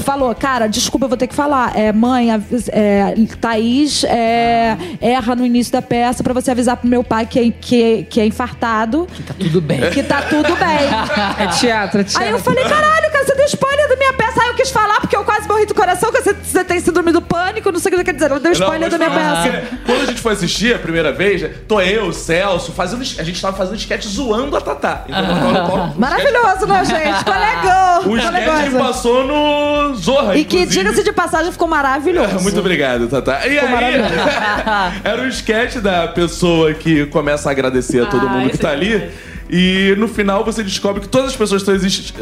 Falou, 0.05 0.35
cara, 0.35 0.67
desculpa, 0.67 1.07
eu 1.07 1.09
vou 1.09 1.17
ter 1.19 1.27
que 1.27 1.35
falar. 1.35 1.77
É, 1.77 1.93
mãe, 1.93 2.31
a, 2.31 2.41
é, 2.69 3.15
Thaís 3.41 4.05
é, 4.05 4.77
erra 5.01 5.35
no 5.35 5.45
início 5.47 5.73
da 5.73 5.81
peça 5.83 6.23
pra 6.23 6.33
você 6.35 6.51
avisar 6.51 6.77
pro 6.77 6.89
meu 6.89 7.03
pai 7.03 7.27
que 7.27 7.39
é, 7.39 7.51
que, 7.51 8.03
que 8.05 8.21
é 8.21 8.27
infartado, 8.27 9.07
Tá 9.27 9.35
tudo 9.39 9.61
bem. 9.61 9.91
que 9.91 10.03
tá 10.03 10.23
tudo 10.23 10.55
bem. 10.57 10.85
É 11.39 11.47
teatro, 11.49 12.01
é 12.01 12.05
teatro. 12.05 12.23
Aí 12.23 12.31
eu 12.31 12.39
falei, 12.39 12.65
caralho, 12.65 13.11
cara, 13.11 13.25
você 13.25 13.34
deu 13.45 13.47
spoiler 13.47 13.89
da 13.89 13.97
minha 13.97 14.13
peça. 14.13 14.43
Aí 14.43 14.49
eu 14.49 14.55
quis 14.55 14.71
falar, 14.71 15.01
porque 15.01 15.17
eu 15.17 15.25
quase 15.25 15.47
morri 15.49 15.67
do 15.67 15.75
coração, 15.75 16.11
que 16.11 16.23
você, 16.23 16.35
você 16.35 16.65
tem 16.65 16.81
síndrome 16.81 17.13
do 17.13 17.21
pânico, 17.23 17.71
não 17.71 17.79
sei 17.79 17.93
o 17.93 17.97
que 17.99 18.05
quer 18.05 18.15
dizer. 18.15 18.31
Ela 18.31 18.41
deu 18.41 18.53
spoiler 18.53 18.91
da 18.91 18.99
minha 18.99 19.11
peça. 19.11 19.61
porque 19.61 19.77
Quando 19.87 20.03
a 20.03 20.07
gente 20.07 20.21
foi 20.21 20.33
assistir 20.33 20.75
a 20.75 20.79
primeira 20.79 21.13
vez, 21.13 21.49
tô 21.69 21.81
eu, 21.81 22.07
o 22.07 22.13
Celso, 22.13 22.73
fazendo. 22.73 23.03
A 23.03 23.23
gente 23.23 23.41
tava 23.41 23.57
fazendo 23.57 23.77
sketch 23.77 24.05
zoando 24.07 24.57
a 24.57 24.61
Tatá. 24.61 25.05
Então, 25.09 25.21
eu 25.21 25.75
um 25.75 25.95
Maravilhoso, 25.99 26.67
né, 26.67 26.85
gente? 26.85 27.25
Colegão. 27.25 28.01
sketch- 28.01 28.07
Um 28.07 28.17
sketch 28.17 28.35
que 28.45 28.51
Colegosa. 28.51 28.79
passou 28.79 29.25
no 29.27 29.95
Zorra. 29.95 30.37
E 30.37 30.45
que, 30.45 30.65
diga-se 30.67 31.03
de 31.03 31.13
passagem, 31.13 31.53
ficou 31.53 31.69
maravilhoso. 31.69 32.41
Muito 32.43 32.59
obrigado, 32.59 33.07
Tata. 33.09 33.47
E 33.47 33.59
aí, 33.59 33.95
era 35.05 35.23
um 35.23 35.29
sketch 35.29 35.77
da 35.77 36.09
pessoa 36.09 36.73
que 36.75 37.07
começa 37.07 37.49
a 37.49 37.53
agradecer 37.53 38.03
a 38.03 38.07
todo 38.07 38.27
Ah, 38.27 38.31
mundo 38.31 38.51
que 38.51 38.59
tá 38.59 38.71
é 38.71 38.73
ali. 38.73 39.11
E 39.51 39.95
no 39.99 40.09
final 40.09 40.45
você 40.45 40.63
descobre 40.63 41.03
que 41.03 41.09
todas 41.09 41.31
as 41.31 41.37
pessoas 41.37 41.63
que 41.63 41.71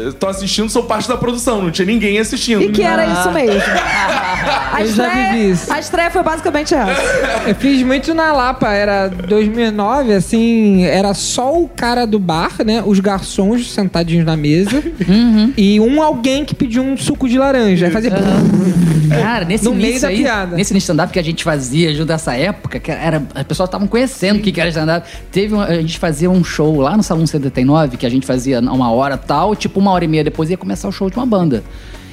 estão 0.09 0.29
assistindo 0.29 0.69
são 0.69 0.83
parte 0.83 1.07
da 1.07 1.15
produção, 1.17 1.61
não 1.61 1.71
tinha 1.71 1.85
ninguém 1.85 2.19
assistindo. 2.19 2.61
E 2.63 2.69
que 2.69 2.81
era 2.83 3.05
isso 3.05 3.31
mesmo. 3.31 3.61
A 4.73 4.81
Eu 4.81 4.87
já 4.87 5.03
vivi 5.07 5.19
estreia, 5.21 5.51
isso. 5.51 5.71
a 5.73 5.79
estreia 5.79 6.11
foi 6.11 6.23
basicamente 6.23 6.73
essa. 6.73 7.01
Eu 7.47 7.55
fiz 7.55 7.81
muito 7.83 8.13
na 8.13 8.33
Lapa, 8.33 8.69
era 8.73 9.07
2009, 9.07 10.13
assim, 10.13 10.83
era 10.83 11.13
só 11.13 11.53
o 11.61 11.67
cara 11.69 12.05
do 12.05 12.17
bar, 12.19 12.51
né? 12.65 12.83
Os 12.85 12.99
garçons 12.99 13.71
sentadinhos 13.71 14.25
na 14.25 14.35
mesa 14.35 14.83
e 15.55 15.79
um 15.79 16.01
alguém 16.01 16.43
que 16.43 16.55
pediu 16.55 16.81
um 16.83 16.97
suco 16.97 17.29
de 17.29 17.37
laranja. 17.37 17.85
Aí 17.85 17.91
fazia... 17.91 18.11
Cara, 19.21 19.45
nesse 19.45 19.65
No 19.65 19.73
meio 19.75 19.89
início 19.91 20.01
da 20.01 20.07
aí, 20.07 20.17
piada. 20.23 20.55
nesse 20.55 20.75
stand-up 20.77 21.13
que 21.13 21.19
a 21.19 21.23
gente 21.23 21.43
fazia 21.43 21.91
junto 21.93 22.05
dessa 22.07 22.33
época, 22.35 22.79
que 22.79 22.89
era, 22.89 23.21
as 23.35 23.43
pessoas 23.43 23.67
estavam 23.67 23.85
conhecendo 23.87 24.39
o 24.39 24.41
que 24.41 24.51
que 24.51 24.59
era 24.59 24.69
stand-up. 24.71 25.07
Teve 25.31 25.53
uma- 25.53 25.65
a 25.65 25.75
gente 25.75 25.99
fazia 25.99 26.31
um 26.31 26.43
show 26.43 26.79
lá 26.81 26.97
no 26.97 27.03
Salão 27.13 27.27
79, 27.27 27.97
que 27.97 28.05
a 28.05 28.09
gente 28.09 28.25
fazia 28.25 28.59
uma 28.59 28.91
hora 28.91 29.17
tal, 29.17 29.55
tipo 29.55 29.79
uma 29.79 29.91
hora 29.91 30.03
e 30.03 30.07
meia 30.07 30.23
depois 30.23 30.49
ia 30.49 30.57
começar 30.57 30.87
o 30.87 30.91
show 30.91 31.09
de 31.09 31.15
uma 31.15 31.25
banda. 31.25 31.63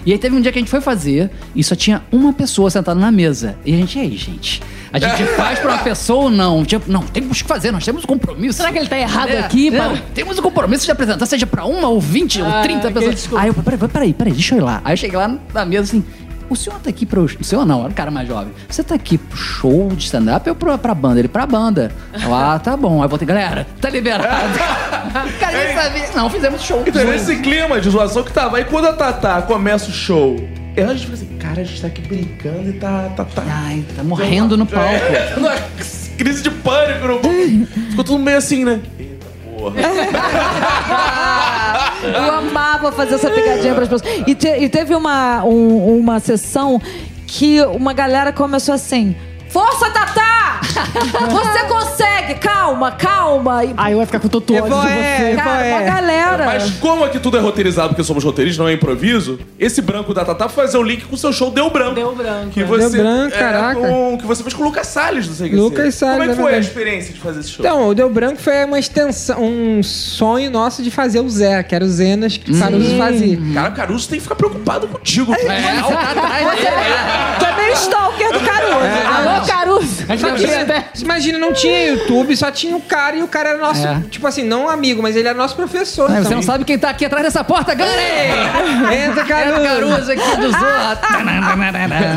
E 0.05 0.13
aí 0.13 0.19
teve 0.19 0.35
um 0.35 0.41
dia 0.41 0.51
que 0.51 0.59
a 0.59 0.61
gente 0.63 0.71
foi 0.71 0.81
fazer 0.81 1.31
e 1.55 1.63
só 1.63 1.75
tinha 1.75 2.03
uma 2.11 2.33
pessoa 2.33 2.71
sentada 2.71 2.99
na 2.99 3.11
mesa. 3.11 3.57
E 3.67 3.75
a 3.75 3.77
gente, 3.77 3.99
e 3.99 4.01
aí, 4.01 4.17
gente? 4.17 4.63
A 4.91 4.99
gente 4.99 5.25
faz 5.37 5.59
pra 5.59 5.73
uma 5.73 5.79
pessoa 5.83 6.25
ou 6.25 6.31
não? 6.31 6.65
Tipo, 6.65 6.91
não, 6.91 7.03
temos 7.03 7.43
que 7.43 7.49
fazer, 7.49 7.71
nós 7.71 7.85
temos 7.85 8.05
um 8.05 8.07
compromisso. 8.07 8.59
Será 8.59 8.73
que 8.73 8.79
ele 8.79 8.89
tá 8.89 8.99
errado 8.99 9.29
É, 9.29 9.41
aqui, 9.41 9.71
não? 9.71 9.97
Temos 10.15 10.39
um 10.39 10.43
compromisso 10.43 10.85
de 10.87 10.91
apresentar, 10.91 11.27
seja 11.27 11.47
pra 11.47 11.65
uma 11.67 11.89
ou 11.89 12.01
vinte 12.01 12.41
ou 12.41 12.49
Ah, 12.49 12.63
trinta 12.63 12.89
que 12.91 12.95
pessoas. 12.95 13.41
Aí 13.43 13.49
eu, 13.49 13.55
peraí, 13.55 13.79
peraí, 13.79 14.15
peraí, 14.15 14.33
deixa 14.33 14.55
eu 14.55 14.59
ir 14.59 14.63
lá. 14.63 14.81
Aí 14.85 14.95
eu 14.95 14.97
cheguei 14.97 15.19
lá 15.19 15.37
na 15.53 15.65
mesa 15.67 15.83
assim, 15.83 16.05
o 16.51 16.57
senhor 16.57 16.79
tá 16.81 16.91
aqui 16.91 17.07
pro... 17.07 17.25
O 17.25 17.45
senhor 17.45 17.65
não, 17.65 17.81
era 17.81 17.89
um 17.89 17.93
cara 17.93 18.11
mais 18.11 18.27
jovem. 18.29 18.53
Você 18.69 18.83
tá 18.83 18.97
aqui 18.97 19.17
pro 19.17 19.37
show 19.37 19.89
de 19.89 20.05
stand-up 20.05 20.49
ou 20.49 20.57
pra, 20.57 20.77
pra 20.77 20.95
banda? 20.95 21.21
Ele, 21.21 21.29
pra 21.29 21.47
banda. 21.47 21.93
Eu, 22.23 22.35
ah, 22.35 22.59
tá 22.59 22.77
bom. 22.77 22.99
Aí 22.99 23.05
eu 23.05 23.09
voltei, 23.09 23.27
galera, 23.27 23.67
tá 23.81 23.89
liberado. 23.89 24.59
cara, 25.39 25.65
nem 25.65 25.75
sabia. 25.75 26.11
Não, 26.15 26.29
fizemos 26.29 26.61
show. 26.61 26.83
Então, 26.85 27.05
nesse 27.05 27.37
clima 27.37 27.81
de 27.81 27.89
zoação 27.89 28.25
que 28.25 28.33
tava. 28.33 28.57
Aí 28.57 28.65
quando 28.65 28.87
a 28.87 28.93
Tatá 28.93 29.41
começa 29.43 29.89
o 29.91 29.93
show, 29.93 30.37
a 30.77 30.93
gente 30.93 31.07
fica 31.07 31.15
assim, 31.15 31.39
cara, 31.39 31.61
a 31.61 31.65
gente 31.65 31.81
tá 31.81 31.87
aqui 31.87 32.03
brincando 32.03 32.69
e 32.69 32.73
tá. 32.73 33.11
tá, 33.17 33.25
tá 33.25 33.43
Ai, 33.47 33.85
tá 33.95 34.03
morrendo 34.03 34.57
no 34.57 34.67
palco. 34.67 34.91
É, 34.93 35.35
numa 35.37 35.55
crise 36.19 36.43
de 36.43 36.51
pânico 36.51 37.07
no 37.07 37.19
palco. 37.21 37.67
Ficou 37.91 38.05
tudo 38.05 38.19
meio 38.19 38.39
assim, 38.39 38.65
né? 38.65 38.81
Eita 38.99 39.27
porra. 39.45 39.81
Eu 42.03 42.35
amava 42.35 42.91
fazer 42.93 43.15
essa 43.17 43.31
pegadinha 43.31 43.75
pras 43.75 43.89
pessoas. 43.89 44.13
E, 44.27 44.35
te- 44.35 44.49
e 44.59 44.69
teve 44.69 44.95
uma, 44.95 45.45
um- 45.45 45.99
uma 45.99 46.19
sessão 46.21 46.81
que 47.27 47.61
uma 47.63 47.93
galera 47.93 48.33
começou 48.33 48.75
assim. 48.75 49.15
Força, 49.49 49.91
Tatá! 49.91 50.30
Você 51.31 51.65
consegue! 51.69 52.35
Calma, 52.37 52.93
calma! 52.93 53.65
E, 53.65 53.75
Aí 53.77 53.93
eu 53.93 54.01
ia 54.01 54.07
ficar 54.07 54.21
com 54.21 54.29
todo 54.29 54.43
ódio 54.55 54.63
de 54.63 54.69
Evoé, 54.69 55.31
você. 55.31 55.37
cara, 55.37 55.67
é. 55.67 55.73
uma 55.75 55.83
galera. 55.83 56.45
Mas 56.47 56.71
como 56.79 57.05
aqui 57.05 57.19
tudo 57.19 57.37
é 57.37 57.41
roteirizado 57.41 57.89
porque 57.91 58.05
somos 58.05 58.23
roteiristas, 58.25 58.59
não 58.59 58.69
é 58.69 58.73
improviso, 58.75 59.39
esse 59.59 59.81
branco 59.83 60.13
da 60.15 60.25
Tatá 60.25 60.49
foi 60.49 60.65
fazer 60.67 60.79
o 60.79 60.83
link 60.83 61.05
com 61.05 61.15
o 61.15 61.19
seu 61.19 61.33
show 61.33 61.51
Deu 61.51 61.71
Branco. 61.71 61.95
Deu 61.95 62.15
Branco, 62.15 62.51
Que 62.51 62.61
é. 62.61 62.65
você, 62.65 62.89
Deu 62.91 63.03
Branco, 63.05 63.35
é, 63.35 63.39
caraca. 63.39 63.81
com- 63.81 64.19
que 64.19 64.27
você 64.27 64.43
fez 64.43 64.55
com 64.55 64.63
o 64.63 64.67
Lucas 64.67 64.87
Salles 64.87 65.27
do 65.27 65.35
CQC. 65.35 65.57
Lucas 65.57 65.95
Salles, 65.95 66.19
Como 66.19 66.23
é 66.23 66.27
que 66.27 66.33
é 66.33 66.37
foi 66.37 66.45
a 66.45 66.55
verdade. 66.55 66.67
experiência 66.67 67.15
de 67.15 67.21
fazer 67.21 67.41
esse 67.41 67.51
show? 67.51 67.65
Então, 67.65 67.89
o 67.89 67.95
Deu 67.95 68.09
Branco 68.11 68.41
foi 68.41 68.65
uma 68.65 68.79
extensão, 68.79 69.43
um 69.43 69.83
sonho 69.83 70.51
nosso 70.51 70.83
de 70.83 70.91
fazer 70.91 71.21
o 71.21 71.29
Zé, 71.29 71.63
que 71.63 71.75
era 71.75 71.85
o 71.85 71.89
Zenas 71.89 72.37
que 72.37 72.53
o 72.53 72.59
Caruso 72.59 72.97
fazia. 72.97 73.39
Cara, 73.55 73.69
o 73.71 73.73
Caruso 73.75 74.09
tem 74.09 74.19
que 74.19 74.23
ficar 74.23 74.35
preocupado 74.37 74.87
contigo. 74.89 75.33
É, 75.35 75.37
você 75.37 75.93
tá 75.95 76.15
dele. 76.15 77.39
Tu 77.39 77.45
é 77.45 77.57
meio 77.57 77.73
stalker 77.75 78.33
do 78.33 78.41
Caruso. 78.41 78.71
É. 78.85 79.07
Alô, 79.07 79.47
Caruso! 79.47 80.05
A 80.09 80.17
gente 80.17 80.45
tinha- 80.45 80.65
imagina, 81.01 81.39
não 81.39 81.53
tinha 81.53 81.87
YouTube, 81.89 82.37
só 82.37 82.51
tinha 82.51 82.77
o 82.77 82.81
cara 82.81 83.17
e 83.17 83.23
o 83.23 83.29
cara 83.29 83.51
era 83.51 83.59
nosso, 83.59 83.87
É. 83.87 84.03
tipo 84.11 84.27
assim, 84.27 84.43
não 84.45 84.69
amigo, 84.69 85.03
mas 85.03 85.17
ele 85.17 85.29
era 85.29 85.37
nosso 85.37 85.55
professor. 85.57 86.11
Você 86.11 86.35
não 86.35 86.43
sabe 86.43 86.65
quem 86.65 86.79
tá 86.79 86.91
aqui 86.91 87.05
atrás 87.05 87.25
dessa 87.25 87.43
porta, 87.45 87.75
Gane! 87.75 87.91
Entra, 88.95 89.21
Era 89.23 89.25
Caruso. 89.25 89.61
o 89.61 89.65
Caruso 89.65 90.13
aqui 90.13 90.37
do 90.41 90.51
Zorra. 90.51 90.99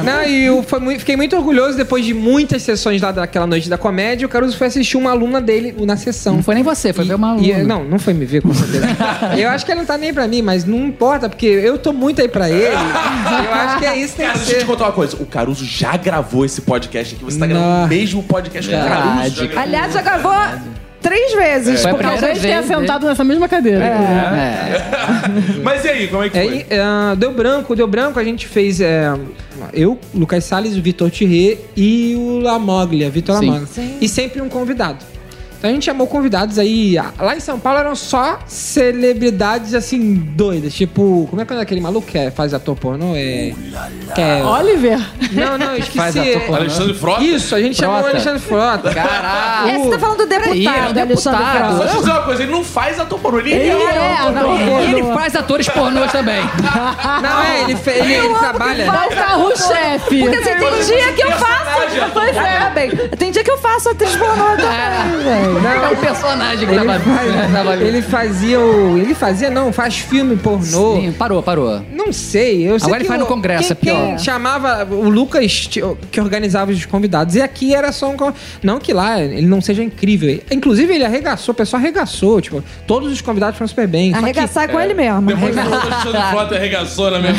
Não, 0.04 0.24
e 0.24 0.46
eu 0.46 0.64
foi 0.64 0.80
muito- 0.80 1.00
fiquei 1.00 1.16
muito 1.16 1.36
orgulhoso 1.36 1.78
depois 1.78 2.06
de 2.06 2.14
muitas 2.14 2.62
sessões 2.64 3.02
lá 3.02 3.12
daquela 3.12 3.48
noite 3.48 3.70
da 3.70 3.78
comédia. 3.78 4.26
O 4.26 4.30
Caruso 4.30 4.58
foi 4.58 4.68
assistir 4.68 4.98
uma 4.98 5.12
aluna 5.12 5.42
dele 5.42 5.76
na 5.86 5.98
sessão. 5.98 6.36
Não 6.38 6.44
foi 6.44 6.56
nem 6.56 6.64
você, 6.64 6.94
foi 6.94 7.06
ver 7.06 7.16
uma 7.16 7.38
E- 7.40 7.52
aluna. 7.54 7.64
não, 7.76 7.84
não 7.84 8.00
foi 8.00 8.14
me 8.14 8.26
ver, 8.26 8.42
com 8.42 8.54
certeza. 8.54 8.86
eu 9.38 9.50
acho 9.50 9.66
que 9.66 9.72
ele 9.72 9.80
não 9.80 9.86
tá 9.86 9.98
nem 9.98 10.14
pra 10.14 10.28
mim, 10.28 10.42
mas 10.42 10.66
não 10.66 10.78
importa, 10.86 11.30
porque 11.30 11.46
eu 11.46 11.78
tô 11.78 11.92
muito 11.94 12.22
aí 12.22 12.28
pra 12.28 12.50
ele. 12.50 12.76
eu 12.76 13.54
acho 13.54 13.80
que 13.80 13.86
é 13.86 13.98
isso 13.98 14.12
que 14.14 14.18
tem 14.18 14.26
Cara, 14.28 14.40
que 14.40 14.46
deixa 14.46 14.52
eu 14.54 14.58
te 14.60 14.62
ser. 14.62 14.68
contar 14.68 14.86
uma 14.86 14.92
coisa. 14.92 15.16
O 15.20 15.26
Caruso 15.26 15.66
já 15.66 15.96
gravou 15.98 16.46
esse 16.46 16.62
podcast 16.62 17.16
aqui. 17.16 17.24
Você 17.24 17.40
tá 17.40 17.48
gravando 17.48 17.70
Não. 17.70 17.86
o 17.86 17.88
mesmo 17.88 18.24
podcast 18.44 18.70
que 18.70 18.76
o 18.76 18.80
Verdade. 18.80 19.36
Caruso. 19.48 19.60
Aliás, 19.60 19.94
já 19.94 20.02
gravou 20.02 20.34
três 21.02 21.34
vezes. 21.34 21.82
Foi 21.82 21.92
a 21.92 21.94
porque 21.96 22.08
primeira 22.10 22.40
tenha 22.40 22.58
vez, 22.62 22.70
né? 22.70 22.76
sentado 22.78 23.06
nessa 23.06 23.24
mesma 23.24 23.48
cadeira. 23.48 23.84
É. 23.84 25.60
Mas 25.64 25.84
e 25.86 25.90
aí, 25.90 26.08
como 26.08 26.24
é 26.24 26.30
que 26.30 26.38
É, 26.38 26.44
foi? 26.44 26.58
e, 26.58 26.66
ah, 26.80 27.16
deu 27.18 27.34
branco, 27.34 27.76
deu 27.76 27.88
branco, 27.88 28.20
a 28.20 28.24
gente 28.24 28.48
fez. 28.48 28.80
é, 28.82 29.14
eu, 29.74 29.98
Lucas 30.14 30.44
Salles, 30.46 30.76
o 30.78 30.82
Vitor 30.82 31.10
Thierry 31.12 31.60
e 31.76 32.16
o 32.18 32.40
Lamoglia, 32.40 33.10
Vitor 33.10 33.38
Sim. 33.40 33.50
Lamoglia. 33.50 33.98
E 34.02 34.08
sempre 34.10 34.42
um 34.42 34.50
convidado. 34.50 35.04
Então 35.64 35.72
a 35.72 35.74
gente 35.76 35.86
chamou 35.86 36.08
convidados 36.08 36.60
aí. 36.60 36.98
Lá 37.18 37.38
em 37.38 37.40
São 37.40 37.58
Paulo 37.58 37.80
eram 37.80 37.96
só 37.96 38.38
celebridades 38.46 39.74
assim, 39.74 40.14
doidas. 40.16 40.74
Tipo, 40.74 41.26
como 41.30 41.42
é 41.42 41.46
que 41.46 41.54
é 41.54 41.62
aquele 41.62 41.80
maluco 41.80 42.06
que 42.06 42.18
é- 42.18 42.30
faz 42.32 42.54
ator 42.54 42.76
pornô? 42.76 43.14
É. 43.16 43.54
Que 44.14 44.20
é 44.22 44.44
Oliver! 44.44 45.00
não, 45.32 45.58
não, 45.58 45.68
eu 45.72 45.78
esqueci. 45.80 45.98
Faz 45.98 46.18
ator 46.18 46.42
pornô. 46.42 46.56
Alexandre 46.58 46.94
Frota? 46.96 47.24
Isso, 47.24 47.56
a 47.56 47.62
gente 47.62 47.78
chamou 47.78 47.96
o 47.96 48.00
Frota. 48.02 48.16
Alexandre 48.18 48.40
Frota. 48.42 48.94
Caralho. 48.94 49.70
É, 49.70 49.80
você 49.80 49.90
tá 49.92 50.00
falando 50.00 50.18
do 50.18 50.26
deputado, 50.26 50.54
ele 50.54 50.68
é 50.68 50.70
Alexandre 50.70 51.06
deputado. 51.06 51.72
Só 51.72 51.78
Frota. 51.78 51.88
te 51.92 51.98
dizer 51.98 52.12
uma 52.12 52.22
coisa, 52.24 52.44
ele 52.44 52.52
não 52.52 52.64
faz 52.66 53.00
ator 53.00 53.20
pornô, 53.20 53.40
ele, 53.40 53.52
Ele 53.54 53.70
é. 53.70 54.18
é, 54.28 54.32
não, 54.32 54.82
E 54.82 54.92
ele 54.92 55.04
faz 55.14 55.34
atores 55.34 55.70
pornôs 55.70 56.12
também. 56.12 56.44
Não, 57.24 57.42
é, 57.42 57.62
ele, 57.62 57.76
fe- 57.78 57.92
ele, 57.92 58.14
ele 58.16 58.34
trabalha. 58.36 58.84
É 58.84 58.90
o 58.90 59.10
carro-chefe! 59.16 60.20
Porque 60.24 60.36
assim, 60.36 60.60
tem 60.60 60.84
dia 60.98 61.14
que 61.14 61.22
eu 61.24 61.32
faço. 61.32 62.12
Pois 62.14 62.36
é, 62.36 62.72
bem. 62.74 62.90
Tem 63.18 63.32
dia 63.32 63.44
que 63.44 63.52
eu 63.52 63.58
faço 63.58 63.90
atriz 63.90 64.14
pornô 64.16 64.44
também, 64.58 65.24
velho. 65.24 65.53
É 65.58 65.90
um 65.90 65.96
personagem 65.96 66.68
que 66.68 66.74
Ele, 66.74 66.86
tava... 66.86 67.00
faz- 67.00 67.52
tava- 67.54 67.76
ele 67.76 68.02
fazia 68.02 68.60
o. 68.60 68.98
Ele 68.98 69.14
fazia, 69.14 69.50
não, 69.50 69.72
faz 69.74 69.98
filme 70.00 70.36
pornô. 70.38 70.96
Sim, 70.96 71.12
parou, 71.18 71.42
parou. 71.44 71.82
Não 71.92 72.12
sei, 72.12 72.64
eu 72.70 72.80
sei 72.80 72.88
Agora 72.88 72.98
ele 72.98 73.04
que 73.04 73.08
faz 73.08 73.20
no 73.20 73.26
o- 73.26 73.30
Congresso, 73.30 73.76
quem, 73.76 73.92
é 73.92 73.96
pior. 73.96 74.08
quem 74.08 74.20
chamava 74.20 74.86
o 74.94 75.10
Lucas 75.10 75.70
que 76.12 76.20
organizava 76.22 76.72
os 76.72 76.86
convidados. 76.86 77.36
E 77.36 77.42
aqui 77.42 77.74
era 77.74 77.92
só 77.92 78.10
um. 78.10 78.16
Não 78.62 78.80
que 78.80 78.94
lá 78.94 79.22
ele 79.22 79.46
não 79.48 79.62
seja 79.62 79.84
incrível. 79.84 80.40
Inclusive, 80.52 80.94
ele 80.94 81.06
arregaçou, 81.06 81.54
o 81.54 81.56
pessoal 81.56 81.82
arregaçou. 81.82 82.40
Tipo, 82.42 82.64
todos 82.88 83.12
os 83.12 83.22
convidados 83.22 83.58
foram 83.58 83.68
super 83.68 83.88
bem. 83.88 84.12
Só 84.12 84.18
que- 84.18 84.24
Arregaçar 84.24 84.70
com 84.70 84.80
ele 84.80 84.94
mesmo. 84.94 85.22
Depois 85.24 85.56
o 85.56 85.62
Frota 86.32 86.56
arregaçou 86.56 87.12
na 87.12 87.20
minha 87.20 87.34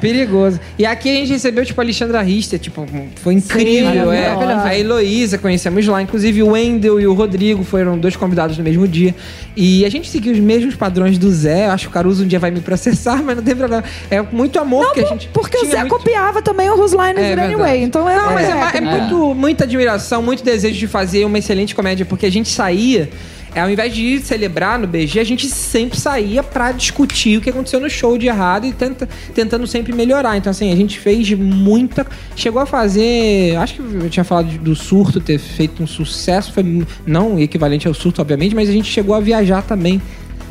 Perigoso. 0.00 0.60
E 0.78 0.84
aqui 0.86 1.10
a 1.10 1.14
gente 1.14 1.32
recebeu, 1.32 1.64
tipo, 1.64 1.80
a 1.80 1.84
Alexandra 1.84 2.20
Richter, 2.22 2.58
tipo, 2.58 2.86
foi 3.22 3.34
incrível. 3.34 4.12
é. 4.12 4.28
maravilhosa. 4.34 4.62
A 4.68 4.78
Heloísa, 4.78 5.38
conhecemos 5.38 5.86
lá. 5.86 6.02
Inclusive 6.02 6.42
o 6.42 6.48
Wendel 6.52 7.00
e 7.00 7.06
o 7.06 7.14
Rodrigo 7.14 7.27
foram 7.64 7.98
dois 7.98 8.16
convidados 8.16 8.56
no 8.56 8.64
mesmo 8.64 8.86
dia. 8.88 9.14
E 9.56 9.84
a 9.84 9.88
gente 9.90 10.08
seguiu 10.08 10.32
os 10.32 10.38
mesmos 10.38 10.74
padrões 10.74 11.18
do 11.18 11.30
Zé. 11.30 11.66
Acho 11.66 11.84
que 11.86 11.90
o 11.90 11.92
Caruso 11.92 12.24
um 12.24 12.26
dia 12.26 12.38
vai 12.38 12.50
me 12.50 12.60
processar, 12.60 13.20
mas 13.24 13.36
não 13.36 13.42
tem 13.42 13.54
problema. 13.56 13.84
É 14.10 14.22
muito 14.22 14.58
amor 14.58 14.84
Não, 14.86 14.92
que 14.94 15.00
a 15.00 15.06
gente. 15.06 15.28
porque 15.32 15.56
o 15.58 15.66
Zé 15.66 15.80
muito- 15.80 15.96
copiava 15.96 16.40
também 16.42 16.68
o 16.70 16.74
Whose 16.76 16.96
Line 16.96 17.14
Is 17.20 17.38
É 17.38 17.44
Anyway. 17.44 17.82
Então 17.82 18.08
é 18.08 18.16
Não, 18.16 18.32
mas 18.34 18.48
é, 18.48 18.52
é 18.52 18.70
técnica. 18.70 18.96
muito, 18.98 19.34
muita 19.34 19.64
admiração, 19.64 20.22
muito 20.22 20.42
desejo 20.44 20.78
de 20.78 20.86
fazer 20.86 21.24
uma 21.24 21.38
excelente 21.38 21.74
comédia, 21.74 22.06
porque 22.06 22.26
a 22.26 22.30
gente 22.30 22.48
saía. 22.48 23.08
É, 23.54 23.60
Ao 23.60 23.70
invés 23.70 23.94
de 23.94 24.02
ir 24.02 24.20
celebrar 24.20 24.78
no 24.78 24.86
BG, 24.86 25.20
a 25.20 25.24
gente 25.24 25.48
sempre 25.48 25.98
saía 25.98 26.42
pra 26.42 26.72
discutir 26.72 27.38
o 27.38 27.40
que 27.40 27.50
aconteceu 27.50 27.80
no 27.80 27.88
show 27.88 28.16
de 28.18 28.26
errado 28.26 28.66
e 28.66 28.72
tenta, 28.72 29.08
tentando 29.34 29.66
sempre 29.66 29.92
melhorar. 29.92 30.36
Então, 30.36 30.50
assim, 30.50 30.72
a 30.72 30.76
gente 30.76 30.98
fez 30.98 31.32
muita. 31.32 32.06
Chegou 32.36 32.60
a 32.60 32.66
fazer. 32.66 33.56
Acho 33.56 33.74
que 33.74 33.80
eu 33.80 34.10
tinha 34.10 34.24
falado 34.24 34.46
do 34.58 34.74
surto 34.74 35.20
ter 35.20 35.38
feito 35.38 35.82
um 35.82 35.86
sucesso. 35.86 36.52
Foi 36.52 36.86
não 37.06 37.38
equivalente 37.38 37.88
ao 37.88 37.94
surto, 37.94 38.20
obviamente, 38.20 38.54
mas 38.54 38.68
a 38.68 38.72
gente 38.72 38.90
chegou 38.90 39.14
a 39.14 39.20
viajar 39.20 39.62
também. 39.62 40.00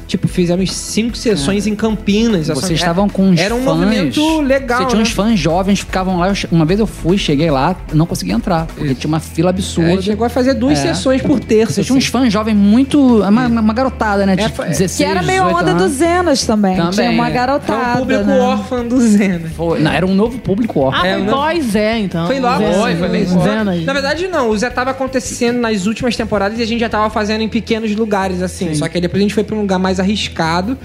Tipo, 0.08 0.28
fizemos 0.28 0.72
cinco 0.74 1.18
sessões 1.18 1.68
em 1.68 1.76
Campinas. 1.76 2.50
Essa- 2.50 2.56
Vocês 2.62 2.80
estavam 2.80 3.10
com 3.10 3.30
uns 3.30 3.40
Era 3.40 3.54
um 3.54 3.62
fãs. 3.64 3.78
movimento 3.78 4.42
legal. 4.42 4.80
Você 4.80 4.86
tinha 4.86 4.98
né? 4.98 5.04
uns 5.04 5.12
fãs 5.12 5.38
jovens 5.40 5.80
que 5.80 5.86
ficavam 5.86 6.18
lá. 6.18 6.32
Uma 6.52 6.66
vez 6.66 6.80
eu 6.80 6.88
fui, 6.88 7.18
cheguei 7.18 7.52
lá, 7.52 7.76
não 7.94 8.06
consegui 8.06 8.32
entrar. 8.32 8.68
Porque 8.68 8.96
tinha 8.96 9.08
uma 9.10 9.20
fila 9.20 9.50
É, 9.50 9.52
a 9.52 9.54
absurda. 9.54 9.90
gente 9.92 10.04
chegou 10.06 10.26
a 10.26 10.30
fazer 10.30 10.54
duas 10.54 10.80
É. 10.80 10.94
sessões 10.94 11.22
por 11.22 11.40
terça. 11.40 11.74
Você 11.74 11.84
tinha 11.84 11.98
uns 11.98 12.04
assim. 12.04 12.12
fãs 12.12 12.32
jovens 12.34 12.56
muito. 12.56 12.98
Uma, 13.24 13.48
uma 13.48 13.74
garotada, 13.74 14.26
né? 14.26 14.34
É, 14.34 14.38
Tipo, 14.38 14.56
foi- 14.56 14.68
16, 14.70 14.98
Que 14.98 15.04
era 15.04 15.22
meio 15.22 15.44
a 15.44 15.48
18 15.48 15.62
onda 15.62 15.72
anos. 15.72 15.84
dos 15.84 15.92
Zenas 15.98 16.46
também. 16.46 16.76
Também, 16.78 16.92
Tinha 16.92 17.12
uma 17.12 17.24
é. 17.24 17.28
Foi 17.28 17.34
garotada. 17.34 17.90
um 17.96 17.98
público 18.00 18.24
né? 18.24 18.40
órfão 18.40 18.88
do 18.88 19.00
Zena. 19.02 19.50
Foi- 19.56 19.80
não, 19.80 19.92
era 19.92 20.06
um 20.06 20.16
novo 20.16 20.38
público 20.40 20.80
ó. 20.80 20.92
Ah, 20.94 21.06
É, 21.06 21.20
foi 21.26 21.62
Zé, 21.62 22.00
então. 22.00 22.28
Foi 22.28 22.40
logo. 22.40 22.60
Zé, 22.64 22.74
Foi, 22.74 22.96
foi 22.96 23.10
bem. 23.10 23.26
Zenas. 23.26 23.84
Na 23.86 23.94
verdade, 23.94 24.28
não. 24.28 24.50
O 24.50 24.58
Zé 24.58 24.70
tava 24.70 24.92
acontecendo 24.92 25.60
nas 25.60 25.86
últimas 25.86 26.16
temporadas 26.16 26.58
e 26.60 26.62
a 26.62 26.66
gente 26.66 26.80
já 26.80 26.88
tava 26.90 27.10
fazendo 27.10 27.42
em 27.42 27.50
pequenos 27.50 27.94
lugares, 27.96 28.42
assim. 28.42 28.74
Só 28.74 28.88
que 28.88 28.98
aí 28.98 29.02
depois 29.02 29.20
a 29.20 29.24
gente 29.24 29.34
foi 29.34 29.44
pra 29.44 29.56
um 29.56 29.62
lugar 29.62 29.78
mais 29.80 29.97
arriscado. 30.00 30.78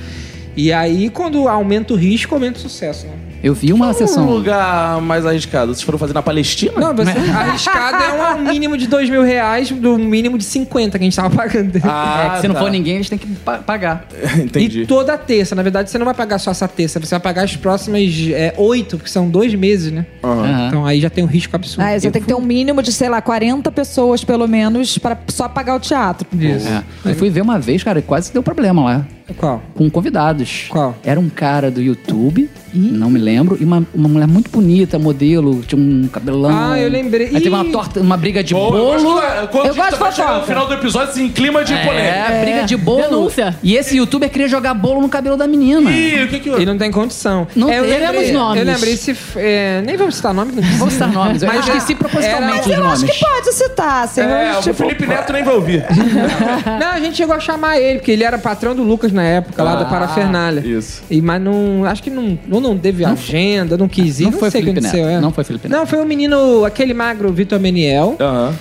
E 0.57 0.73
aí, 0.73 1.09
quando 1.09 1.49
aumenta 1.49 1.95
o 1.95 1.97
risco, 1.97 2.35
aumenta 2.35 2.59
o 2.59 2.63
sucesso, 2.63 3.07
né? 3.07 3.15
Eu 3.43 3.55
vi 3.55 3.73
uma 3.73 3.89
Um 3.89 3.93
sessão. 3.93 4.29
lugar 4.31 5.01
mais 5.01 5.27
arriscado. 5.27 5.75
Vocês 5.75 5.83
foram 5.83 5.99
fazer 5.99 6.13
na 6.13 6.23
Palestina? 6.23 6.73
Não, 6.77 6.95
você, 6.95 7.11
arriscado 7.35 8.03
é 8.05 8.35
um 8.35 8.43
mínimo 8.45 8.77
de 8.77 8.87
dois 8.87 9.11
mil 9.11 9.23
reais 9.23 9.71
do 9.71 9.99
mínimo 9.99 10.39
de 10.39 10.45
50 10.45 10.99
que 10.99 11.03
a 11.03 11.07
gente 11.07 11.17
tava 11.17 11.35
pagando. 11.35 11.73
Ah, 11.85 12.25
é, 12.27 12.31
que 12.37 12.41
se 12.43 12.49
não 12.49 12.55
tá. 12.55 12.61
for 12.61 12.71
ninguém, 12.71 12.97
eles 12.97 13.09
têm 13.09 13.19
que 13.19 13.27
pa- 13.27 13.59
pagar. 13.59 14.07
Entendi. 14.39 14.83
E 14.83 14.87
toda 14.87 15.17
terça. 15.19 15.55
Na 15.55 15.63
verdade, 15.63 15.91
você 15.91 15.99
não 15.99 16.05
vai 16.05 16.15
pagar 16.15 16.39
só 16.39 16.51
essa 16.53 16.69
terça, 16.69 17.01
você 17.01 17.11
vai 17.15 17.21
pagar 17.21 17.43
as 17.45 17.57
próximas 17.57 18.03
é, 18.33 18.55
oito, 18.57 18.97
porque 18.97 19.11
são 19.11 19.29
dois 19.29 19.55
meses, 19.55 19.91
né? 19.93 20.07
Aham. 20.23 20.67
Então 20.69 20.87
aí 20.87 21.01
já 21.01 21.11
tem 21.11 21.25
um 21.25 21.27
risco 21.27 21.55
absurdo. 21.57 21.83
Ah, 21.87 21.99
você 21.99 22.11
tem 22.11 22.23
que 22.23 22.29
ter 22.29 22.35
um 22.35 22.41
mínimo 22.41 22.81
de, 22.83 22.93
sei 22.93 23.09
lá, 23.09 23.21
40 23.21 23.71
pessoas, 23.73 24.23
pelo 24.23 24.47
menos, 24.47 24.99
pra 24.99 25.17
só 25.29 25.49
pagar 25.49 25.75
o 25.75 25.81
teatro. 25.81 26.29
Isso. 26.39 26.69
É. 26.69 26.83
Eu 27.05 27.15
fui 27.17 27.29
ver 27.31 27.41
uma 27.43 27.59
vez, 27.59 27.83
cara, 27.83 27.99
e 27.99 28.03
quase 28.03 28.33
deu 28.33 28.43
problema 28.43 28.85
lá. 28.85 29.07
Qual? 29.37 29.63
Com 29.75 29.89
convidados. 29.91 30.67
Qual? 30.69 30.95
Era 31.05 31.19
um 31.19 31.29
cara 31.29 31.71
do 31.71 31.81
YouTube, 31.81 32.51
não 32.75 33.09
me 33.11 33.19
lembro, 33.19 33.57
e 33.61 33.65
uma, 33.65 33.87
uma 33.95 34.09
mulher 34.09 34.27
muito 34.27 34.51
bonita, 34.51 34.99
modelo, 34.99 35.63
tinha 35.63 35.81
um 35.81 36.09
cabelão. 36.09 36.51
Ah, 36.73 36.79
eu 36.79 36.89
lembrei. 36.91 37.29
Aí 37.29 37.35
teve 37.35 37.49
uma 37.51 37.65
torta, 37.67 38.01
uma 38.01 38.17
briga 38.17 38.43
de 38.43 38.53
Bom, 38.55 38.67
eu 38.67 38.71
bolo. 38.73 39.03
gosto 39.05 39.15
da- 39.21 39.47
Quando 39.47 39.67
Eu 39.69 39.75
gosto 39.75 39.91
de 39.91 39.97
chegar 39.97 40.09
no 40.11 40.13
fofoca. 40.13 40.47
final 40.47 40.67
do 40.67 40.75
episódio, 40.75 41.09
assim, 41.11 41.25
em 41.27 41.31
clima 41.31 41.65
de 41.65 41.73
polêmica. 41.75 41.99
É, 42.33 42.45
briga 42.45 42.63
de 42.65 42.77
bolo. 42.77 43.03
Denúncia. 43.03 43.57
E 43.63 43.77
esse 43.77 43.97
youtuber 43.97 44.29
queria 44.31 44.49
jogar 44.49 44.75
bolo 44.75 45.01
no 45.01 45.09
cabelo 45.09 45.37
da 45.37 45.47
menina. 45.47 45.91
Ih, 45.91 46.25
o 46.25 46.29
que 46.29 46.41
que 46.41 46.49
eu... 46.49 46.57
Ele 46.57 46.67
não 46.67 46.79
tem 46.79 46.91
condição. 46.91 47.47
Não 47.57 47.69
É, 47.71 47.79
eu 47.79 47.83
tem. 47.85 47.93
lembrei- 47.93 48.09
Teremos 48.13 48.33
nomes. 48.33 48.59
Eu 48.61 48.67
lembrei 48.73 48.97
se. 48.97 49.17
é, 49.37 49.83
nem 49.87 49.97
vamos 49.97 50.15
citar 50.17 50.35
nome, 50.35 50.53
não 50.53 50.63
Vou 50.79 50.91
citar 50.91 51.11
nomes. 51.11 51.43
Eu 51.43 51.49
Mas 51.49 51.67
esqueci 51.67 51.93
era- 51.93 51.99
propositalmente 51.99 52.57
Mas 52.57 52.67
os 52.67 52.73
eu 52.73 52.85
acho 52.87 53.01
nomes. 53.03 53.17
que 53.19 53.25
pode 53.25 53.53
citar, 53.55 54.05
assim. 54.05 54.21
É, 54.21 54.27
mas, 54.27 54.59
o 54.59 54.63
tipo, 54.63 54.75
Felipe 54.77 55.07
Neto 55.07 55.33
nem 55.33 55.43
vai 55.45 55.55
ouvir. 55.55 55.85
Não, 56.81 56.89
a 56.93 57.01
gente 57.01 57.17
chegou 57.17 57.35
a 57.35 57.41
chamar 57.41 57.79
ele, 57.79 57.99
porque 57.99 58.11
ele 58.11 58.25
era 58.25 58.39
patrão 58.39 58.75
do 58.75 58.83
Lucas 58.83 59.13
na 59.13 59.22
época, 59.23 59.63
lá 59.63 59.75
da 59.77 59.83
Ah, 59.83 59.85
Parafernália. 59.87 60.61
isso. 60.61 61.03
E, 61.11 61.21
mas 61.23 61.41
não. 61.41 61.85
Acho 61.85 62.03
que 62.03 62.11
não, 62.11 62.39
ou 62.51 62.61
não 62.61 62.77
teve 62.79 63.05
agenda, 63.05 63.77
não 63.77 63.89
quis 63.89 64.21
ir. 64.21 64.25
não 64.25 64.31
Não, 64.33 64.39
foi 64.39 64.51
sei 64.51 64.61
o 64.61 64.65
que 64.65 64.71
Felipe 64.71 64.87
aconteceu. 64.87 65.07
Neto, 65.07 65.19
é. 65.19 65.21
não 65.21 65.33
foi 65.33 65.45
Felipe 65.45 65.69
Neto. 65.69 65.79
Não, 65.79 65.87
foi 65.87 66.01
o 66.01 66.05
menino, 66.07 66.65
aquele 66.65 66.95
magro, 66.95 67.33
Vitor 67.33 67.59
Meniel. 67.61 68.17
Aham. 68.21 68.53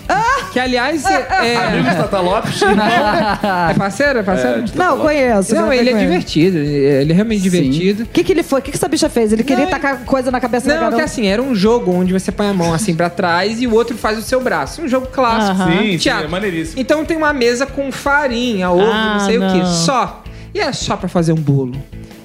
Que, 0.51 0.59
aliás, 0.59 1.05
é, 1.05 1.55
Amigo 1.55 1.89
de 1.89 1.95
Tata 1.95 2.20
Lopes. 2.20 2.59
é 3.70 3.74
parceiro? 3.74 4.20
É 4.20 4.24
parceiro? 4.24 4.66
Não, 4.76 4.99
conheço. 4.99 5.55
não, 5.55 5.72
ele 5.72 5.89
é 5.91 5.93
divertido. 5.97 6.57
Ele 6.57 7.12
é 7.12 7.16
realmente 7.16 7.41
divertido. 7.41 8.03
O 8.03 8.05
que, 8.07 8.22
que 8.22 8.34
ele 8.34 8.43
foi? 8.43 8.59
O 8.59 8.64
que, 8.64 8.72
que 8.72 8.76
essa 8.78 8.88
bicha 8.89 9.07
fez? 9.07 9.32
Ele 9.32 9.43
queria 9.45 9.64
Não, 9.64 9.72
tacar 9.72 9.99
coisa 10.03 10.30
na 10.30 10.41
cabeça 10.41 10.68
da 10.68 10.74
Não, 10.74 10.82
garota? 10.82 10.97
que 10.97 11.03
assim, 11.03 11.28
era 11.28 11.41
um 11.41 11.55
jogo 11.55 11.93
onde 11.93 12.12
você 12.12 12.34
põe 12.34 12.49
a 12.49 12.53
mão 12.53 12.74
assim 12.74 12.93
pra 12.93 13.09
trás 13.09 13.62
e 13.62 13.68
o 13.68 13.74
outro 13.74 13.95
faz 13.97 14.18
o 14.18 14.22
seu 14.22 14.41
braço. 14.41 14.82
Um 14.82 14.88
jogo 14.89 15.07
clássico. 15.07 15.62
Aham. 15.62 15.72
Sim, 15.84 15.97
sim, 15.97 16.09
é 16.09 16.28
maneiríssimo. 16.28 16.82
Então 16.82 17.05
tem 17.05 17.16
uma 17.16 17.32
mesa 17.32 17.66
com 17.66 17.89
farinha, 17.89 18.70
ovo, 18.72 18.84
Ah, 18.91 19.18
não 19.20 19.26
sei 19.26 19.38
o 19.38 19.41
que. 19.51 19.57
não. 19.57 19.66
Só. 19.66 20.22
E 20.54 20.60
é 20.60 20.72
só 20.74 20.97
pra 20.97 21.08
fazer 21.08 21.34
um 21.34 21.41
bolo. 21.41 21.74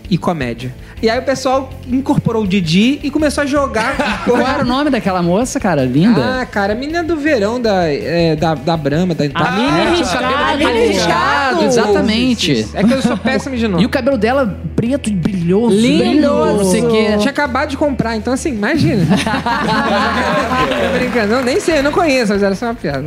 E 0.09 0.17
comédia. 0.17 0.73
E 1.03 1.11
aí 1.11 1.19
o 1.19 1.23
pessoal 1.23 1.69
incorporou 1.87 2.45
o 2.45 2.47
Didi 2.47 3.01
e 3.03 3.11
começou 3.11 3.43
a 3.43 3.47
jogar. 3.47 3.97
Qual 4.25 4.41
era 4.41 4.63
o 4.63 4.67
nome 4.67 4.89
daquela 4.89 5.21
moça, 5.23 5.61
cara? 5.61 5.85
Linda? 5.85 6.41
Ah, 6.41 6.47
cara, 6.47 6.73
a 6.73 6.77
menina 6.77 7.03
do 7.03 7.17
verão 7.17 7.61
da, 7.61 7.85
é, 7.87 8.35
da, 8.35 8.55
da 8.55 8.77
Brahma, 8.77 9.15
da 9.15 9.25
Aline 9.25 9.35
Ah, 9.35 9.95
Riscado. 9.97 10.25
Aline 10.35 10.87
Riscado, 10.87 11.65
exatamente. 11.65 12.67
É 12.73 12.83
que 12.83 12.93
eu 12.93 13.03
sou 13.03 13.17
péssimo 13.19 13.57
de 13.57 13.69
nome. 13.69 13.83
E 13.83 13.87
o 13.87 13.89
cabelo 13.89 14.17
dela 14.17 14.59
preto, 14.75 15.11
brilhoso. 15.11 15.77
Lindo. 15.77 16.29
Não 16.29 16.65
sei 16.65 16.83
o 16.83 16.89
quê. 16.91 17.17
Tinha 17.19 17.31
acabado 17.31 17.71
de 17.71 17.77
comprar, 17.77 18.17
então 18.17 18.33
assim, 18.33 18.51
imagina. 18.51 19.05
Tô 19.17 20.99
brincando, 20.99 21.35
não, 21.35 21.43
nem 21.43 21.61
sei, 21.61 21.79
eu 21.79 21.83
não 21.83 21.93
conheço, 21.93 22.33
mas 22.33 22.43
era 22.43 22.55
só 22.55 22.67
uma 22.67 22.75
piada. 22.75 23.03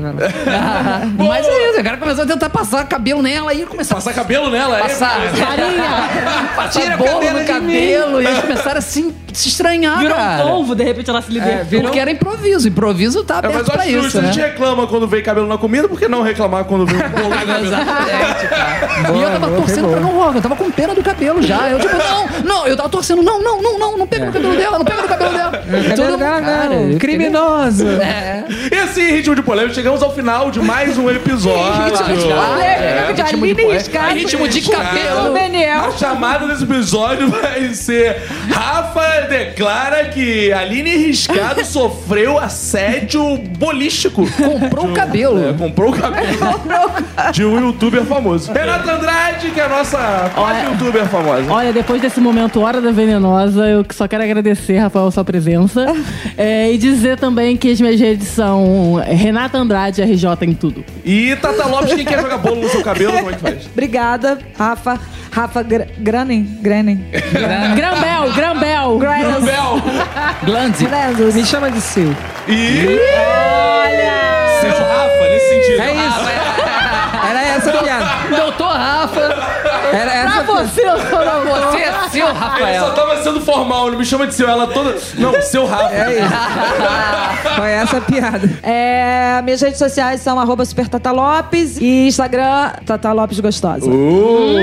Mas 1.17 1.45
é 1.47 1.69
isso, 1.69 1.79
o 1.79 1.83
cara 1.83 1.97
começou 1.97 2.23
a 2.23 2.27
tentar 2.27 2.49
passar 2.49 2.87
cabelo 2.87 3.21
nela 3.21 3.53
e 3.53 3.65
começou 3.65 3.95
Passar 3.95 4.13
cabelo 4.13 4.49
nela, 4.49 4.77
é? 4.77 4.81
Passar, 4.81 5.19
Farinha. 5.33 5.89
passar 6.55 6.88
Bolo 6.97 7.39
no 7.39 7.45
cabelo. 7.45 8.21
E 8.21 8.25
eles 8.25 8.39
começaram 8.39 8.77
assim, 8.77 9.13
se 9.33 9.47
estranhar, 9.49 9.99
Virou 9.99 10.15
um 10.15 10.19
cara. 10.19 10.43
polvo, 10.43 10.75
de 10.75 10.83
repente 10.83 11.09
ela 11.09 11.21
se 11.21 11.31
libertou. 11.31 11.65
virou- 11.65 11.83
Porque 11.85 11.99
era 11.99 12.11
improviso. 12.11 12.67
Improviso 12.67 13.23
tá 13.23 13.35
É, 13.35 13.37
aberto 13.39 13.53
mas 13.55 13.67
eu 13.67 13.71
pra 13.73 13.81
acho 13.83 13.91
isso, 13.91 14.01
justo, 14.03 14.17
a 14.17 14.21
né? 14.21 14.31
gente 14.33 14.41
reclama 14.43 14.87
quando 14.87 15.07
vem 15.07 15.21
cabelo 15.23 15.47
na 15.47 15.57
comida, 15.57 15.87
por 15.87 15.99
que 15.99 16.07
não 16.07 16.21
reclamar 16.21 16.63
quando 16.65 16.85
vem 16.85 16.97
um 16.97 17.09
bolo 17.09 17.29
no 17.29 17.35
cabelo? 17.35 17.65
Exatamente, 17.65 18.47
cara. 18.47 18.89
e 19.01 19.05
eu 19.07 19.13
Boa, 19.13 19.29
tava 19.31 19.47
boa, 19.47 19.57
torcendo 19.59 19.87
pra 19.89 19.99
boa. 19.99 19.99
não 19.99 20.19
roga, 20.19 20.37
eu 20.37 20.41
tava 20.41 20.55
com 20.55 20.71
pena 20.71 20.93
do 20.95 21.03
cabelo 21.03 21.41
já. 21.41 21.69
Eu 21.69 21.79
tipo, 21.79 21.95
não, 21.97 22.27
não, 22.43 22.67
eu 22.67 22.75
tava 22.77 22.89
torcendo, 22.89 23.21
não, 23.21 23.41
não, 23.41 23.61
não, 23.61 23.79
não, 23.79 23.97
não 23.97 24.07
pega 24.07 24.25
no 24.25 24.31
cabelo 24.33 24.55
dela, 24.55 24.77
não 24.77 24.85
pega 24.85 25.01
no 25.01 25.07
cabelo 25.07 25.31
dela. 25.33 25.51
Cabelo 25.51 25.95
Todo- 25.95 26.17
dela, 26.17 26.41
cara, 26.41 26.69
não, 26.79 26.97
criminoso. 26.97 27.87
É. 27.87 28.43
E 28.71 28.75
assim, 28.77 29.11
ritmo 29.11 29.35
de 29.35 29.41
polêmica, 29.41 29.73
chegamos 29.75 30.01
ao 30.03 30.13
final 30.13 30.49
de 30.51 30.59
mais 30.59 30.97
um 30.97 31.09
episódio. 31.09 31.59
Ritmo 31.89 32.15
de 32.17 33.51
É, 33.51 34.13
ritmo 34.13 34.47
de 34.47 34.61
cabelo. 34.61 35.33
Daniel. 35.33 35.85
A 35.85 35.91
chamada 35.91 36.47
desse 36.47 36.63
episódio 36.63 36.78
vai 37.29 37.73
ser 37.73 38.21
Rafa 38.49 39.27
declara 39.29 40.05
que 40.05 40.51
Aline 40.51 40.97
Riscado 40.97 41.63
sofreu 41.65 42.37
assédio 42.37 43.37
bolístico. 43.57 44.27
Comprou 44.31 44.87
o 44.87 44.93
cabelo. 44.93 45.49
É, 45.49 45.53
comprou 45.57 45.91
o 45.91 45.97
cabelo 45.97 46.29
de 47.31 47.45
um 47.45 47.59
youtuber 47.59 48.03
famoso. 48.03 48.51
Renata 48.53 48.91
Andrade, 48.93 49.51
que 49.51 49.59
é 49.59 49.65
a 49.65 49.69
nossa 49.69 50.31
quase 50.33 50.65
youtuber 50.65 51.05
famosa. 51.07 51.51
Olha, 51.51 51.73
depois 51.73 52.01
desse 52.01 52.19
momento 52.19 52.61
Hora 52.61 52.81
da 52.81 52.91
Venenosa, 52.91 53.67
eu 53.67 53.85
só 53.91 54.07
quero 54.07 54.23
agradecer, 54.23 54.77
Rafael, 54.77 55.11
sua 55.11 55.23
presença. 55.23 55.85
É, 56.37 56.71
e 56.71 56.77
dizer 56.77 57.17
também 57.17 57.57
que 57.57 57.71
as 57.71 57.79
minhas 57.79 57.99
redes 57.99 58.27
são 58.27 58.95
Renata 59.05 59.57
Andrade, 59.57 60.01
RJ 60.01 60.25
em 60.41 60.53
tudo. 60.53 60.83
E 61.03 61.35
Tata 61.35 61.67
Lopes, 61.67 61.93
quem 61.93 62.05
quer 62.05 62.21
jogar 62.21 62.37
bolo 62.37 62.61
no 62.61 62.69
seu 62.69 62.81
cabelo, 62.81 63.13
como 63.13 63.29
é 63.29 63.33
que 63.33 63.39
faz? 63.39 63.65
Obrigada, 63.71 64.39
Rafa. 64.57 64.99
Rafa 65.31 65.63
Gr 65.63 65.83
Granen. 65.99 66.59
Granen. 66.61 67.05
Grambel, 67.75 68.33
Grambel. 68.35 68.97
Granen. 68.99 69.41
Bel. 69.41 69.81
Glanze. 70.43 70.85
Granen. 70.85 71.33
Me 71.33 71.45
chama 71.45 71.69
de 71.71 71.81
seu. 71.81 72.15
E. 72.47 72.99
Olha! 73.17 74.59
Seu 74.61 74.69
Rafa, 74.71 75.29
nesse 75.29 75.49
sentido. 75.49 75.81
É 75.81 75.93
isso. 75.93 76.29
Era 77.29 77.41
essa 77.43 77.69
a 77.69 77.83
piada. 77.83 78.35
Doutor 78.35 78.71
Rafa. 78.71 79.37
Era 79.93 80.13
essa 80.13 80.39
a 80.39 80.43
piada. 80.43 80.63
Você, 80.67 80.81
eu 80.81 80.99
sou 81.09 81.25
não. 81.25 81.43
Você 81.45 81.78
é 82.09 82.11
seu, 82.11 82.27
Ele 82.27 82.33
só 82.33 82.39
Rafael. 82.45 82.93
tava 82.93 83.23
sendo 83.23 83.41
formal, 83.41 83.87
ele 83.87 83.97
me 83.97 84.05
chama 84.05 84.27
de 84.27 84.33
seu. 84.33 84.47
Ela 84.49 84.67
toda. 84.67 84.95
Não, 85.17 85.41
seu 85.41 85.65
Rafa. 85.65 85.93
É 85.95 86.19
isso. 86.19 86.29
Foi 87.55 87.69
essa 87.71 87.97
a 87.97 88.01
piada. 88.01 88.49
É, 88.63 89.41
minhas 89.43 89.61
redes 89.61 89.77
sociais 89.77 90.21
são 90.21 90.39
arroba 90.39 90.65
super 90.65 90.87
Tata 90.87 91.11
Lopes 91.11 91.77
e 91.79 92.07
Instagram 92.07 92.71
Tata 92.85 93.11
Lopes 93.11 93.39
Gostosa. 93.39 93.89
Uh, 93.89 94.55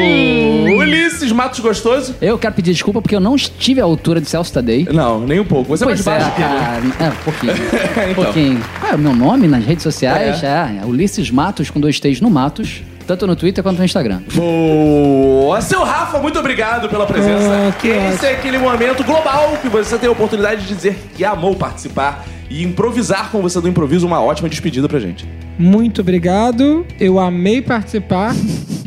Ulisses 0.78 1.32
Matos 1.32 1.60
Gostoso? 1.60 2.14
Eu 2.20 2.38
quero 2.38 2.54
pedir 2.54 2.72
desculpa 2.72 3.00
porque 3.02 3.14
eu 3.16 3.20
não 3.20 3.34
estive 3.36 3.80
à 3.80 3.84
altura 3.84 4.20
de 4.20 4.28
Celso 4.28 4.52
Tadei. 4.52 4.86
Não, 4.92 5.20
nem 5.20 5.40
um 5.40 5.44
pouco. 5.44 5.68
Você 5.76 5.84
Pois 5.84 6.06
é 6.06 6.10
mais 6.10 6.20
é, 6.20 6.24
baixo 6.24 6.36
que 6.36 6.42
ele. 6.42 6.92
É, 7.00 7.08
um 7.08 7.16
pouquinho. 7.24 7.56
Um 8.06 8.10
Então. 8.10 8.24
pouquinho. 8.24 8.64
É 8.90 8.94
o 8.94 8.98
meu 8.98 9.14
nome 9.14 9.46
nas 9.48 9.64
redes 9.64 9.82
sociais? 9.82 10.42
É, 10.42 10.78
é 10.82 10.84
Ulisses 10.84 11.30
Matos, 11.30 11.70
com 11.70 11.80
dois 11.80 11.98
T's 11.98 12.20
no 12.20 12.30
Matos. 12.30 12.82
Tanto 13.06 13.26
no 13.26 13.36
Twitter 13.36 13.62
quanto 13.62 13.78
no 13.78 13.84
Instagram. 13.84 14.22
Boa! 14.34 15.60
Seu 15.60 15.84
Rafa, 15.84 16.18
muito 16.18 16.38
obrigado 16.38 16.88
pela 16.88 17.06
presença. 17.06 17.68
Ah, 17.68 17.72
que 17.80 17.88
Esse 17.88 18.26
é 18.26 18.32
aquele 18.32 18.58
momento 18.58 19.04
global 19.04 19.56
que 19.62 19.68
você 19.68 19.96
tem 19.96 20.08
a 20.08 20.12
oportunidade 20.12 20.66
de 20.66 20.74
dizer 20.74 20.98
que 21.14 21.24
amou 21.24 21.54
participar 21.54 22.24
e 22.50 22.62
improvisar 22.62 23.30
com 23.30 23.40
você 23.40 23.60
do 23.60 23.68
improviso 23.68 24.06
uma 24.06 24.20
ótima 24.20 24.48
despedida 24.48 24.88
pra 24.88 24.98
gente. 24.98 25.26
Muito 25.58 26.00
obrigado. 26.00 26.84
Eu 26.98 27.18
amei 27.18 27.62
participar 27.62 28.34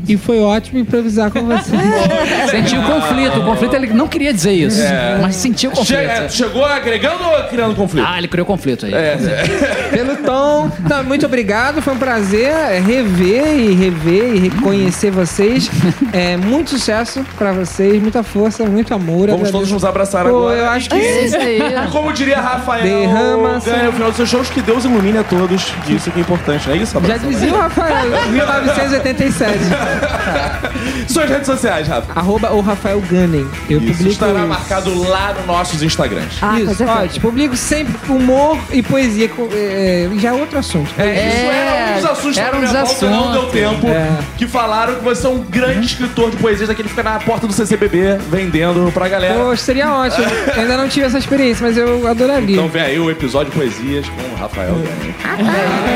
e 0.10 0.18
foi 0.18 0.40
ótimo 0.42 0.80
improvisar 0.80 1.32
com 1.32 1.42
você. 1.46 1.72
Sentiu 2.50 2.82
o 2.82 2.84
conflito. 2.84 3.40
O 3.40 3.46
conflito 3.46 3.76
ele 3.76 3.88
não 3.88 4.08
queria 4.08 4.34
dizer 4.34 4.52
isso. 4.54 4.82
Mas 5.22 5.36
sentiu 5.36 5.70
o 5.72 5.74
conflito. 5.74 6.00
Che- 6.00 6.06
é, 6.06 6.30
chegou 6.30 6.66
agregando 6.66 7.24
ou 7.24 7.44
criando 7.44 7.76
conflito? 7.76 8.06
Ah, 8.10 8.18
ele 8.18 8.28
criou 8.28 8.46
conflito 8.46 8.86
aí. 8.86 8.94
É, 8.94 9.18
Pelo 9.92 10.16
tom. 10.18 10.72
Não, 10.90 11.04
muito 11.04 11.26
obrigado. 11.26 11.82
Foi 11.82 11.94
um 11.94 11.98
prazer 11.98 12.52
rever 12.86 13.56
e 13.56 13.74
rever 13.74 14.36
e 14.36 14.40
reconhecer 14.40 15.12
vocês. 15.12 15.70
É, 16.14 16.38
muito 16.38 16.72
sucesso 16.72 17.26
pra 17.38 17.52
vocês, 17.52 18.02
muita 18.02 18.24
força, 18.24 18.64
muito 18.66 18.94
amor. 18.94 19.30
Vamos 19.30 19.52
todos 19.52 19.72
nos 19.72 19.86
abraçar 19.86 20.24
Pô, 20.24 20.30
agora. 20.30 20.58
eu 20.58 20.70
acho 20.70 20.90
que 20.90 20.96
É 20.96 21.26
isso 21.26 21.38
aí. 21.38 21.60
Como 21.92 22.12
diria 22.14 22.40
Rafael, 22.40 22.84
Derrama 22.84 23.60
ganha 23.64 23.84
no 23.84 23.92
final 23.94 24.08
dos 24.10 24.18
seus 24.18 24.30
shows 24.30 24.50
que 24.50 24.62
Deus 24.62 24.86
ilumine 24.86 25.18
a 25.20 25.24
todos. 25.24 25.74
Isso 25.88 26.10
que 26.12 26.18
é 26.20 26.22
importante, 26.22 26.68
não 26.68 26.76
é 26.76 26.78
isso, 26.78 26.94
já 26.94 27.00
Rafael? 27.14 27.32
dizia 27.32 27.54
o 27.54 27.58
Rafael, 27.60 28.06
1987. 28.32 29.58
Suas 31.08 31.30
redes 31.30 31.46
sociais, 31.46 31.88
Rafa. 31.88 32.12
Arroba 32.20 32.52
o 32.54 32.62
Rafael 32.62 33.02
Gunning. 33.02 33.48
Eu 33.70 33.80
Isso 33.80 33.88
publico 33.92 34.12
estará 34.12 34.46
marcado 34.46 35.08
lá 35.08 35.34
nos 35.34 35.46
nossos 35.46 35.82
Instagrams. 35.84 36.38
Ah, 36.42 36.58
Isso, 36.60 36.68
com 36.68 36.76
certeza. 36.76 37.18
ó, 37.18 37.22
publico 37.22 37.56
sempre 37.56 37.96
humor 38.12 38.58
e 38.72 38.82
poesia. 38.82 39.30
com- 39.30 39.48
é, 39.52 40.08
já 40.18 40.30
é 40.30 40.34
outro 40.34 40.60
assunto. 40.60 40.90
É, 40.98 41.98
isso 41.98 42.40
era 42.40 42.58
um 42.58 42.62
dos 42.62 42.76
assuntos 42.76 43.04
era 43.04 43.12
um 43.12 43.26
não 43.26 43.32
deu 43.32 43.46
tempo. 43.48 43.88
É. 43.88 44.10
Que 44.38 44.48
falaram 44.48 44.96
que 44.96 45.04
você 45.04 45.26
é 45.26 45.30
um 45.30 45.40
grande 45.40 45.86
escritor 45.88 46.32
de 46.32 46.38
poesias 46.38 46.68
daquele 46.68 46.88
que 46.88 46.96
fica 46.96 47.04
na 47.04 47.20
porta 47.20 47.48
do 47.48 47.54
CCBB 47.54 48.18
vendendo 48.30 48.92
pra 48.94 49.08
galera. 49.08 49.34
Poxa, 49.36 49.64
seria 49.64 49.92
ótimo. 49.92 50.26
Eu 50.56 50.62
ainda 50.62 50.78
não 50.78 50.88
tive 50.88 51.06
essa 51.06 51.18
experiência, 51.18 51.66
mas 51.66 51.78
eu 51.78 52.08
adoraria. 52.08 52.56
Então 52.56 52.68
vem 52.68 52.82
aí 52.82 53.00
o 53.00 53.10
episódio 53.10 53.52
de 53.52 53.58
poesias 53.58 54.06
com 54.10 54.22
o 54.22 54.36
Rafael 54.36 54.74
Gani. 54.76 55.16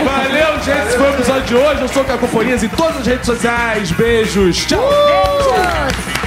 Valeu, 0.06 0.60
gente. 0.64 0.88
Esse 0.88 0.97
foi 0.97 1.10
o 1.10 1.14
episódio 1.14 1.43
de 1.43 1.56
hoje. 1.56 1.82
Eu 1.82 1.88
sou 1.88 2.04
o 2.04 2.06
Cacofonias 2.06 2.64
em 2.64 2.70
todas 2.70 2.97
as 2.97 3.06
redes 3.08 3.26
sociais. 3.26 3.93
Beijos. 3.98 4.66
Tchau. 4.66 4.80
Putz. 4.80 6.22